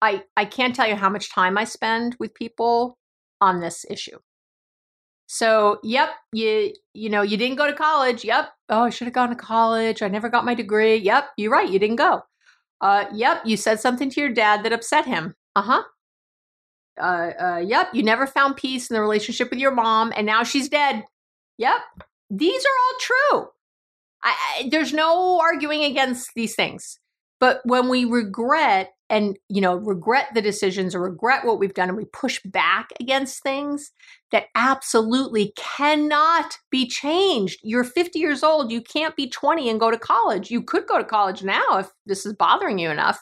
I, 0.01 0.25
I 0.37 0.45
can't 0.45 0.75
tell 0.75 0.89
you 0.89 0.97
how 0.97 1.09
much 1.09 1.33
time 1.33 1.59
I 1.59 1.65
spend 1.65 2.17
with 2.21 2.35
people 2.35 2.99
on 3.41 3.61
this 3.61 3.85
issue. 3.91 4.19
So, 5.27 5.79
yep, 5.83 6.11
you 6.33 6.75
you 6.93 7.09
know, 7.09 7.23
you 7.23 7.37
didn't 7.37 7.57
go 7.57 7.67
to 7.67 7.73
college. 7.73 8.25
Yep. 8.25 8.51
Oh, 8.69 8.83
I 8.85 8.91
should 8.91 9.07
have 9.07 9.15
gone 9.15 9.31
to 9.31 9.35
college. 9.35 10.03
I 10.03 10.09
never 10.09 10.29
got 10.29 10.45
my 10.45 10.55
degree. 10.55 10.97
Yep, 10.97 11.31
you're 11.39 11.51
right, 11.51 11.71
you 11.71 11.79
didn't 11.79 11.97
go. 11.97 12.23
Uh, 12.81 13.07
yep, 13.15 13.41
you 13.45 13.57
said 13.57 13.81
something 13.81 14.11
to 14.11 14.21
your 14.21 14.31
dad 14.31 14.65
that 14.65 14.73
upset 14.73 15.07
him. 15.07 15.35
Uh-huh. 15.57 15.83
Uh, 17.01 17.31
uh, 17.41 17.63
yep, 17.65 17.89
you 17.95 18.03
never 18.03 18.27
found 18.27 18.57
peace 18.57 18.91
in 18.91 18.95
the 18.95 19.01
relationship 19.01 19.51
with 19.51 19.59
your 19.59 19.71
mom 19.71 20.13
and 20.15 20.27
now 20.27 20.43
she's 20.43 20.69
dead. 20.69 21.05
Yep. 21.59 21.81
These 22.31 22.65
are 22.65 22.69
all 22.69 22.99
true. 23.01 23.49
I, 24.25 24.35
I, 24.59 24.69
there's 24.71 24.93
no 24.93 25.41
arguing 25.41 25.85
against 25.85 26.31
these 26.35 26.55
things. 26.55 26.99
But 27.41 27.61
when 27.65 27.89
we 27.89 28.05
regret 28.05 28.93
and 29.13 29.37
you 29.49 29.61
know 29.61 29.77
regret 29.77 30.27
the 30.35 30.43
decisions 30.43 30.95
or 30.95 31.01
regret 31.01 31.45
what 31.45 31.59
we've 31.61 31.75
done 31.75 31.89
and 31.89 31.97
we 31.97 32.07
push 32.07 32.41
back 32.45 32.89
against 32.99 33.43
things 33.43 33.93
that 34.33 34.47
absolutely 34.57 35.53
cannot 35.57 36.57
be 36.71 36.89
changed 36.89 37.61
you're 37.63 37.85
50 37.85 38.19
years 38.19 38.43
old 38.43 38.73
you 38.73 38.81
can't 38.81 39.15
be 39.15 39.29
20 39.29 39.69
and 39.69 39.79
go 39.79 39.91
to 39.91 39.99
college 39.99 40.51
you 40.51 40.63
could 40.63 40.87
go 40.87 40.99
to 40.99 41.05
college 41.05 41.45
now 41.45 41.79
if 41.79 41.91
this 42.07 42.27
is 42.27 42.33
bothering 42.33 42.79
you 42.79 42.91
enough 42.91 43.21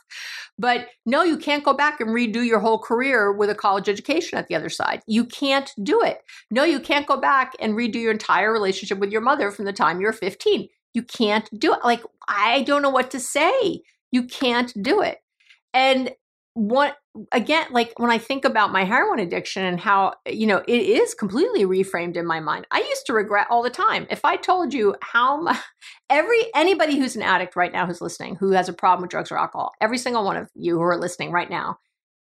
but 0.59 0.87
no 1.05 1.23
you 1.23 1.37
can't 1.37 1.65
go 1.65 1.75
back 1.75 2.01
and 2.01 2.11
redo 2.11 2.47
your 2.47 2.61
whole 2.61 2.79
career 2.79 3.33
with 3.33 3.51
a 3.51 3.55
college 3.55 3.89
education 3.89 4.39
at 4.39 4.49
the 4.49 4.55
other 4.55 4.71
side 4.71 5.03
you 5.07 5.25
can't 5.25 5.73
do 5.83 6.01
it 6.03 6.23
no 6.51 6.65
you 6.65 6.81
can't 6.81 7.07
go 7.07 7.21
back 7.21 7.53
and 7.61 7.75
redo 7.75 7.97
your 7.97 8.13
entire 8.13 8.53
relationship 8.53 8.99
with 8.99 9.11
your 9.11 9.21
mother 9.21 9.51
from 9.51 9.67
the 9.67 9.73
time 9.73 10.01
you're 10.01 10.13
15 10.13 10.69
you 10.95 11.03
can't 11.03 11.49
do 11.59 11.73
it. 11.73 11.81
Like, 11.85 12.03
I 12.29 12.63
don't 12.63 12.83
know 12.83 12.91
what 12.91 13.11
to 13.13 13.21
say. 13.21 13.83
You 14.11 14.25
can't 14.25 14.73
do 14.83 15.01
it. 15.03 15.19
And 15.73 16.11
what, 16.55 16.97
again, 17.33 17.67
like 17.71 17.93
when 17.99 18.11
I 18.11 18.19
think 18.19 18.45
about 18.45 18.73
my 18.73 18.85
heroin 18.85 19.21
addiction 19.21 19.65
and 19.65 19.79
how, 19.79 20.15
you 20.27 20.47
know, 20.47 20.63
it 20.67 20.81
is 20.81 21.15
completely 21.15 21.65
reframed 21.65 22.17
in 22.17 22.27
my 22.27 22.41
mind. 22.41 22.67
I 22.71 22.81
used 22.81 23.07
to 23.07 23.13
regret 23.13 23.47
all 23.51 23.63
the 23.63 23.71
time. 23.71 24.07
If 24.11 24.25
I 24.25 24.37
told 24.37 24.75
you 24.75 24.97
how 25.01 25.41
my, 25.41 25.59
every, 26.11 26.41
anybody 26.55 26.99
who's 26.99 27.17
an 27.17 27.23
addict 27.23 27.57
right 27.57 27.73
now 27.73 27.87
who's 27.87 28.01
listening, 28.01 28.37
who 28.37 28.51
has 28.53 28.69
a 28.69 28.73
problem 28.73 29.03
with 29.03 29.11
drugs 29.11 29.31
or 29.31 29.39
alcohol, 29.39 29.73
every 29.81 29.99
single 29.99 30.25
one 30.25 30.37
of 30.37 30.51
you 30.55 30.75
who 30.77 30.83
are 30.83 30.99
listening 30.99 31.31
right 31.31 31.51
now 31.51 31.79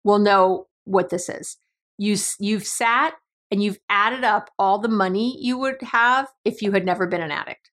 will 0.02 0.18
know 0.18 0.66
what 0.84 1.10
this 1.10 1.28
is. 1.28 1.58
You, 1.98 2.16
you've 2.38 2.66
sat 2.66 3.14
and 3.50 3.62
you've 3.62 3.78
added 3.88 4.24
up 4.24 4.50
all 4.58 4.78
the 4.78 4.88
money 4.88 5.36
you 5.40 5.58
would 5.58 5.80
have 5.82 6.28
if 6.44 6.62
you 6.62 6.72
had 6.72 6.84
never 6.84 7.06
been 7.06 7.22
an 7.22 7.30
addict. 7.30 7.70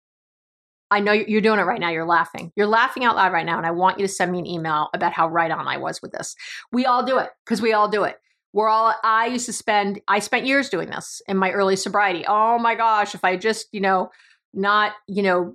I 0.92 1.00
know 1.00 1.12
you're 1.12 1.40
doing 1.40 1.58
it 1.58 1.64
right 1.64 1.80
now. 1.80 1.88
You're 1.88 2.04
laughing. 2.04 2.52
You're 2.54 2.66
laughing 2.66 3.04
out 3.04 3.16
loud 3.16 3.32
right 3.32 3.46
now. 3.46 3.56
And 3.56 3.66
I 3.66 3.70
want 3.70 3.98
you 3.98 4.06
to 4.06 4.12
send 4.12 4.30
me 4.30 4.38
an 4.38 4.46
email 4.46 4.90
about 4.92 5.14
how 5.14 5.26
right 5.26 5.50
on 5.50 5.66
I 5.66 5.78
was 5.78 6.02
with 6.02 6.12
this. 6.12 6.36
We 6.70 6.84
all 6.84 7.02
do 7.02 7.16
it 7.18 7.30
because 7.44 7.62
we 7.62 7.72
all 7.72 7.88
do 7.88 8.04
it. 8.04 8.20
We're 8.52 8.68
all, 8.68 8.94
I 9.02 9.28
used 9.28 9.46
to 9.46 9.54
spend, 9.54 10.02
I 10.06 10.18
spent 10.18 10.44
years 10.44 10.68
doing 10.68 10.90
this 10.90 11.22
in 11.26 11.38
my 11.38 11.50
early 11.50 11.76
sobriety. 11.76 12.26
Oh 12.28 12.58
my 12.58 12.74
gosh, 12.74 13.14
if 13.14 13.24
I 13.24 13.38
just, 13.38 13.68
you 13.72 13.80
know, 13.80 14.10
not, 14.52 14.92
you 15.08 15.22
know, 15.22 15.54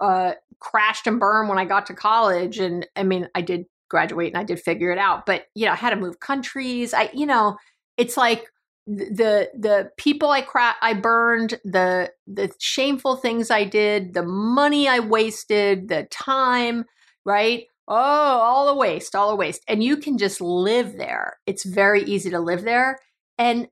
uh, 0.00 0.32
crashed 0.58 1.06
and 1.06 1.20
burned 1.20 1.48
when 1.48 1.58
I 1.58 1.64
got 1.64 1.86
to 1.86 1.94
college. 1.94 2.58
And 2.58 2.88
I 2.96 3.04
mean, 3.04 3.28
I 3.36 3.42
did 3.42 3.66
graduate 3.88 4.32
and 4.32 4.40
I 4.40 4.42
did 4.42 4.58
figure 4.58 4.90
it 4.90 4.98
out, 4.98 5.24
but, 5.24 5.44
you 5.54 5.66
know, 5.66 5.72
I 5.72 5.76
had 5.76 5.90
to 5.90 5.96
move 5.96 6.18
countries. 6.18 6.92
I, 6.92 7.10
you 7.14 7.26
know, 7.26 7.56
it's 7.96 8.16
like 8.16 8.50
the 8.86 9.50
the 9.58 9.90
people 9.96 10.30
I 10.30 10.42
cra- 10.42 10.76
I 10.82 10.94
burned, 10.94 11.60
the 11.64 12.12
the 12.26 12.52
shameful 12.58 13.16
things 13.16 13.50
I 13.50 13.64
did, 13.64 14.14
the 14.14 14.22
money 14.22 14.88
I 14.88 14.98
wasted, 15.00 15.88
the 15.88 16.04
time, 16.10 16.84
right? 17.24 17.64
Oh, 17.88 17.94
all 17.94 18.68
a 18.68 18.76
waste, 18.76 19.14
all 19.14 19.30
a 19.30 19.36
waste. 19.36 19.62
And 19.68 19.82
you 19.82 19.96
can 19.96 20.18
just 20.18 20.40
live 20.40 20.96
there. 20.96 21.38
It's 21.46 21.64
very 21.64 22.02
easy 22.02 22.30
to 22.30 22.40
live 22.40 22.62
there. 22.62 22.98
And 23.38 23.68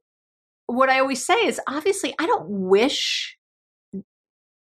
what 0.67 0.91
I 0.91 1.01
always 1.01 1.25
say 1.25 1.47
is 1.47 1.61
obviously 1.67 2.15
I 2.19 2.27
don't 2.27 2.49
wish 2.49 3.37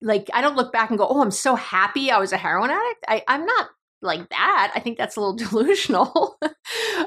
like 0.03 0.28
I 0.32 0.40
don't 0.42 0.57
look 0.57 0.72
back 0.72 0.90
and 0.90 0.99
go, 0.99 1.09
"Oh, 1.09 1.22
I'm 1.22 1.30
so 1.30 1.57
happy 1.57 2.11
I 2.11 2.18
was 2.18 2.32
a 2.32 2.36
heroin 2.36 2.70
addict." 2.70 3.05
I 3.09 3.22
I'm 3.28 3.47
not 3.47 3.68
like 4.07 4.28
that. 4.30 4.72
I 4.74 4.80
think 4.80 4.98
that's 4.98 5.16
a 5.16 5.20
little 5.20 5.36
delusional. 5.50 6.38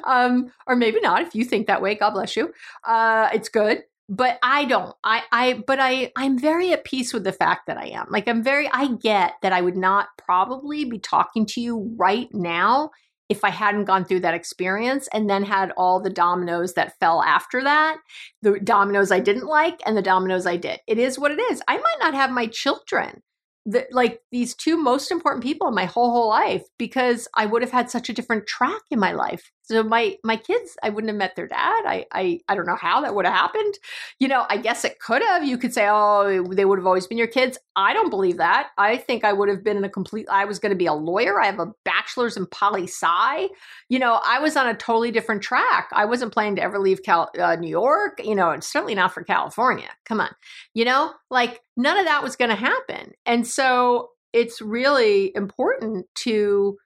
um, 0.04 0.52
or 0.68 0.76
maybe 0.76 1.00
not. 1.02 1.22
If 1.22 1.36
you 1.36 1.45
think 1.45 1.68
that 1.68 1.82
way, 1.82 1.95
God 1.95 2.12
bless 2.12 2.36
you. 2.36 2.54
Uh, 2.86 3.30
it's 3.34 3.50
good. 3.50 3.84
But 4.12 4.39
I 4.41 4.66
don't. 4.66 4.95
I, 5.04 5.22
I, 5.32 5.64
but 5.68 5.80
I, 5.80 6.12
I'm 6.16 6.39
very 6.39 6.74
at 6.74 6.84
peace 6.84 7.14
with 7.14 7.24
the 7.24 7.32
fact 7.32 7.68
that 7.68 7.78
I 7.78 7.89
am. 7.89 8.08
Like, 8.10 8.28
I'm 8.28 8.43
very, 8.43 8.68
I 8.72 8.88
get 8.88 9.34
that 9.43 9.54
I 9.54 9.62
would 9.62 9.78
not 9.78 10.08
probably 10.18 10.84
be 10.84 10.97
talking 10.97 11.45
to 11.47 11.62
you 11.62 11.93
right 11.95 12.28
now 12.34 12.89
if 13.30 13.43
I 13.43 13.50
hadn't 13.50 13.86
gone 13.86 14.04
through 14.06 14.22
that 14.22 14.34
experience 14.34 15.08
and 15.14 15.30
then 15.30 15.43
had 15.43 15.72
all 15.78 16.02
the 16.02 16.10
dominoes 16.10 16.74
that 16.74 16.97
fell 17.00 17.22
after 17.22 17.64
that, 17.64 17.97
the 18.41 18.60
dominoes 18.60 19.12
I 19.12 19.20
didn't 19.20 19.45
like 19.45 19.80
and 19.86 19.95
the 19.95 20.02
dominoes 20.02 20.47
I 20.47 20.58
did. 20.58 20.80
It 20.88 20.97
is 20.97 21.20
what 21.20 21.32
it 21.32 21.39
is. 21.39 21.62
I 21.68 21.78
might 21.78 21.97
not 22.00 22.16
have 22.16 22.32
my 22.32 22.47
children 22.47 23.22
the, 23.66 23.86
like 23.91 24.22
these 24.32 24.55
two 24.55 24.78
most 24.78 25.12
important 25.12 25.43
people 25.43 25.68
in 25.68 25.76
my 25.76 25.86
whole 25.86 26.12
whole 26.12 26.30
life 26.30 26.64
because 26.78 27.28
I 27.36 27.45
would 27.45 27.62
have 27.62 27.72
had 27.72 27.89
such 27.89 28.10
a 28.10 28.14
different 28.14 28.47
track 28.47 28.82
in 28.89 28.99
my 28.99 29.12
life. 29.12 29.51
So 29.70 29.84
my 29.84 30.17
my 30.24 30.36
kids, 30.36 30.76
I 30.82 30.89
wouldn't 30.89 31.09
have 31.09 31.17
met 31.17 31.36
their 31.36 31.47
dad. 31.47 31.84
I 31.86 32.05
I 32.11 32.39
I 32.47 32.55
don't 32.55 32.65
know 32.65 32.76
how 32.76 33.01
that 33.01 33.13
would 33.13 33.26
have 33.26 33.36
happened. 33.36 33.76
You 34.17 34.28
know, 34.28 34.47
I 34.49 34.57
guess 34.57 34.84
it 34.84 34.99
could 34.99 35.22
have. 35.22 35.43
You 35.43 35.59
could 35.59 35.76
say, 35.76 35.88
oh, 35.88 36.43
they 36.51 36.65
would 36.65 36.80
have 36.80 36.88
always 36.88 37.05
been 37.05 37.20
your 37.20 37.28
kids. 37.28 37.59
I 37.76 37.93
don't 37.93 38.09
believe 38.09 38.38
that. 38.38 38.70
I 38.80 38.97
think 38.97 39.24
I 39.24 39.32
would 39.32 39.47
have 39.47 39.63
been 39.63 39.78
in 39.78 39.84
a 39.84 39.89
complete. 39.89 40.26
I 40.32 40.45
was 40.45 40.57
going 40.57 40.72
to 40.72 40.76
be 40.76 40.88
a 40.88 40.93
lawyer. 40.93 41.39
I 41.39 41.45
have 41.45 41.59
a 41.59 41.72
bachelor's 41.86 42.36
in 42.36 42.47
poli 42.47 42.88
sci. 42.88 43.49
You 43.89 43.99
know, 43.99 44.20
I 44.26 44.39
was 44.39 44.57
on 44.57 44.67
a 44.67 44.74
totally 44.74 45.11
different 45.11 45.43
track. 45.43 45.89
I 45.91 46.05
wasn't 46.05 46.34
planning 46.34 46.55
to 46.55 46.63
ever 46.63 46.80
leave 46.80 47.03
Cal, 47.03 47.30
uh, 47.39 47.55
New 47.55 47.70
York. 47.70 48.20
You 48.24 48.34
know, 48.34 48.49
and 48.49 48.63
certainly 48.63 48.95
not 48.95 49.13
for 49.13 49.24
California. 49.24 49.89
Come 50.05 50.20
on, 50.20 50.34
you 50.74 50.84
know, 50.84 51.13
like 51.30 51.61
none 51.78 51.97
of 51.97 52.05
that 52.05 52.24
was 52.24 52.36
going 52.36 52.49
to 52.49 52.55
happen. 52.55 53.11
And 53.28 53.45
so 53.45 54.09
it's 54.34 54.61
really 54.61 55.32
important 55.36 56.07
to, 56.15 56.78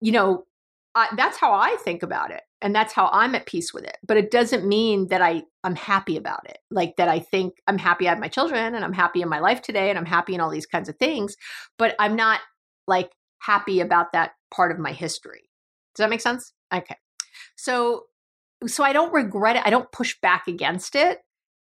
you 0.00 0.12
know, 0.12 0.44
that's 1.16 1.38
how 1.38 1.52
I 1.52 1.76
think 1.84 2.02
about 2.02 2.30
it. 2.30 2.42
And 2.62 2.74
that's 2.74 2.92
how 2.92 3.08
I'm 3.12 3.34
at 3.34 3.46
peace 3.46 3.72
with 3.72 3.84
it. 3.84 3.96
But 4.06 4.16
it 4.16 4.30
doesn't 4.30 4.66
mean 4.66 5.08
that 5.08 5.22
I, 5.22 5.42
I'm 5.64 5.76
happy 5.76 6.16
about 6.16 6.48
it. 6.48 6.58
Like 6.70 6.96
that 6.96 7.08
I 7.08 7.20
think 7.20 7.54
I'm 7.66 7.78
happy 7.78 8.06
I 8.06 8.10
have 8.10 8.20
my 8.20 8.28
children 8.28 8.74
and 8.74 8.84
I'm 8.84 8.92
happy 8.92 9.22
in 9.22 9.28
my 9.28 9.38
life 9.38 9.62
today 9.62 9.88
and 9.88 9.98
I'm 9.98 10.06
happy 10.06 10.34
in 10.34 10.40
all 10.40 10.50
these 10.50 10.66
kinds 10.66 10.88
of 10.88 10.96
things. 10.96 11.36
But 11.78 11.94
I'm 11.98 12.16
not 12.16 12.40
like 12.86 13.10
happy 13.38 13.80
about 13.80 14.12
that 14.12 14.32
part 14.54 14.72
of 14.72 14.78
my 14.78 14.92
history. 14.92 15.48
Does 15.94 16.04
that 16.04 16.10
make 16.10 16.20
sense? 16.20 16.52
Okay. 16.74 16.96
So 17.56 18.04
so 18.66 18.84
I 18.84 18.92
don't 18.92 19.12
regret 19.12 19.56
it. 19.56 19.62
I 19.64 19.70
don't 19.70 19.90
push 19.90 20.16
back 20.20 20.46
against 20.46 20.94
it 20.94 21.20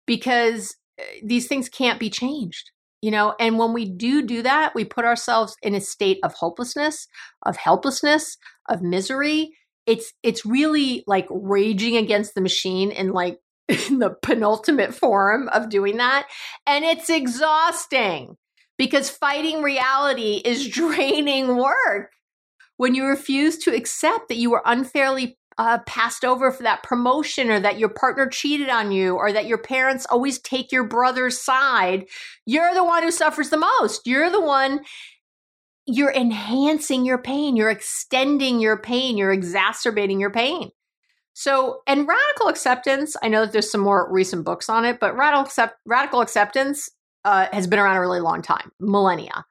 because 0.05 0.76
eh, 0.99 1.03
these 1.24 1.47
things 1.47 1.69
can't 1.69 1.99
be 1.99 2.09
changed 2.09 2.72
you 3.01 3.11
know 3.11 3.35
and 3.39 3.57
when 3.57 3.73
we 3.73 3.85
do 3.85 4.21
do 4.21 4.41
that 4.41 4.73
we 4.75 4.85
put 4.85 5.05
ourselves 5.05 5.55
in 5.61 5.75
a 5.75 5.81
state 5.81 6.19
of 6.23 6.33
hopelessness 6.33 7.07
of 7.45 7.57
helplessness 7.57 8.37
of 8.69 8.81
misery. 8.81 9.51
It's 9.85 10.13
it's 10.23 10.45
really 10.45 11.03
like 11.07 11.27
raging 11.29 11.97
against 11.97 12.35
the 12.35 12.41
machine 12.41 12.91
in 12.91 13.11
like 13.11 13.39
in 13.67 13.99
the 13.99 14.15
penultimate 14.21 14.95
form 14.95 15.49
of 15.49 15.69
doing 15.69 15.97
that. 15.97 16.27
And 16.65 16.85
it's 16.85 17.09
exhausting 17.09 18.37
because 18.77 19.09
fighting 19.09 19.61
reality 19.61 20.41
is 20.43 20.67
draining 20.69 21.57
work. 21.57 22.11
When 22.77 22.95
you 22.95 23.05
refuse 23.05 23.59
to 23.59 23.75
accept 23.75 24.29
that 24.29 24.37
you 24.37 24.49
were 24.49 24.63
unfairly 24.65 25.37
uh, 25.62 25.78
passed 25.86 26.26
over 26.26 26.51
for 26.51 26.64
that 26.64 26.82
promotion 26.82 27.51
or 27.51 27.59
that 27.59 27.78
your 27.78 27.88
partner 27.88 28.26
cheated 28.26 28.68
on 28.68 28.91
you 28.91 29.16
or 29.16 29.32
that 29.32 29.45
your 29.45 29.59
parents 29.59 30.07
always 30.09 30.39
take 30.39 30.72
your 30.72 30.84
brother's 30.84 31.39
side, 31.39 32.07
you're 32.47 32.74
the 32.74 32.84
one 32.84 33.03
who 33.03 33.12
suffers 33.12 33.51
the 33.51 33.57
most. 33.57 34.07
You're 34.07 34.32
the 34.32 34.41
one, 34.41 34.80
you're 35.86 36.14
enhancing 36.14 37.05
your 37.05 37.20
pain, 37.20 37.55
you're 37.55 37.70
extending 37.70 38.59
your 38.59 38.76
pain, 38.76 39.18
you're 39.18 39.32
exacerbating 39.32 40.20
your 40.20 40.32
pain. 40.32 40.72
So, 41.34 41.84
and 41.86 42.07
radical 42.07 42.47
acceptance, 42.47 43.16
I 43.22 43.28
know 43.28 43.41
that 43.45 43.51
there's 43.51 43.70
some 43.70 43.82
more 43.82 44.12
recent 44.12 44.43
books 44.43 44.68
on 44.68 44.84
it, 44.84 44.99
but 44.99 45.16
radical, 45.16 45.45
accept, 45.45 45.76
radical 45.86 46.22
acceptance 46.22 46.89
uh, 47.24 47.45
has 47.53 47.68
been 47.68 47.78
around 47.78 47.97
a 47.97 48.01
really 48.01 48.20
long 48.20 48.41
time, 48.41 48.72
millennia. 48.80 49.45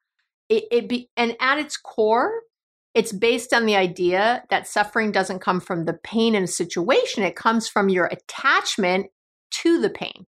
It, 0.49 0.65
it 0.73 0.89
be, 0.89 1.09
and 1.17 1.37
at 1.39 1.59
its 1.59 1.77
core, 1.77 2.33
it's 2.95 3.13
based 3.13 3.53
on 3.55 3.67
the 3.67 3.77
idea 3.77 4.45
that 4.51 4.67
suffering 4.67 5.13
doesn't 5.13 5.41
come 5.41 5.61
from 5.61 5.85
the 5.85 5.93
pain 5.93 6.35
in 6.35 6.45
a 6.45 6.49
situation, 6.49 7.23
it 7.23 7.37
comes 7.37 7.69
from 7.69 7.89
your 7.89 8.07
attachment 8.07 9.07
to 9.51 9.81
the 9.81 9.91
pain. 9.91 10.27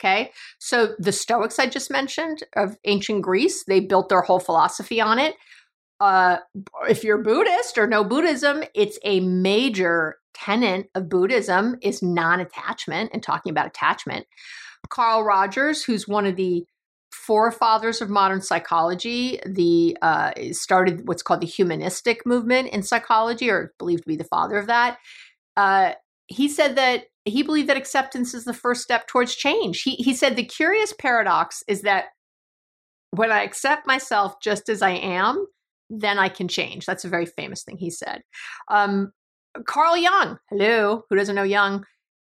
Okay. 0.00 0.32
So 0.58 0.94
the 0.98 1.12
Stoics 1.12 1.58
I 1.58 1.66
just 1.66 1.90
mentioned 1.90 2.42
of 2.56 2.76
ancient 2.84 3.22
Greece, 3.22 3.64
they 3.64 3.78
built 3.78 4.08
their 4.08 4.22
whole 4.22 4.40
philosophy 4.40 5.00
on 5.00 5.18
it. 5.18 5.36
Uh, 6.00 6.38
if 6.88 7.04
you're 7.04 7.22
Buddhist 7.22 7.78
or 7.78 7.86
no 7.86 8.02
Buddhism, 8.02 8.64
it's 8.74 8.98
a 9.04 9.20
major 9.20 10.16
tenet 10.34 10.90
of 10.96 11.08
Buddhism 11.08 11.76
is 11.82 12.02
non-attachment 12.02 13.10
and 13.12 13.22
talking 13.22 13.50
about 13.50 13.68
attachment. 13.68 14.26
Carl 14.88 15.22
Rogers, 15.22 15.84
who's 15.84 16.08
one 16.08 16.26
of 16.26 16.34
the 16.34 16.66
forefathers 17.26 18.00
of 18.00 18.10
modern 18.10 18.42
psychology, 18.42 19.38
the 19.46 19.96
uh, 20.02 20.32
started 20.50 21.06
what's 21.06 21.22
called 21.22 21.40
the 21.40 21.46
humanistic 21.46 22.26
movement 22.26 22.68
in 22.70 22.82
psychology, 22.82 23.48
or 23.48 23.72
believed 23.78 24.02
to 24.02 24.08
be 24.08 24.16
the 24.16 24.24
father 24.24 24.56
of 24.56 24.66
that. 24.66 24.98
Uh, 25.56 25.92
he 26.26 26.48
said 26.48 26.76
that 26.76 27.04
he 27.24 27.42
believed 27.42 27.68
that 27.68 27.76
acceptance 27.76 28.34
is 28.34 28.44
the 28.44 28.54
first 28.54 28.82
step 28.82 29.06
towards 29.06 29.36
change. 29.36 29.82
He 29.82 29.92
he 29.96 30.14
said 30.14 30.34
the 30.34 30.44
curious 30.44 30.92
paradox 30.92 31.62
is 31.68 31.82
that 31.82 32.06
when 33.10 33.30
I 33.30 33.42
accept 33.42 33.86
myself 33.86 34.34
just 34.42 34.68
as 34.68 34.82
I 34.82 34.92
am, 34.92 35.46
then 35.90 36.18
I 36.18 36.28
can 36.28 36.48
change. 36.48 36.86
That's 36.86 37.04
a 37.04 37.08
very 37.08 37.26
famous 37.26 37.62
thing 37.62 37.76
he 37.76 37.90
said. 37.90 38.22
Um, 38.68 39.12
Carl 39.66 39.96
Jung, 39.96 40.38
hello, 40.50 41.02
who 41.08 41.16
doesn't 41.16 41.36
know 41.36 41.42
Jung? 41.42 41.84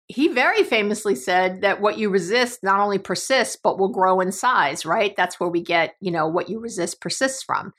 He 0.08 0.28
very 0.28 0.64
famously 0.64 1.16
said 1.16 1.62
that 1.62 1.82
what 1.82 1.98
you 1.98 2.10
resist 2.10 2.60
not 2.64 2.80
only 2.80 3.00
persists 3.00 3.58
but 3.62 3.80
will 3.80 3.90
grow 3.90 4.20
in 4.20 4.32
size 4.32 4.86
right? 4.86 5.16
That's 5.16 5.40
where 5.40 5.50
we 5.50 5.62
get 5.62 5.96
you 6.00 6.12
know 6.12 6.28
what 6.28 6.50
you 6.50 6.60
resist 6.60 7.02
persists 7.02 7.44
from. 7.44 7.74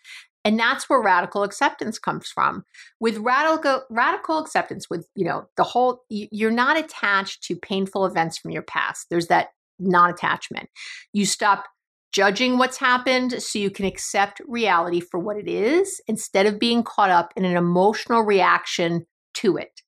And 0.45 0.61
that's 0.61 0.89
where 0.89 1.03
radical 1.03 1.43
acceptance 1.43 1.99
comes 1.99 2.29
from. 2.29 2.65
With 3.01 3.19
radical 3.19 3.83
radical 3.91 4.39
acceptance 4.39 4.89
with 4.89 5.07
you 5.15 5.25
know 5.25 5.49
the 5.57 5.65
whole 5.65 6.03
you're 6.09 6.51
not 6.51 6.77
attached 6.77 7.43
to 7.45 7.57
painful 7.57 8.07
events 8.07 8.39
from 8.39 8.53
your 8.53 8.63
past. 8.63 9.07
There's 9.11 9.27
that 9.29 9.49
non-attachment. 9.79 10.69
You 11.13 11.27
stop 11.27 11.65
judging 12.13 12.57
what's 12.57 12.79
happened 12.79 13.43
so 13.43 13.59
you 13.59 13.71
can 13.71 13.85
accept 13.85 14.41
reality 14.47 15.01
for 15.01 15.19
what 15.21 15.37
it 15.37 15.49
is 15.49 16.01
instead 16.07 16.47
of 16.47 16.59
being 16.59 16.83
caught 16.83 17.11
up 17.11 17.33
in 17.37 17.45
an 17.45 17.57
emotional 17.57 18.23
reaction 18.23 19.07
to 19.35 19.57
it 19.59 19.83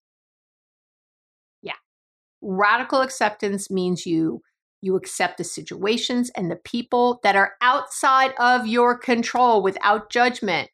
Radical 2.40 3.00
acceptance 3.00 3.70
means 3.70 4.06
you 4.06 4.42
you 4.80 4.94
accept 4.94 5.38
the 5.38 5.44
situations 5.44 6.30
and 6.36 6.50
the 6.50 6.56
people 6.56 7.18
that 7.24 7.34
are 7.34 7.54
outside 7.60 8.32
of 8.38 8.66
your 8.66 8.96
control 8.96 9.60
without 9.60 10.08
judgment. 10.08 10.70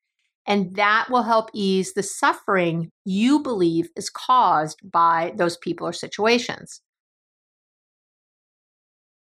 And 0.47 0.77
that 0.77 1.07
will 1.09 1.23
help 1.23 1.49
ease 1.55 1.95
the 1.95 2.03
suffering 2.03 2.91
you 3.07 3.41
believe 3.41 3.89
is 3.97 4.11
caused 4.11 4.79
by 4.91 5.33
those 5.37 5.57
people 5.57 5.87
or 5.87 5.95
situations. 5.95 6.83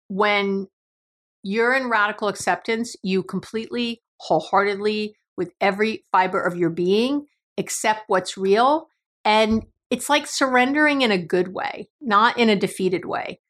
When 0.07 0.69
you're 1.43 1.75
in 1.75 1.91
radical 1.91 2.29
acceptance, 2.29 2.95
you 3.03 3.25
completely, 3.25 4.01
wholeheartedly, 4.21 5.17
with 5.37 5.53
every 5.61 6.05
fiber 6.13 6.41
of 6.41 6.57
your 6.57 6.71
being, 6.71 7.27
accept 7.59 8.03
what's 8.07 8.39
real 8.39 8.87
and 9.25 9.65
it's 9.91 10.09
like 10.09 10.27
surrendering 10.27 11.03
in 11.03 11.11
a 11.11 11.19
good 11.19 11.49
way, 11.49 11.89
not 12.01 12.39
in 12.39 12.51
a 12.51 12.57
defeated 12.57 13.05
way. 13.05 13.41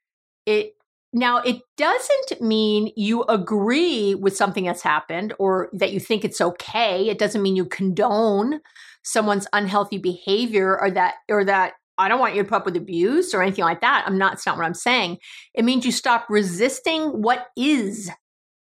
It 0.47 0.74
now 1.12 1.39
it 1.39 1.61
doesn't 1.76 2.41
mean 2.41 2.93
you 2.97 3.22
agree 3.24 4.14
with 4.14 4.36
something 4.36 4.64
that's 4.64 4.82
happened 4.82 5.32
or 5.39 5.70
that 5.72 5.93
you 5.93 6.01
think 6.01 6.24
it's 6.24 6.41
okay. 6.41 7.09
It 7.09 7.18
doesn't 7.18 7.43
mean 7.43 7.57
you 7.57 7.64
condone 7.64 8.61
someone's 9.03 9.47
unhealthy 9.53 9.99
behavior 9.99 10.78
or 10.78 10.91
that 10.91 11.14
or 11.28 11.45
that 11.45 11.74
I 11.99 12.09
don't 12.09 12.20
want 12.20 12.36
you 12.36 12.43
to 12.43 12.49
put 12.49 12.57
up 12.57 12.66
with 12.66 12.76
abuse 12.76 13.34
or 13.34 13.43
anything 13.43 13.64
like 13.64 13.80
that. 13.80 14.05
I'm 14.07 14.16
not, 14.16 14.34
it's 14.34 14.47
not 14.47 14.57
what 14.57 14.64
I'm 14.64 14.74
saying. 14.74 15.18
It 15.53 15.64
means 15.64 15.84
you 15.84 15.91
stop 15.91 16.26
resisting 16.30 17.22
what 17.22 17.49
is, 17.57 18.09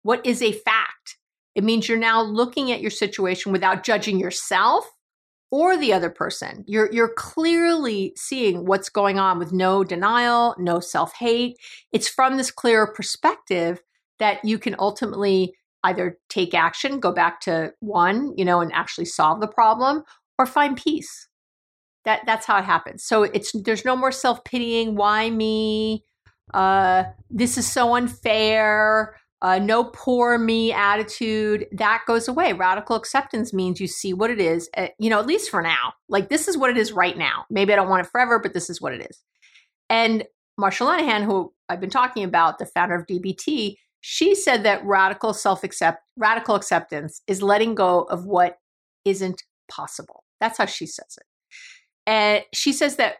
what 0.02 0.24
is 0.24 0.40
a 0.40 0.52
fact. 0.52 1.18
It 1.54 1.62
means 1.62 1.88
you're 1.88 1.98
now 1.98 2.22
looking 2.22 2.72
at 2.72 2.80
your 2.80 2.90
situation 2.90 3.52
without 3.52 3.84
judging 3.84 4.18
yourself 4.18 4.88
or 5.50 5.76
the 5.76 5.92
other 5.92 6.10
person. 6.10 6.64
You're 6.66 6.92
you're 6.92 7.14
clearly 7.14 8.12
seeing 8.16 8.66
what's 8.66 8.88
going 8.88 9.18
on 9.18 9.38
with 9.38 9.52
no 9.52 9.84
denial, 9.84 10.54
no 10.58 10.80
self-hate. 10.80 11.56
It's 11.92 12.08
from 12.08 12.36
this 12.36 12.50
clearer 12.50 12.92
perspective 12.94 13.80
that 14.18 14.44
you 14.44 14.58
can 14.58 14.76
ultimately 14.78 15.54
either 15.84 16.18
take 16.28 16.54
action, 16.54 17.00
go 17.00 17.12
back 17.12 17.40
to 17.42 17.72
one, 17.80 18.34
you 18.36 18.44
know, 18.44 18.60
and 18.60 18.72
actually 18.72 19.04
solve 19.04 19.40
the 19.40 19.48
problem 19.48 20.02
or 20.38 20.46
find 20.46 20.76
peace. 20.76 21.28
That 22.04 22.22
that's 22.26 22.46
how 22.46 22.58
it 22.58 22.64
happens. 22.64 23.04
So 23.04 23.22
it's 23.24 23.52
there's 23.52 23.84
no 23.84 23.96
more 23.96 24.12
self-pitying, 24.12 24.96
why 24.96 25.30
me? 25.30 26.04
Uh 26.54 27.04
this 27.30 27.58
is 27.58 27.70
so 27.70 27.94
unfair 27.94 29.16
uh, 29.40 29.58
no 29.58 29.84
poor 29.84 30.36
me 30.36 30.72
attitude 30.72 31.66
that 31.72 32.02
goes 32.06 32.26
away. 32.26 32.52
Radical 32.52 32.96
acceptance 32.96 33.52
means 33.52 33.80
you 33.80 33.86
see 33.86 34.12
what 34.12 34.30
it 34.30 34.40
is 34.40 34.68
uh, 34.76 34.88
you 34.98 35.10
know 35.10 35.20
at 35.20 35.26
least 35.26 35.50
for 35.50 35.62
now. 35.62 35.94
Like 36.08 36.28
this 36.28 36.48
is 36.48 36.56
what 36.56 36.70
it 36.70 36.76
is 36.76 36.92
right 36.92 37.16
now. 37.16 37.44
Maybe 37.50 37.72
i 37.72 37.76
don't 37.76 37.88
want 37.88 38.06
it 38.06 38.10
forever 38.10 38.38
but 38.38 38.54
this 38.54 38.68
is 38.68 38.80
what 38.80 38.92
it 38.94 39.06
is. 39.08 39.22
And 39.88 40.24
marsha 40.60 40.86
linehan 40.86 41.24
who 41.24 41.52
i've 41.68 41.80
been 41.80 41.90
talking 41.90 42.24
about 42.24 42.58
the 42.58 42.66
founder 42.66 42.96
of 42.96 43.06
dbt 43.06 43.76
she 44.00 44.34
said 44.34 44.64
that 44.64 44.84
radical 44.84 45.32
self 45.32 45.64
accept 45.64 46.02
radical 46.16 46.54
acceptance 46.54 47.22
is 47.26 47.42
letting 47.42 47.74
go 47.74 48.02
of 48.04 48.24
what 48.26 48.58
isn't 49.04 49.42
possible. 49.68 50.24
That's 50.40 50.58
how 50.58 50.66
she 50.66 50.86
says 50.86 51.18
it. 51.18 51.26
And 52.06 52.44
she 52.54 52.72
says 52.72 52.96
that 52.96 53.16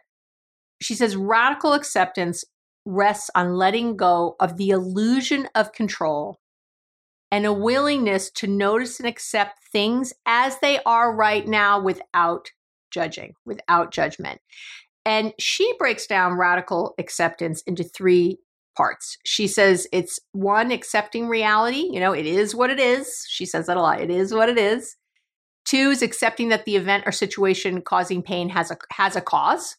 she 0.81 0.95
says 0.95 1.15
radical 1.15 1.73
acceptance 1.73 2.43
rests 2.85 3.29
on 3.35 3.55
letting 3.55 3.95
go 3.97 4.35
of 4.39 4.57
the 4.57 4.69
illusion 4.69 5.47
of 5.55 5.73
control 5.73 6.39
and 7.31 7.45
a 7.45 7.53
willingness 7.53 8.31
to 8.31 8.47
notice 8.47 8.99
and 8.99 9.07
accept 9.07 9.59
things 9.71 10.13
as 10.25 10.59
they 10.59 10.79
are 10.85 11.15
right 11.15 11.47
now 11.47 11.79
without 11.79 12.49
judging, 12.91 13.33
without 13.45 13.91
judgment. 13.91 14.41
And 15.05 15.33
she 15.39 15.73
breaks 15.77 16.07
down 16.07 16.37
radical 16.37 16.95
acceptance 16.97 17.61
into 17.63 17.83
three 17.83 18.39
parts. 18.75 19.17
She 19.25 19.47
says 19.47 19.87
it's 19.91 20.19
one, 20.31 20.71
accepting 20.71 21.27
reality. 21.27 21.89
You 21.91 21.99
know, 21.99 22.13
it 22.13 22.25
is 22.25 22.55
what 22.55 22.69
it 22.69 22.79
is. 22.79 23.25
She 23.27 23.45
says 23.45 23.67
that 23.67 23.77
a 23.77 23.81
lot. 23.81 24.01
It 24.01 24.09
is 24.09 24.33
what 24.33 24.49
it 24.49 24.57
is. 24.57 24.95
Two 25.65 25.91
is 25.91 26.01
accepting 26.01 26.49
that 26.49 26.65
the 26.65 26.75
event 26.75 27.03
or 27.05 27.11
situation 27.11 27.81
causing 27.81 28.23
pain 28.23 28.49
has 28.49 28.71
a 28.71 28.77
has 28.91 29.15
a 29.15 29.21
cause. 29.21 29.75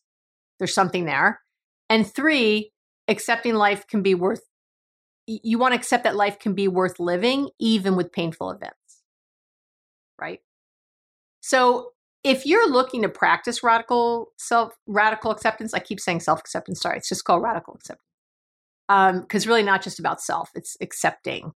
There's 0.59 0.75
something 0.75 1.05
there. 1.05 1.41
And 1.89 2.07
three, 2.07 2.71
accepting 3.11 3.55
life 3.55 3.87
can 3.87 4.01
be 4.03 4.15
worth 4.15 4.41
you 5.27 5.59
want 5.59 5.73
to 5.73 5.79
accept 5.79 6.05
that 6.05 6.17
life 6.17 6.39
can 6.39 6.55
be 6.55 6.67
worth 6.67 6.99
living 6.99 7.51
even 7.61 7.95
with 7.95 8.13
painful 8.13 8.51
events. 8.51 9.03
Right? 10.19 10.41
So 11.41 11.93
if 12.25 12.45
you're 12.45 12.69
looking 12.69 13.03
to 13.03 13.09
practice 13.09 13.63
radical 13.63 14.33
self 14.37 14.75
radical 14.87 15.31
acceptance, 15.31 15.73
I 15.73 15.79
keep 15.79 16.01
saying 16.01 16.21
self 16.21 16.41
acceptance. 16.41 16.81
Sorry, 16.81 16.99
it's 16.99 17.09
just 17.09 17.25
called 17.25 17.43
radical 17.43 17.75
acceptance. 17.75 18.05
Because 18.89 19.47
um, 19.47 19.49
really, 19.49 19.63
not 19.63 19.83
just 19.83 19.99
about 19.99 20.21
self; 20.21 20.51
it's 20.55 20.77
accepting. 20.81 21.53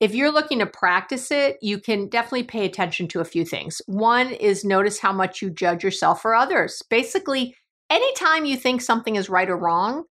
If 0.00 0.14
you're 0.14 0.32
looking 0.32 0.58
to 0.58 0.66
practice 0.66 1.30
it, 1.30 1.56
you 1.62 1.78
can 1.78 2.08
definitely 2.08 2.42
pay 2.44 2.64
attention 2.64 3.08
to 3.08 3.20
a 3.20 3.24
few 3.24 3.44
things. 3.44 3.80
One 3.86 4.32
is 4.32 4.64
notice 4.64 4.98
how 4.98 5.12
much 5.12 5.40
you 5.40 5.50
judge 5.50 5.84
yourself 5.84 6.24
or 6.24 6.34
others. 6.34 6.82
Basically, 6.90 7.54
anytime 7.90 8.44
you 8.44 8.56
think 8.56 8.80
something 8.80 9.16
is 9.16 9.28
right 9.28 9.48
or 9.48 9.56
wrong, 9.56 10.04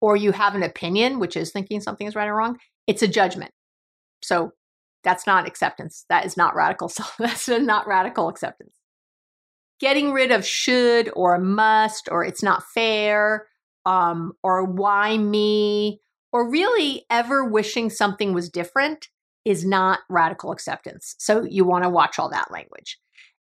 or 0.00 0.16
you 0.16 0.32
have 0.32 0.54
an 0.54 0.62
opinion, 0.62 1.18
which 1.18 1.36
is 1.36 1.50
thinking 1.50 1.80
something 1.80 2.06
is 2.06 2.14
right 2.14 2.28
or 2.28 2.34
wrong, 2.34 2.58
it's 2.86 3.02
a 3.02 3.08
judgment. 3.08 3.52
So 4.22 4.52
that's 5.04 5.26
not 5.26 5.46
acceptance. 5.46 6.04
That 6.08 6.24
is 6.24 6.36
not 6.36 6.54
radical 6.54 6.88
self. 6.88 7.14
That's 7.18 7.48
not 7.48 7.86
radical 7.86 8.28
acceptance 8.28 8.78
getting 9.78 10.12
rid 10.12 10.30
of 10.30 10.44
should 10.44 11.10
or 11.14 11.38
must 11.38 12.08
or 12.10 12.24
it's 12.24 12.42
not 12.42 12.64
fair 12.74 13.46
um, 13.86 14.32
or 14.42 14.64
why 14.64 15.16
me 15.16 16.00
or 16.32 16.50
really 16.50 17.04
ever 17.10 17.44
wishing 17.44 17.88
something 17.88 18.32
was 18.32 18.48
different 18.48 19.08
is 19.44 19.64
not 19.64 20.00
radical 20.10 20.52
acceptance. 20.52 21.14
So 21.18 21.44
you 21.44 21.64
want 21.64 21.84
to 21.84 21.90
watch 21.90 22.18
all 22.18 22.28
that 22.30 22.50
language. 22.50 22.98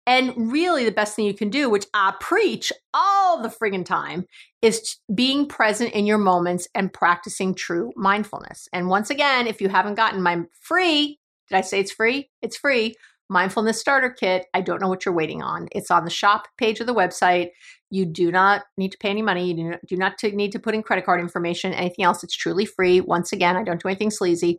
And 0.07 0.53
really, 0.53 0.85
the 0.85 0.93
best 0.93 1.17
thing 1.17 1.25
you 1.25 1.35
can 1.35 1.51
do, 1.51 1.71
which 1.71 1.87
I 1.95 2.15
preach 2.21 2.73
all 2.93 3.41
the 3.41 3.49
friggin' 3.49 3.87
time, 3.87 4.27
is 4.61 4.99
being 5.15 5.47
present 5.47 5.93
in 5.93 6.07
your 6.07 6.19
moments 6.19 6.69
and 6.75 6.93
practicing 6.93 7.55
true 7.55 7.91
mindfulness. 7.97 8.69
And 8.73 8.89
once 8.89 9.11
again, 9.11 9.47
if 9.47 9.61
you 9.61 9.69
haven't 9.69 9.95
gotten 9.95 10.23
my 10.23 10.43
free, 10.61 11.19
did 11.49 11.57
I 11.57 11.63
say 11.63 11.81
it's 11.81 11.93
free? 11.93 12.31
It's 12.43 12.57
free 12.57 12.95
mindfulness 13.29 13.81
starter 13.81 14.11
kit. 14.11 14.47
I 14.55 14.61
don't 14.61 14.81
know 14.81 14.89
what 14.89 15.05
you're 15.05 15.15
waiting 15.15 15.43
on. 15.43 15.69
It's 15.73 15.91
on 15.91 16.05
the 16.05 16.11
shop 16.11 16.47
page 16.59 16.81
of 16.81 16.87
the 16.87 16.95
website. 16.95 17.51
You 17.91 18.07
do 18.07 18.31
not 18.31 18.65
need 18.77 18.93
to 18.93 18.99
pay 18.99 19.11
any 19.11 19.23
money. 19.23 19.53
You 19.53 19.77
do 19.87 19.97
not, 19.97 20.23
need 20.23 20.53
to 20.53 20.59
put 20.59 20.75
in 20.75 20.83
credit 20.83 21.05
card 21.05 21.21
information. 21.21 21.73
Anything 21.73 22.05
else, 22.05 22.23
it's 22.23 22.37
truly 22.37 22.67
free. 22.67 23.01
Once 23.01 23.33
again, 23.33 23.57
I 23.57 23.63
don't 23.63 23.81
do 23.81 23.89
anything 23.89 24.11
sleazy. 24.11 24.59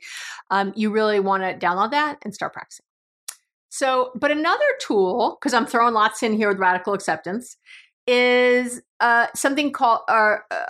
Um, 0.49 0.73
you 0.75 0.89
really 0.89 1.19
want 1.19 1.43
to 1.43 1.65
download 1.65 1.91
that 1.91 2.17
and 2.23 2.33
start 2.33 2.53
practicing. 2.53 2.85
So, 3.75 4.11
but 4.15 4.31
another 4.31 4.63
tool, 4.79 5.37
because 5.37 5.53
I'm 5.53 5.65
throwing 5.65 5.93
lots 5.93 6.23
in 6.23 6.31
here 6.31 6.47
with 6.47 6.59
radical 6.59 6.93
acceptance, 6.93 7.57
is 8.07 8.81
uh, 9.01 9.27
something 9.35 9.73
called, 9.73 9.99
uh, 10.07 10.37
uh, 10.49 10.65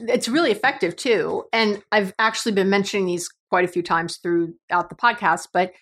it's 0.00 0.28
really 0.28 0.50
effective 0.50 0.94
too. 0.94 1.44
And 1.54 1.82
I've 1.92 2.12
actually 2.18 2.52
been 2.52 2.68
mentioning 2.68 3.06
these 3.06 3.26
quite 3.48 3.64
a 3.64 3.68
few 3.68 3.82
times 3.82 4.18
throughout 4.18 4.90
the 4.90 4.96
podcast, 4.96 5.48
but 5.54 5.72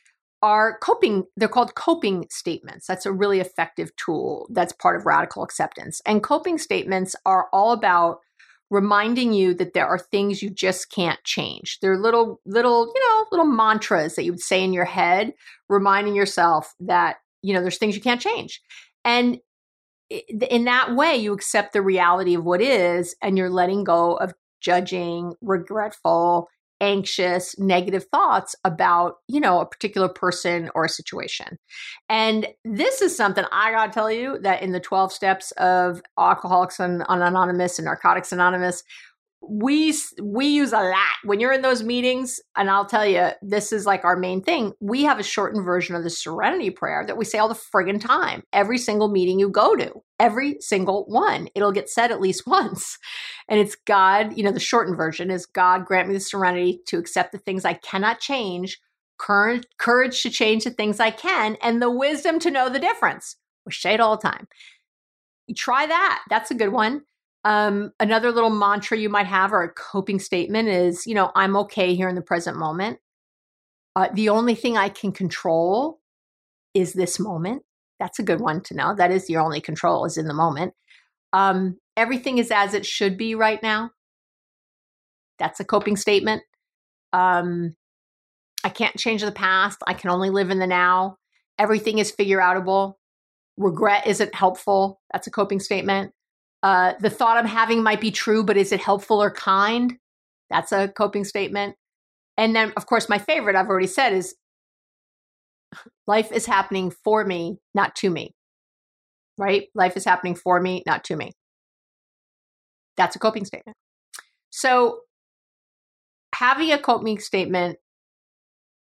are 0.43 0.79
coping 0.79 1.25
they're 1.37 1.49
called 1.49 1.75
coping 1.75 2.27
statements 2.31 2.87
that's 2.87 3.05
a 3.05 3.13
really 3.13 3.41
effective 3.41 3.95
tool 3.97 4.47
that's 4.49 4.73
part 4.73 4.97
of 4.97 5.05
radical 5.05 5.43
acceptance 5.43 6.01
and 6.07 6.23
coping 6.23 6.57
statements 6.57 7.15
are 7.27 7.49
all 7.53 7.73
about 7.73 8.21
reminding 8.71 9.33
you 9.33 9.53
that 9.55 9.75
there 9.75 9.87
are 9.87 9.99
things 9.99 10.43
you 10.43 10.51
just 10.51 10.91
can't 10.91 11.23
change. 11.25 11.79
They're 11.81 11.99
little 11.99 12.41
little 12.47 12.93
you 12.95 13.09
know 13.09 13.27
little 13.31 13.47
mantras 13.47 14.15
that 14.15 14.25
you 14.25 14.33
would 14.33 14.41
say 14.41 14.63
in 14.63 14.73
your 14.73 14.85
head 14.85 15.33
reminding 15.69 16.15
yourself 16.15 16.75
that 16.81 17.17
you 17.43 17.53
know 17.53 17.61
there's 17.61 17.79
things 17.79 17.95
you 17.95 18.03
can't 18.03 18.21
change. 18.21 18.61
And 19.05 19.39
in 20.11 20.65
that 20.65 20.97
way 20.97 21.17
you 21.17 21.33
accept 21.33 21.73
the 21.73 21.83
reality 21.83 22.35
of 22.35 22.45
what 22.45 22.61
is 22.61 23.15
and 23.23 23.39
you're 23.39 23.51
letting 23.51 23.85
go 23.85 24.15
of 24.17 24.35
judging 24.61 25.35
regretful 25.41 26.49
anxious, 26.81 27.59
negative 27.59 28.07
thoughts 28.11 28.57
about, 28.65 29.17
you 29.29 29.41
know, 29.41 29.61
a 29.61 29.67
particular 29.67 30.09
person 30.09 30.71
or 30.75 30.85
a 30.85 30.89
situation. 30.89 31.59
And 32.09 32.49
this 32.65 33.03
is 33.03 33.17
something 33.17 33.45
I 33.53 33.71
got 33.73 33.87
to 33.87 33.93
tell 33.93 34.11
you 34.11 34.39
that 34.41 34.63
in 34.63 34.73
the 34.73 34.81
12 34.81 35.13
steps 35.13 35.51
of 35.53 36.01
Alcoholics 36.19 36.81
Anonymous 36.81 37.79
and 37.79 37.87
Narcotics 37.87 38.33
Anonymous, 38.33 38.83
we 39.43 39.95
we 40.23 40.47
use 40.47 40.73
a 40.73 40.81
lot. 40.81 41.17
When 41.25 41.41
you're 41.41 41.53
in 41.53 41.63
those 41.63 41.83
meetings 41.83 42.41
and 42.57 42.69
i'll 42.69 42.85
tell 42.85 43.07
you 43.07 43.31
this 43.41 43.73
is 43.73 43.87
like 43.87 44.05
our 44.05 44.17
main 44.17 44.43
thing 44.43 44.73
we 44.81 45.03
have 45.05 45.19
a 45.19 45.25
shortened 45.25 45.65
version 45.65 45.95
of 45.95 46.05
the 46.05 46.11
serenity 46.11 46.71
prayer 46.71 47.05
that 47.07 47.17
we 47.17 47.25
say 47.25 47.39
all 47.39 47.49
the 47.49 47.55
friggin 47.55 48.01
time. 48.01 48.43
Every 48.53 48.77
single 48.77 49.09
meeting 49.09 49.39
you 49.39 49.49
go 49.49 49.77
to 49.77 50.03
every 50.19 50.59
single 50.61 51.05
one 51.07 51.49
it'll 51.55 51.73
get 51.73 51.89
said 51.89 52.11
at 52.11 52.21
least 52.21 52.47
once. 52.47 52.99
And 53.49 53.59
it's 53.59 53.77
god 53.87 54.37
you 54.37 54.45
know 54.45 54.53
the 54.53 54.61
shortened 54.61 54.97
version 54.97 55.31
is 55.31 55.47
god 55.47 55.87
grant 55.87 56.09
me 56.09 56.15
the 56.15 56.21
serenity 56.21 56.81
to 56.87 56.99
accept 56.99 57.33
the 57.33 57.39
things 57.39 57.65
i 57.65 57.75
cannot 57.75 58.21
change 58.21 58.79
courage, 59.19 59.65
courage 59.79 60.23
to 60.23 60.31
change 60.31 60.65
the 60.65 60.71
things 60.71 61.01
i 61.01 61.11
can 61.11 61.57
and 61.63 61.81
the 61.81 61.91
wisdom 61.91 62.39
to 62.41 62.51
know 62.51 62.69
the 62.69 62.79
difference. 62.79 63.37
We 63.65 63.73
say 63.73 63.95
it 63.95 64.01
all 64.01 64.17
the 64.17 64.29
time. 64.29 64.49
Try 65.57 65.87
that 65.87 66.23
that's 66.29 66.51
a 66.51 66.55
good 66.55 66.73
one 66.73 67.03
um, 67.45 67.93
another 67.99 68.33
little 68.33 68.51
mantra 68.51 68.99
you 68.99 69.09
might 69.09 69.27
have 69.27 69.53
or 69.53 69.63
a 69.63 69.73
coping 69.73 70.19
statement 70.19 70.69
is, 70.69 71.07
you 71.07 71.15
know, 71.15 71.31
I'm 71.35 71.57
okay 71.57 71.95
here 71.95 72.09
in 72.09 72.15
the 72.15 72.23
present 72.23 72.57
moment. 72.57 72.99
Uh, 73.97 74.09
the 74.13 74.29
only 74.29 74.55
thing 74.55 74.77
I 74.77 74.89
can 74.89 75.13
control 75.13 76.01
is 76.75 76.93
this 76.93 77.19
moment. 77.19 77.63
That's 77.99 78.19
a 78.19 78.23
good 78.23 78.41
one 78.41 78.63
to 78.63 78.75
know. 78.75 78.95
That 78.95 79.11
is 79.11 79.29
your 79.29 79.43
only 79.43 79.61
control 79.61 80.05
is 80.05 80.17
in 80.17 80.27
the 80.27 80.35
moment. 80.35 80.75
Um, 81.33 81.79
everything 81.97 82.39
is 82.39 82.51
as 82.51 82.75
it 82.75 82.87
should 82.87 83.17
be 83.17 83.35
right 83.35 83.63
now. 83.63 83.91
That's 85.39 85.61
a 85.61 85.65
coping 85.65 85.97
statement. 85.97 86.43
Um, 87.13 87.75
I 88.63 88.69
can't 88.69 88.97
change 88.97 89.23
the 89.23 89.33
past. 89.33 89.79
I 89.87 89.95
can 89.95 90.11
only 90.11 90.31
live 90.31 90.51
in 90.51 90.59
the 90.59 90.67
now. 90.67 91.17
Everything 91.59 91.99
is 91.99 92.11
figure 92.11 92.39
outable. 92.39 92.95
Regret 93.57 94.07
isn't 94.07 94.35
helpful. 94.35 95.01
That's 95.13 95.27
a 95.27 95.31
coping 95.31 95.61
statement. 95.61 96.13
Uh, 96.63 96.93
the 97.01 97.11
thought 97.11 97.37
I'm 97.37 97.47
having 97.47 97.83
might 97.83 98.01
be 98.01 98.11
true, 98.11 98.45
but 98.45 98.57
is 98.57 98.73
it 98.73 98.81
helpful 98.81 99.23
or 99.23 99.31
kind? 99.31 99.97
That's 100.51 100.73
a 100.73 100.89
coping 100.89 101.25
statement. 101.25 101.77
And 102.37 102.55
then, 102.55 102.73
of 102.77 102.87
course, 102.87 103.09
my 103.09 103.19
favorite 103.19 103.57
I've 103.57 103.69
already 103.69 103.87
said 103.87 104.13
is 104.13 104.35
life 106.07 106.33
is 106.33 106.47
happening 106.47 106.91
for 106.91 107.25
me, 107.25 107.59
not 107.75 107.95
to 107.97 108.11
me. 108.11 108.35
Right? 109.39 109.69
Life 109.75 109.97
is 109.97 110.05
happening 110.05 110.35
for 110.35 110.61
me, 110.61 110.83
not 110.87 111.05
to 111.05 111.17
me. 111.17 111.33
That's 112.97 113.17
a 113.17 113.19
coping 113.19 113.45
statement. 113.47 113.77
So, 114.51 115.01
having 116.35 116.73
a 116.73 116.79
coping 116.79 117.19
statement 117.19 117.79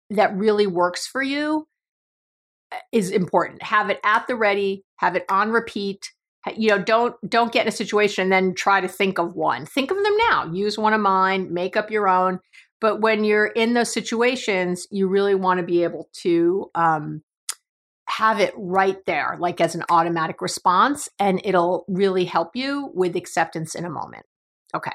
that 0.10 0.36
really 0.36 0.68
works 0.68 1.06
for 1.06 1.22
you 1.22 1.68
uh, 2.72 2.78
is 2.92 3.12
important. 3.12 3.62
Have 3.64 3.90
it 3.90 4.00
at 4.04 4.28
the 4.28 4.36
ready, 4.36 4.84
have 4.98 5.16
it 5.16 5.26
on 5.30 5.52
repeat 5.52 6.12
you 6.56 6.70
know 6.70 6.80
don't 6.80 7.16
don't 7.30 7.52
get 7.52 7.64
in 7.64 7.68
a 7.68 7.72
situation 7.72 8.24
and 8.24 8.32
then 8.32 8.54
try 8.56 8.82
to 8.82 8.88
think 8.88 9.20
of 9.20 9.36
one. 9.36 9.66
Think 9.66 9.92
of 9.92 9.98
them 9.98 10.18
now. 10.30 10.52
Use 10.52 10.78
one 10.78 10.94
of 10.94 11.02
mine 11.02 11.54
make 11.54 11.78
up 11.78 11.92
your 11.92 12.08
own. 12.08 12.40
But 12.80 13.00
when 13.00 13.24
you're 13.24 13.48
in 13.48 13.74
those 13.74 13.94
situations 13.94 14.88
you 14.92 15.08
really 15.08 15.36
want 15.36 15.60
to 15.60 15.66
be 15.66 15.84
able 15.84 16.10
to 16.22 16.72
um, 16.74 17.22
have 18.08 18.40
it 18.40 18.54
right 18.58 18.98
there 19.06 19.38
like 19.40 19.62
as 19.62 19.76
an 19.76 19.84
automatic 19.90 20.42
response 20.42 21.08
and 21.20 21.40
it'll 21.46 21.86
really 21.88 22.26
help 22.26 22.56
you 22.56 22.92
with 22.94 23.16
acceptance 23.16 23.76
in 23.76 23.86
a 23.86 23.90
moment. 23.90 24.26
Okay. 24.76 24.92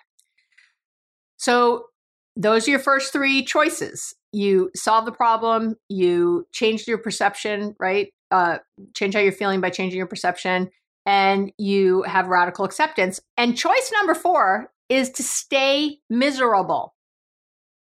So 1.37 1.87
those 2.35 2.67
are 2.67 2.73
your 2.73 2.81
first 2.81 3.13
three 3.13 3.45
choices. 3.45 4.15
You 4.33 4.71
solve 4.75 5.07
the 5.07 5.13
problem 5.13 5.77
you 5.89 6.47
change 6.53 6.89
your 6.89 6.99
perception 6.99 7.77
right? 7.79 8.13
Uh, 8.33 8.59
change 8.95 9.15
how 9.15 9.21
you're 9.21 9.31
feeling 9.31 9.61
by 9.61 9.71
changing 9.71 9.97
your 9.97 10.09
perception 10.09 10.71
and 11.07 11.53
you 11.57 12.03
have 12.03 12.27
radical 12.29 12.65
acceptance. 12.65 13.21
And 13.37 13.57
choice 13.57 13.93
number 13.95 14.15
four 14.15 14.73
is 14.89 15.11
to 15.13 15.23
stay 15.23 15.99
miserable. 16.11 16.95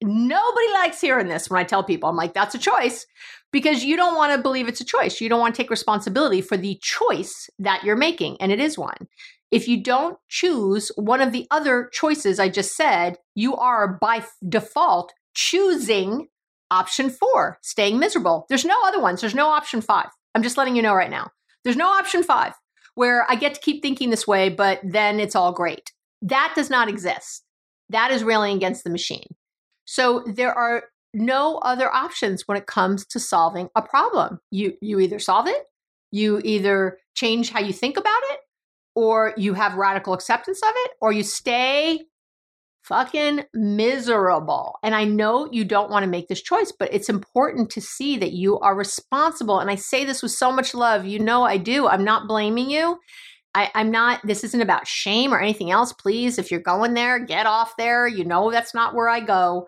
Nobody 0.01 0.67
likes 0.73 0.99
hearing 0.99 1.29
this 1.29 1.49
when 1.49 1.61
I 1.61 1.63
tell 1.63 1.83
people, 1.83 2.09
I'm 2.09 2.17
like, 2.17 2.33
that's 2.33 2.55
a 2.55 2.59
choice. 2.59 3.05
because 3.53 3.85
you 3.85 3.95
don't 3.95 4.15
want 4.15 4.33
to 4.33 4.41
believe 4.41 4.67
it's 4.67 4.81
a 4.81 4.85
choice. 4.85 5.21
You 5.21 5.29
don't 5.29 5.39
want 5.39 5.55
to 5.55 5.61
take 5.61 5.69
responsibility 5.69 6.41
for 6.41 6.57
the 6.57 6.77
choice 6.81 7.49
that 7.59 7.83
you're 7.83 7.95
making, 7.95 8.35
and 8.41 8.51
it 8.51 8.59
is 8.59 8.77
one. 8.77 9.07
If 9.51 9.67
you 9.67 9.81
don't 9.81 10.17
choose 10.27 10.91
one 10.95 11.21
of 11.21 11.31
the 11.31 11.45
other 11.51 11.89
choices 11.93 12.39
I 12.39 12.49
just 12.49 12.75
said, 12.75 13.17
you 13.35 13.55
are 13.55 13.99
by 14.01 14.25
default 14.49 15.13
choosing 15.35 16.27
option 16.71 17.11
four, 17.11 17.59
staying 17.61 17.99
miserable. 17.99 18.47
There's 18.49 18.65
no 18.65 18.75
other 18.83 18.99
ones. 18.99 19.21
There's 19.21 19.35
no 19.35 19.49
option 19.49 19.79
five. 19.79 20.09
I'm 20.33 20.41
just 20.41 20.57
letting 20.57 20.75
you 20.75 20.81
know 20.81 20.95
right 20.95 21.11
now. 21.11 21.29
There's 21.63 21.77
no 21.77 21.87
option 21.87 22.23
five 22.23 22.53
where 22.95 23.29
I 23.29 23.35
get 23.35 23.53
to 23.55 23.61
keep 23.61 23.81
thinking 23.81 24.09
this 24.09 24.27
way, 24.27 24.49
but 24.49 24.79
then 24.83 25.19
it's 25.19 25.35
all 25.35 25.51
great. 25.51 25.91
That 26.21 26.53
does 26.55 26.69
not 26.69 26.89
exist. 26.89 27.43
That 27.89 28.11
is 28.11 28.23
railing 28.23 28.55
against 28.55 28.83
the 28.83 28.89
machine. 28.89 29.27
So 29.85 30.23
there 30.25 30.53
are 30.53 30.83
no 31.13 31.57
other 31.59 31.93
options 31.93 32.47
when 32.47 32.57
it 32.57 32.65
comes 32.65 33.05
to 33.07 33.19
solving 33.19 33.69
a 33.75 33.81
problem. 33.81 34.39
You 34.51 34.73
you 34.81 34.99
either 34.99 35.19
solve 35.19 35.47
it, 35.47 35.63
you 36.11 36.41
either 36.43 36.97
change 37.15 37.51
how 37.51 37.59
you 37.59 37.73
think 37.73 37.97
about 37.97 38.21
it, 38.31 38.39
or 38.95 39.33
you 39.37 39.53
have 39.53 39.75
radical 39.75 40.13
acceptance 40.13 40.61
of 40.63 40.71
it, 40.73 40.91
or 41.01 41.11
you 41.11 41.23
stay 41.23 42.01
fucking 42.83 43.45
miserable. 43.53 44.77
And 44.83 44.93
I 44.93 45.05
know 45.05 45.49
you 45.51 45.63
don't 45.63 45.89
want 45.89 46.03
to 46.03 46.09
make 46.09 46.27
this 46.27 46.41
choice, 46.41 46.71
but 46.71 46.93
it's 46.93 47.09
important 47.09 47.69
to 47.71 47.81
see 47.81 48.17
that 48.17 48.33
you 48.33 48.59
are 48.59 48.75
responsible. 48.75 49.59
And 49.59 49.69
I 49.69 49.75
say 49.75 50.05
this 50.05 50.21
with 50.21 50.31
so 50.31 50.51
much 50.51 50.73
love. 50.73 51.05
You 51.05 51.19
know 51.19 51.43
I 51.43 51.57
do. 51.57 51.87
I'm 51.87 52.03
not 52.03 52.27
blaming 52.27 52.69
you. 52.69 52.99
I, 53.55 53.69
am 53.75 53.91
not, 53.91 54.19
this 54.25 54.43
isn't 54.43 54.61
about 54.61 54.87
shame 54.87 55.33
or 55.33 55.39
anything 55.39 55.71
else. 55.71 55.93
Please, 55.93 56.39
if 56.39 56.49
you're 56.51 56.59
going 56.59 56.93
there, 56.95 57.19
get 57.19 57.45
off 57.45 57.73
there. 57.77 58.07
You 58.07 58.25
know 58.25 58.51
that's 58.51 58.73
not 58.73 58.95
where 58.95 59.07
I 59.07 59.19
go. 59.19 59.67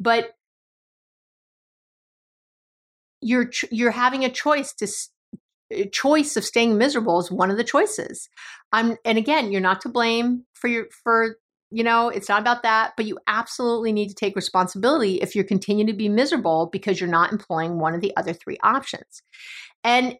But 0.00 0.30
you're 3.22 3.50
you're 3.72 3.90
having 3.90 4.24
a 4.24 4.30
choice 4.30 4.72
to 4.74 4.86
choice 5.90 6.36
of 6.36 6.44
staying 6.44 6.78
miserable 6.78 7.18
is 7.18 7.30
one 7.30 7.50
of 7.50 7.56
the 7.56 7.64
choices. 7.64 8.28
I'm 8.72 8.96
and 9.04 9.18
again, 9.18 9.50
you're 9.50 9.60
not 9.60 9.80
to 9.82 9.88
blame 9.88 10.44
for 10.52 10.68
your 10.68 10.86
for 11.02 11.36
you 11.70 11.82
know, 11.82 12.08
it's 12.08 12.28
not 12.28 12.40
about 12.40 12.62
that, 12.62 12.92
but 12.96 13.06
you 13.06 13.18
absolutely 13.26 13.92
need 13.92 14.08
to 14.08 14.14
take 14.14 14.36
responsibility 14.36 15.16
if 15.16 15.34
you're 15.34 15.44
continuing 15.44 15.88
to 15.88 15.92
be 15.92 16.08
miserable 16.08 16.68
because 16.70 17.00
you're 17.00 17.10
not 17.10 17.32
employing 17.32 17.78
one 17.78 17.94
of 17.94 18.00
the 18.00 18.16
other 18.16 18.32
three 18.32 18.56
options. 18.62 19.22
And 19.82 20.16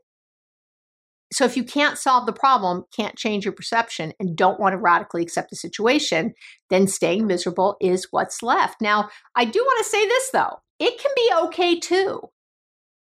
so 1.32 1.44
if 1.44 1.56
you 1.56 1.64
can't 1.64 1.98
solve 1.98 2.26
the 2.26 2.32
problem, 2.32 2.84
can't 2.94 3.16
change 3.16 3.44
your 3.44 3.52
perception, 3.52 4.12
and 4.20 4.36
don't 4.36 4.60
want 4.60 4.72
to 4.72 4.78
radically 4.78 5.22
accept 5.22 5.50
the 5.50 5.56
situation, 5.56 6.34
then 6.70 6.86
staying 6.86 7.26
miserable 7.26 7.76
is 7.80 8.08
what's 8.10 8.42
left. 8.42 8.80
Now, 8.80 9.08
I 9.34 9.44
do 9.44 9.60
want 9.60 9.84
to 9.84 9.90
say 9.90 10.06
this 10.06 10.30
though 10.30 10.60
it 10.78 11.00
can 11.00 11.10
be 11.16 11.30
okay 11.46 11.80
too. 11.80 12.20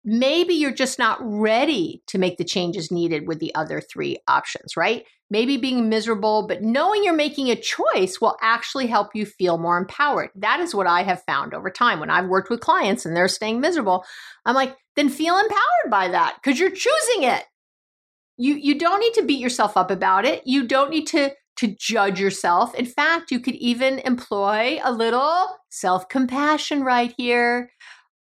Maybe 0.06 0.54
you're 0.54 0.72
just 0.74 1.00
not 1.00 1.18
ready 1.22 2.04
to 2.08 2.18
make 2.18 2.38
the 2.38 2.44
changes 2.44 2.92
needed 2.92 3.28
with 3.28 3.40
the 3.40 3.54
other 3.56 3.82
three 3.82 4.18
options, 4.28 4.78
right? 4.78 5.04
Maybe 5.32 5.58
being 5.58 5.90
miserable, 5.90 6.46
but 6.48 6.62
knowing 6.62 7.04
you're 7.04 7.16
making 7.16 7.50
a 7.50 7.56
choice 7.56 8.22
will 8.22 8.38
actually 8.42 8.86
help 8.86 9.16
you 9.16 9.26
feel 9.26 9.58
more 9.58 9.78
empowered. 9.78 10.30
That 10.36 10.60
is 10.60 10.76
what 10.76 10.86
I 10.86 11.02
have 11.02 11.24
found 11.24 11.56
over 11.56 11.72
time. 11.72 12.00
When 12.00 12.12
I've 12.12 12.28
worked 12.28 12.52
with 12.52 12.60
clients 12.60 13.06
and 13.06 13.18
they're 13.18 13.28
staying 13.28 13.60
miserable, 13.60 14.06
I'm 14.46 14.54
like, 14.54 14.78
then 14.96 15.10
feel 15.10 15.38
empowered 15.38 15.90
by 15.90 16.10
that 16.10 16.38
because 16.42 16.60
you're 16.60 16.70
choosing 16.70 17.24
it 17.24 17.44
you 18.38 18.56
you 18.56 18.78
don't 18.78 19.00
need 19.00 19.14
to 19.14 19.24
beat 19.24 19.40
yourself 19.40 19.78
up 19.78 19.92
about 19.92 20.26
it 20.26 20.46
you 20.46 20.68
don't 20.68 20.90
need 20.90 21.08
to 21.08 21.32
to 21.56 21.74
judge 21.80 22.20
yourself 22.20 22.76
in 22.76 22.86
fact 22.86 23.32
you 23.32 23.40
could 23.40 23.56
even 23.56 24.00
employ 24.00 24.78
a 24.84 24.92
little 24.92 25.48
self-compassion 25.70 26.84
right 26.84 27.14
here 27.18 27.72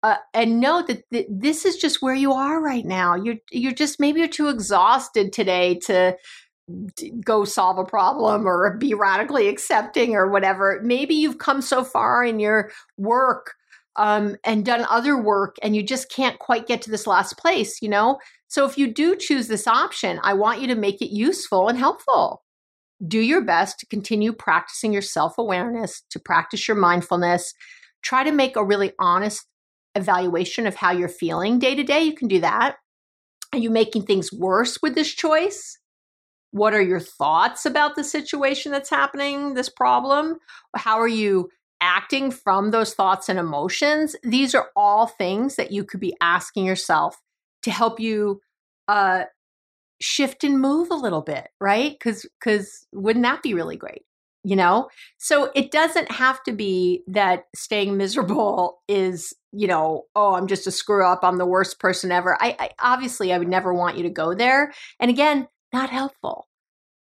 uh, 0.07 0.17
and 0.35 0.61
know 0.61 0.83
that 0.83 1.03
th- 1.11 1.27
this 1.29 1.65
is 1.65 1.77
just 1.77 2.03
where 2.03 2.15
you 2.15 2.33
are 2.33 2.61
right 2.61 2.85
now 2.85 3.15
you're 3.15 3.37
you're 3.51 3.73
just 3.73 4.01
maybe 4.01 4.21
you're 4.21 4.29
too 4.29 4.49
exhausted 4.49 5.33
today 5.33 5.75
to 5.75 6.17
go 7.25 7.45
solve 7.45 7.79
a 7.79 7.85
problem 7.85 8.47
or 8.47 8.77
be 8.77 8.93
radically 8.93 9.49
accepting 9.49 10.15
or 10.15 10.29
whatever 10.29 10.81
maybe 10.83 11.15
you've 11.15 11.39
come 11.39 11.63
so 11.63 11.85
far 11.85 12.25
in 12.25 12.41
your 12.41 12.71
work 12.97 13.55
um, 13.97 14.37
and 14.45 14.65
done 14.67 14.85
other 14.91 15.17
work 15.17 15.57
and 15.63 15.75
you 15.77 15.83
just 15.83 16.11
can't 16.11 16.39
quite 16.39 16.67
get 16.67 16.83
to 16.83 16.91
this 16.91 17.07
last 17.07 17.39
place 17.39 17.81
you 17.81 17.89
know 17.89 18.19
so 18.49 18.65
if 18.65 18.79
you 18.79 18.93
do 18.93 19.17
choose 19.17 19.49
this 19.49 19.67
option, 19.67 20.21
I 20.23 20.35
want 20.35 20.61
you 20.61 20.67
to 20.69 20.75
make 20.75 21.03
it 21.03 21.15
useful 21.15 21.69
and 21.69 21.79
helpful. 21.79 22.43
Do 23.07 23.21
your 23.21 23.43
best 23.43 23.81
to 23.81 23.87
continue 23.87 24.33
practicing 24.33 24.93
your 24.93 25.03
self 25.03 25.37
awareness, 25.37 26.03
to 26.11 26.19
practice 26.19 26.67
your 26.67 26.77
mindfulness. 26.77 27.53
Try 28.03 28.25
to 28.25 28.33
make 28.33 28.57
a 28.57 28.65
really 28.65 28.93
honest 28.99 29.47
evaluation 29.97 30.67
of 30.67 30.77
how 30.77 30.93
you're 30.93 31.09
feeling 31.09 31.59
day 31.59 31.75
to 31.75 31.83
day. 31.83 32.03
You 32.03 32.15
can 32.15 32.29
do 32.29 32.41
that. 32.41 32.77
Are 33.53 33.59
you 33.59 33.71
making 33.71 34.03
things 34.03 34.33
worse 34.33 34.79
with 34.83 34.95
this 34.95 35.13
choice? 35.13 35.79
What 36.51 36.75
are 36.75 36.83
your 36.83 37.01
thoughts 37.01 37.67
about 37.67 37.97
the 37.97 38.05
situation 38.05 38.73
that's 38.73 38.91
happening, 38.91 39.55
this 39.55 39.69
problem? 39.69 40.37
How 40.77 41.01
are 41.01 41.09
you 41.09 41.51
acting 41.81 42.31
from 42.31 42.71
those 42.71 42.95
thoughts 42.95 43.29
and 43.29 43.39
emotions? 43.39 44.17
These 44.23 44.55
are 44.55 44.71
all 44.77 45.07
things 45.07 45.57
that 45.57 45.73
you 45.73 45.85
could 45.85 46.01
be 46.01 46.15
asking 46.21 46.65
yourself 46.65 47.21
to 47.63 47.71
help 47.71 48.01
you 48.01 48.41
uh, 48.89 49.25
shift 50.01 50.45
and 50.45 50.61
move 50.61 50.91
a 50.91 50.95
little 50.95 51.23
bit, 51.23 51.49
right? 51.61 51.93
Because 51.93 52.27
because 52.41 52.87
wouldn't 52.93 53.25
that 53.25 53.43
be 53.43 53.55
really 53.55 53.77
great? 53.77 54.03
You 54.49 54.55
know, 54.55 54.89
so 55.19 55.51
it 55.57 55.73
doesn't 55.73 56.09
have 56.09 56.41
to 56.45 56.53
be 56.53 57.03
that 57.09 57.47
staying 57.57 57.97
miserable 57.97 58.81
is 58.87 59.35
you 59.53 59.67
know 59.67 60.03
oh 60.15 60.35
i'm 60.35 60.47
just 60.47 60.67
a 60.67 60.71
screw 60.71 61.07
up 61.07 61.21
i'm 61.23 61.39
the 61.39 61.47
worst 61.47 61.81
person 61.81 62.13
ever 62.13 62.37
I, 62.43 62.57
I 62.59 62.71
obviously 62.81 63.33
i 63.33 63.39
would 63.39 63.49
never 63.49 63.73
want 63.73 63.97
you 63.97 64.03
to 64.03 64.11
go 64.11 64.35
there 64.35 64.73
and 65.01 65.09
again 65.09 65.49
not 65.73 65.89
helpful 65.89 66.47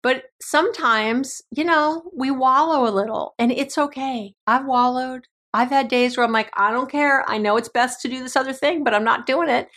but 0.04 0.26
sometimes 0.42 1.42
you 1.52 1.64
know 1.64 2.04
we 2.16 2.30
wallow 2.30 2.88
a 2.88 2.94
little 2.94 3.34
and 3.40 3.52
it's 3.52 3.78
okay 3.78 4.36
i've 4.46 4.66
wallowed 4.66 5.26
I've 5.54 5.70
had 5.70 5.88
days 5.88 6.18
where 6.18 6.26
I'm 6.26 6.32
like, 6.32 6.50
I 6.58 6.72
don't 6.72 6.92
care. 6.92 7.30
I 7.30 7.38
know 7.38 7.58
it's 7.58 7.70
best 7.70 8.02
to 8.02 8.08
do 8.08 8.24
this 8.24 8.36
other 8.36 8.54
thing, 8.54 8.84
but 8.84 8.94
I'm 8.94 9.04
not 9.04 9.28
doing 9.28 9.50
it. 9.50 9.70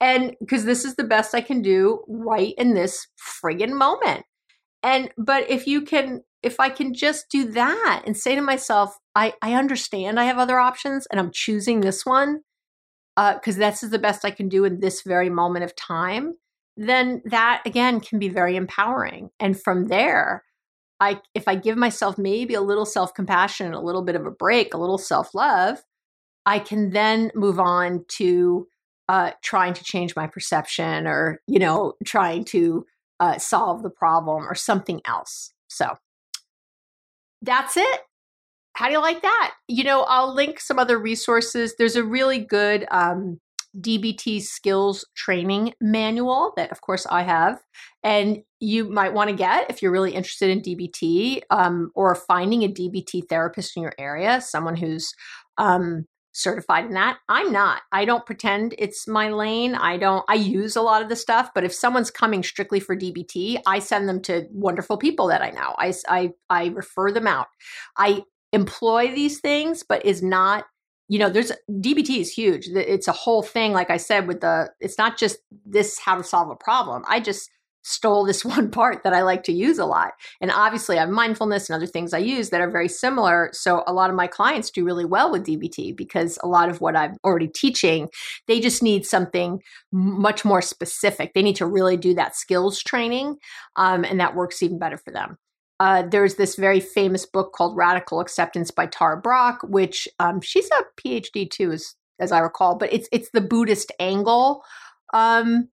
And 0.00 0.36
because 0.40 0.64
this 0.64 0.84
is 0.84 0.94
the 0.94 1.04
best 1.04 1.34
I 1.34 1.40
can 1.40 1.60
do 1.60 2.04
right 2.06 2.54
in 2.56 2.74
this 2.74 3.06
friggin' 3.18 3.72
moment. 3.72 4.24
And, 4.82 5.10
but 5.18 5.50
if 5.50 5.66
you 5.66 5.82
can, 5.82 6.22
if 6.44 6.60
I 6.60 6.68
can 6.68 6.92
just 6.94 7.26
do 7.30 7.50
that 7.52 8.02
and 8.06 8.16
say 8.16 8.34
to 8.34 8.42
myself, 8.42 8.96
I, 9.14 9.34
I 9.40 9.54
understand 9.54 10.20
I 10.20 10.24
have 10.24 10.38
other 10.38 10.58
options 10.58 11.06
and 11.10 11.18
I'm 11.18 11.30
choosing 11.32 11.80
this 11.80 12.04
one 12.04 12.40
because 13.16 13.56
uh, 13.56 13.60
this 13.60 13.82
is 13.82 13.90
the 13.90 13.98
best 13.98 14.24
I 14.24 14.30
can 14.30 14.48
do 14.48 14.64
in 14.64 14.80
this 14.80 15.02
very 15.02 15.30
moment 15.30 15.64
of 15.64 15.76
time, 15.76 16.34
then 16.76 17.22
that 17.24 17.62
again 17.64 18.00
can 18.00 18.18
be 18.18 18.28
very 18.28 18.56
empowering. 18.56 19.30
And 19.38 19.60
from 19.60 19.86
there, 19.86 20.44
I 21.00 21.20
if 21.34 21.48
I 21.48 21.54
give 21.54 21.76
myself 21.76 22.18
maybe 22.18 22.54
a 22.54 22.60
little 22.60 22.86
self-compassion, 22.86 23.72
a 23.72 23.80
little 23.80 24.02
bit 24.02 24.16
of 24.16 24.26
a 24.26 24.30
break, 24.30 24.74
a 24.74 24.78
little 24.78 24.98
self-love, 24.98 25.82
I 26.44 26.58
can 26.58 26.90
then 26.90 27.30
move 27.34 27.60
on 27.60 28.04
to 28.16 28.66
uh, 29.08 29.32
trying 29.42 29.74
to 29.74 29.84
change 29.84 30.16
my 30.16 30.26
perception 30.26 31.06
or 31.06 31.40
you 31.46 31.58
know 31.58 31.94
trying 32.04 32.44
to 32.46 32.84
uh, 33.20 33.38
solve 33.38 33.82
the 33.82 33.90
problem 33.90 34.44
or 34.44 34.54
something 34.54 35.00
else. 35.06 35.52
So 35.68 35.96
that's 37.44 37.76
it. 37.76 38.00
How 38.74 38.86
do 38.86 38.92
you 38.92 39.00
like 39.00 39.22
that? 39.22 39.54
You 39.68 39.84
know, 39.84 40.02
I'll 40.02 40.34
link 40.34 40.60
some 40.60 40.78
other 40.78 40.98
resources. 40.98 41.74
There's 41.78 41.96
a 41.96 42.04
really 42.04 42.40
good 42.40 42.86
um, 42.90 43.40
DBT 43.80 44.42
skills 44.42 45.04
training 45.14 45.74
manual 45.80 46.52
that, 46.56 46.72
of 46.72 46.80
course, 46.80 47.06
I 47.08 47.22
have. 47.22 47.60
And 48.02 48.42
you 48.60 48.84
might 48.84 49.14
want 49.14 49.30
to 49.30 49.36
get 49.36 49.70
if 49.70 49.80
you're 49.80 49.92
really 49.92 50.12
interested 50.12 50.50
in 50.50 50.60
DBT 50.60 51.42
um, 51.50 51.90
or 51.94 52.14
finding 52.14 52.62
a 52.62 52.68
DBT 52.68 53.28
therapist 53.28 53.76
in 53.76 53.82
your 53.82 53.94
area, 53.98 54.40
someone 54.40 54.76
who's 54.76 55.12
um, 55.58 56.06
certified 56.34 56.84
in 56.86 56.92
that. 56.92 57.18
I'm 57.28 57.52
not. 57.52 57.82
I 57.92 58.04
don't 58.04 58.26
pretend 58.26 58.74
it's 58.76 59.08
my 59.08 59.30
lane. 59.30 59.74
I 59.74 59.96
don't, 59.96 60.24
I 60.28 60.34
use 60.34 60.76
a 60.76 60.82
lot 60.82 61.00
of 61.00 61.08
the 61.08 61.16
stuff, 61.16 61.50
but 61.54 61.64
if 61.64 61.72
someone's 61.72 62.10
coming 62.10 62.42
strictly 62.42 62.80
for 62.80 62.96
DBT, 62.96 63.62
I 63.66 63.78
send 63.78 64.08
them 64.08 64.20
to 64.22 64.46
wonderful 64.50 64.98
people 64.98 65.28
that 65.28 65.42
I 65.42 65.50
know. 65.50 65.74
I, 65.78 65.94
I, 66.08 66.32
I 66.50 66.66
refer 66.66 67.12
them 67.12 67.26
out. 67.26 67.46
I 67.96 68.22
employ 68.52 69.14
these 69.14 69.40
things, 69.40 69.82
but 69.82 70.04
is 70.04 70.22
not 70.22 70.66
you 71.06 71.18
know 71.18 71.28
there's 71.28 71.52
dbt 71.70 72.18
is 72.18 72.32
huge 72.32 72.66
it's 72.68 73.08
a 73.08 73.12
whole 73.12 73.42
thing 73.42 73.72
like 73.72 73.90
i 73.90 73.98
said 73.98 74.26
with 74.26 74.40
the 74.40 74.70
it's 74.80 74.96
not 74.96 75.18
just 75.18 75.36
this 75.66 75.98
how 75.98 76.16
to 76.16 76.24
solve 76.24 76.48
a 76.48 76.56
problem 76.56 77.04
i 77.06 77.20
just 77.20 77.50
stole 77.84 78.24
this 78.24 78.44
one 78.56 78.70
part 78.70 79.02
that 79.04 79.12
i 79.12 79.22
like 79.22 79.44
to 79.44 79.52
use 79.52 79.78
a 79.78 79.86
lot. 79.86 80.12
And 80.40 80.50
obviously 80.50 80.96
i 80.96 81.00
have 81.00 81.10
mindfulness 81.10 81.68
and 81.68 81.76
other 81.76 81.86
things 81.86 82.12
i 82.12 82.18
use 82.18 82.50
that 82.50 82.60
are 82.60 82.70
very 82.70 82.88
similar. 82.88 83.50
So 83.52 83.84
a 83.86 83.92
lot 83.92 84.10
of 84.10 84.16
my 84.16 84.26
clients 84.26 84.70
do 84.70 84.84
really 84.84 85.04
well 85.04 85.30
with 85.30 85.46
dbt 85.46 85.96
because 85.96 86.38
a 86.42 86.48
lot 86.48 86.68
of 86.68 86.80
what 86.80 86.96
i'm 86.96 87.16
already 87.24 87.48
teaching 87.48 88.08
they 88.48 88.60
just 88.60 88.82
need 88.82 89.06
something 89.06 89.60
much 89.92 90.44
more 90.44 90.62
specific. 90.62 91.32
They 91.34 91.42
need 91.42 91.56
to 91.56 91.66
really 91.66 91.96
do 91.96 92.14
that 92.14 92.36
skills 92.36 92.82
training 92.82 93.36
um, 93.76 94.04
and 94.04 94.20
that 94.20 94.34
works 94.34 94.62
even 94.62 94.78
better 94.78 94.98
for 94.98 95.10
them. 95.10 95.38
Uh, 95.80 96.02
there's 96.02 96.36
this 96.36 96.54
very 96.56 96.80
famous 96.80 97.26
book 97.26 97.52
called 97.52 97.76
Radical 97.76 98.20
Acceptance 98.20 98.70
by 98.70 98.86
Tara 98.86 99.20
Brach, 99.20 99.58
which 99.64 100.06
um, 100.20 100.40
she's 100.40 100.68
a 100.70 100.84
PhD 101.00 101.50
too, 101.50 101.72
as 101.72 101.94
as 102.20 102.30
I 102.30 102.38
recall, 102.38 102.76
but 102.76 102.92
it's 102.92 103.08
it's 103.10 103.30
the 103.32 103.40
Buddhist 103.40 103.90
angle. 103.98 104.62
Um, 105.12 105.68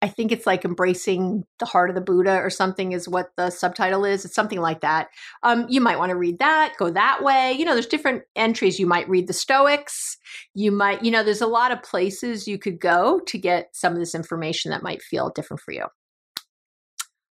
I 0.00 0.08
think 0.08 0.30
it's 0.30 0.46
like 0.46 0.64
embracing 0.64 1.44
the 1.58 1.66
heart 1.66 1.90
of 1.90 1.96
the 1.96 2.00
Buddha 2.00 2.36
or 2.36 2.50
something 2.50 2.92
is 2.92 3.08
what 3.08 3.30
the 3.36 3.50
subtitle 3.50 4.04
is. 4.04 4.24
It's 4.24 4.34
something 4.34 4.60
like 4.60 4.80
that. 4.82 5.08
Um, 5.42 5.66
you 5.68 5.80
might 5.80 5.98
want 5.98 6.10
to 6.10 6.16
read 6.16 6.38
that, 6.38 6.74
go 6.78 6.88
that 6.90 7.24
way. 7.24 7.52
You 7.52 7.64
know, 7.64 7.72
there's 7.72 7.86
different 7.86 8.22
entries. 8.36 8.78
You 8.78 8.86
might 8.86 9.08
read 9.08 9.26
the 9.26 9.32
Stoics. 9.32 10.16
You 10.54 10.70
might, 10.70 11.04
you 11.04 11.10
know, 11.10 11.24
there's 11.24 11.40
a 11.40 11.48
lot 11.48 11.72
of 11.72 11.82
places 11.82 12.46
you 12.46 12.58
could 12.58 12.78
go 12.78 13.20
to 13.26 13.38
get 13.38 13.70
some 13.72 13.92
of 13.92 13.98
this 13.98 14.14
information 14.14 14.70
that 14.70 14.84
might 14.84 15.02
feel 15.02 15.30
different 15.30 15.60
for 15.60 15.72
you. 15.72 15.86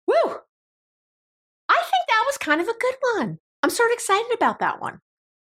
Woo! 0.09 0.35
I 1.69 1.77
think 1.77 2.07
that 2.09 2.25
was 2.27 2.39
kind 2.39 2.61
of 2.61 2.67
a 2.67 2.79
good 2.79 2.95
one. 3.17 3.39
I'm 3.63 3.71
sort 3.71 3.91
of 3.91 3.95
excited 3.95 4.33
about 4.35 4.59
that 4.59 4.81
one. 4.81 5.01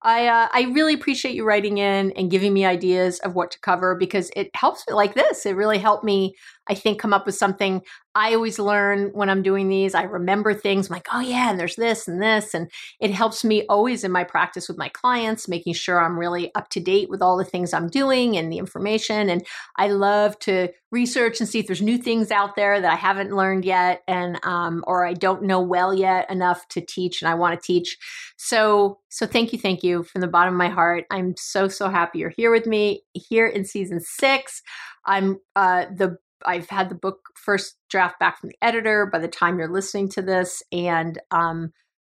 I 0.06 0.28
uh, 0.28 0.48
I 0.54 0.72
really 0.74 0.94
appreciate 0.94 1.34
you 1.34 1.44
writing 1.44 1.80
in 1.80 2.12
and 2.12 2.30
giving 2.30 2.54
me 2.54 2.64
ideas 2.64 3.18
of 3.20 3.34
what 3.34 3.50
to 3.52 3.60
cover 3.60 3.96
because 3.96 4.32
it 4.36 4.52
helps 4.56 4.84
me 4.88 4.94
like 4.94 5.16
this. 5.16 5.48
It 5.48 5.56
really 5.56 5.80
helped 5.80 6.04
me, 6.04 6.36
I 6.68 6.74
think, 6.74 7.00
come 7.00 7.14
up 7.14 7.26
with 7.26 7.36
something 7.36 7.82
I 8.16 8.34
always 8.34 8.60
learn 8.60 9.10
when 9.14 9.30
I'm 9.30 9.44
doing 9.44 9.68
these. 9.68 9.94
I 9.94 10.04
remember 10.04 10.54
things 10.54 10.90
I'm 10.90 10.94
like, 10.94 11.08
oh 11.14 11.20
yeah, 11.20 11.50
and 11.50 11.60
there's 11.60 11.76
this 11.76 12.08
and 12.08 12.22
this. 12.22 12.54
And 12.54 12.72
it 13.02 13.12
helps 13.12 13.44
me 13.44 13.66
always 13.68 14.06
in 14.06 14.12
my 14.12 14.24
practice 14.24 14.70
with 14.70 14.78
my 14.78 14.88
clients, 14.88 15.50
making 15.50 15.74
sure 15.74 16.00
I'm 16.00 16.18
really 16.18 16.54
up 16.56 16.70
to 16.70 16.80
date 16.80 17.10
with 17.10 17.22
all 17.22 17.36
the 17.36 17.44
things 17.44 17.74
I'm 17.74 17.90
doing 17.90 18.38
and 18.38 18.52
the 18.52 18.58
information. 18.58 19.30
And 19.30 19.46
I 19.76 19.90
love 19.90 20.40
to 20.40 20.70
research 20.92 21.42
and 21.42 21.50
see 21.50 21.60
if 21.60 21.68
there's 21.68 21.82
new 21.82 21.98
things 21.98 22.32
out 22.32 22.56
there 22.56 22.80
that 22.80 22.92
I 22.92 22.96
haven't 22.96 23.36
learned 23.36 23.66
yet 23.66 24.02
and 24.08 24.40
um, 24.46 24.82
or 24.88 25.06
I 25.06 25.14
don't 25.14 25.44
know 25.44 25.60
well 25.60 25.94
yet 25.94 26.32
enough 26.32 26.66
to 26.70 26.80
teach 26.80 27.22
and 27.22 27.28
I 27.28 27.36
want 27.36 27.60
to 27.60 27.68
teach. 27.68 27.98
So 28.38 29.00
so 29.10 29.26
thank 29.26 29.52
you, 29.52 29.60
thank 29.60 29.84
you 29.84 30.04
from 30.04 30.22
the 30.22 30.28
bottom 30.28 30.54
of 30.54 30.58
my 30.58 30.70
heart. 30.70 31.06
I'm 31.12 31.36
so, 31.38 31.68
so 31.68 31.90
happy 31.90 32.20
you're 32.20 32.34
here 32.36 32.52
with 32.52 32.66
me 32.66 33.04
here 33.14 33.48
in 33.48 33.66
season 33.66 34.00
six. 34.00 34.62
I'm 35.06 35.38
uh 35.56 35.86
the 35.94 36.18
I've 36.46 36.70
had 36.70 36.90
the 36.90 36.96
book 36.96 37.30
first 37.36 37.78
draft 37.90 38.20
back 38.20 38.40
from 38.40 38.50
the 38.50 38.58
editor 38.62 39.06
by 39.06 39.20
the 39.20 39.28
time 39.28 39.60
you're 39.60 39.68
listening 39.68 40.10
to 40.10 40.22
this. 40.22 40.64
And 40.72 41.20
um, 41.32 41.74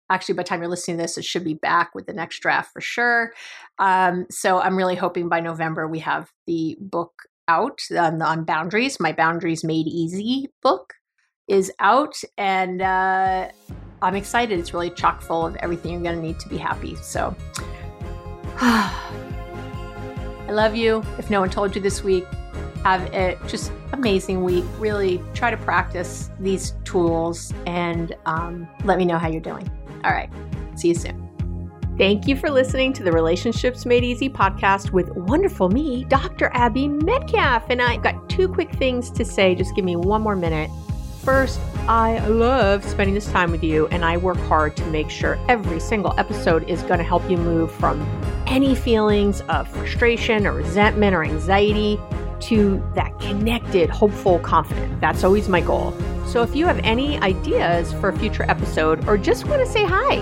actually, 0.10 0.36
by 0.36 0.44
the 0.44 0.50
time 0.50 0.62
you're 0.62 0.70
listening 0.70 0.98
to 0.98 1.04
this, 1.04 1.18
it 1.18 1.26
should 1.26 1.44
be 1.44 1.54
back 1.54 1.94
with 1.94 2.06
the 2.06 2.14
next 2.14 2.40
draft 2.40 2.72
for 2.74 2.82
sure. 2.82 3.34
Um, 3.78 4.26
so 4.30 4.60
I'm 4.60 4.78
really 4.78 4.96
hoping 4.96 5.30
by 5.30 5.40
November 5.40 5.88
we 5.88 6.00
have 6.00 6.32
the 6.48 6.78
book 6.80 7.14
out 7.48 7.80
on, 7.92 8.22
on 8.22 8.44
boundaries. 8.46 9.00
My 9.00 9.12
Boundaries 9.12 9.64
Made 9.64 9.88
Easy 9.88 10.50
book 10.62 10.94
is 11.48 11.72
out. 11.80 12.16
And 12.38 12.82
uh, 12.82 13.50
I'm 14.02 14.16
excited. 14.16 14.60
It's 14.60 14.74
really 14.74 14.92
chock 14.92 15.22
full 15.22 15.46
of 15.46 15.56
everything 15.58 15.92
you're 15.92 16.02
going 16.02 16.16
to 16.16 16.22
need 16.22 16.40
to 16.40 16.50
be 16.50 16.58
happy. 16.58 16.96
So. 16.96 17.36
I 20.50 20.52
love 20.52 20.76
you. 20.76 21.04
If 21.20 21.30
no 21.30 21.42
one 21.42 21.50
told 21.52 21.76
you 21.76 21.82
this 21.82 22.04
week, 22.04 22.26
have 22.84 23.14
a 23.14 23.38
just 23.48 23.72
amazing 23.94 24.44
week. 24.44 24.66
Really 24.78 25.22
try 25.34 25.52
to 25.52 25.58
practice 25.58 26.30
these 26.40 26.74
tools 26.84 27.54
and 27.66 28.16
um, 28.26 28.68
let 28.86 28.98
me 28.98 29.06
know 29.06 29.18
how 29.18 29.28
you're 29.28 29.42
doing. 29.42 29.70
All 30.04 30.12
right. 30.12 30.30
See 30.76 30.90
you 30.90 30.96
soon. 30.96 31.30
Thank 31.98 32.30
you 32.30 32.38
for 32.38 32.50
listening 32.50 32.94
to 32.94 33.04
the 33.04 33.12
Relationships 33.12 33.86
Made 33.86 34.06
Easy 34.06 34.30
podcast 34.30 34.92
with 34.92 35.10
wonderful 35.10 35.68
me, 35.68 36.06
Dr. 36.06 36.50
Abby 36.54 36.88
Medcalf. 36.88 37.66
And 37.70 37.82
I've 37.82 38.02
got 38.02 38.30
two 38.30 38.48
quick 38.48 38.72
things 38.76 39.12
to 39.12 39.26
say. 39.26 39.54
Just 39.54 39.76
give 39.76 39.84
me 39.84 39.98
one 39.98 40.22
more 40.22 40.38
minute. 40.38 40.72
First, 41.24 41.60
I 41.90 42.26
love 42.28 42.86
spending 42.86 43.14
this 43.14 43.30
time 43.30 43.52
with 43.52 43.62
you, 43.62 43.88
and 43.88 44.06
I 44.06 44.16
work 44.16 44.38
hard 44.38 44.78
to 44.78 44.86
make 44.86 45.10
sure 45.10 45.38
every 45.50 45.82
single 45.82 46.18
episode 46.18 46.70
is 46.70 46.82
going 46.84 47.00
to 47.00 47.04
help 47.04 47.30
you 47.30 47.36
move 47.36 47.70
from 47.70 48.02
any 48.48 48.74
feelings 48.74 49.42
of 49.42 49.68
frustration 49.68 50.48
or 50.48 50.54
resentment 50.54 51.14
or 51.14 51.26
anxiety 51.26 52.00
to 52.42 52.84
that 52.96 53.18
connected, 53.20 53.90
hopeful, 53.90 54.40
confident. 54.40 55.00
That's 55.02 55.24
always 55.24 55.50
my 55.50 55.62
goal. 55.62 55.94
So 56.26 56.44
if 56.44 56.56
you 56.56 56.66
have 56.68 56.80
any 56.84 57.18
ideas 57.20 57.92
for 57.94 58.10
a 58.10 58.18
future 58.18 58.44
episode 58.44 59.08
or 59.08 59.18
just 59.18 59.46
want 59.46 59.62
to 59.62 59.68
say 59.68 59.84
hi, 59.86 60.18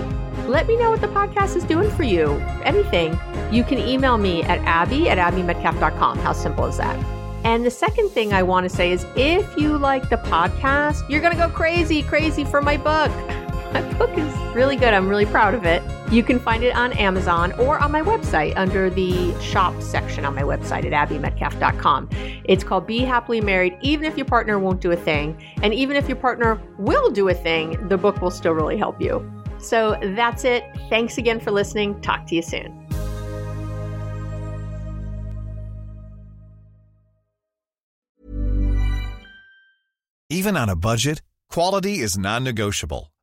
let 0.46 0.66
me 0.66 0.76
know 0.76 0.90
what 0.90 1.00
the 1.00 1.08
podcast 1.08 1.56
is 1.56 1.64
doing 1.64 1.90
for 1.90 2.02
you. 2.02 2.30
Anything, 2.64 3.18
you 3.52 3.62
can 3.62 3.78
email 3.78 4.16
me 4.16 4.42
at 4.44 4.58
abby 4.60 5.10
at 5.10 5.18
abbymedcalf.com. 5.18 6.18
How 6.18 6.32
simple 6.32 6.66
is 6.66 6.78
that? 6.78 6.96
And 7.44 7.64
the 7.64 7.70
second 7.70 8.10
thing 8.10 8.32
I 8.32 8.42
want 8.42 8.68
to 8.68 8.74
say 8.74 8.90
is 8.90 9.06
if 9.16 9.56
you 9.56 9.78
like 9.78 10.08
the 10.08 10.16
podcast, 10.16 11.08
you're 11.08 11.20
going 11.20 11.32
to 11.32 11.38
go 11.38 11.48
crazy, 11.48 12.02
crazy 12.02 12.44
for 12.44 12.60
my 12.60 12.76
book. 12.76 13.12
My 13.72 13.82
book 13.94 14.16
is 14.16 14.32
really 14.54 14.76
good. 14.76 14.94
I'm 14.94 15.08
really 15.08 15.26
proud 15.26 15.54
of 15.54 15.64
it. 15.64 15.82
You 16.10 16.22
can 16.22 16.38
find 16.38 16.64
it 16.64 16.74
on 16.74 16.92
Amazon 16.94 17.52
or 17.52 17.78
on 17.78 17.92
my 17.92 18.00
website 18.00 18.56
under 18.56 18.88
the 18.88 19.38
shop 19.40 19.80
section 19.82 20.24
on 20.24 20.34
my 20.34 20.42
website 20.42 20.90
at 20.90 21.08
abbymedcalf.com. 21.08 22.08
It's 22.44 22.64
called 22.64 22.86
Be 22.86 23.00
Happily 23.00 23.42
Married, 23.42 23.76
even 23.82 24.04
if 24.04 24.16
your 24.16 24.24
partner 24.24 24.58
won't 24.58 24.80
do 24.80 24.90
a 24.90 24.96
thing. 24.96 25.40
And 25.62 25.74
even 25.74 25.96
if 25.96 26.08
your 26.08 26.16
partner 26.16 26.60
will 26.78 27.10
do 27.10 27.28
a 27.28 27.34
thing, 27.34 27.88
the 27.88 27.98
book 27.98 28.22
will 28.22 28.30
still 28.30 28.52
really 28.52 28.78
help 28.78 29.00
you. 29.02 29.30
So 29.58 29.98
that's 30.02 30.44
it. 30.44 30.64
Thanks 30.88 31.18
again 31.18 31.40
for 31.40 31.50
listening. 31.50 32.00
Talk 32.00 32.26
to 32.28 32.34
you 32.34 32.42
soon. 32.42 32.86
Even 40.30 40.56
on 40.56 40.68
a 40.68 40.76
budget, 40.76 41.22
quality 41.50 41.98
is 41.98 42.16
non 42.16 42.44
negotiable. 42.44 43.10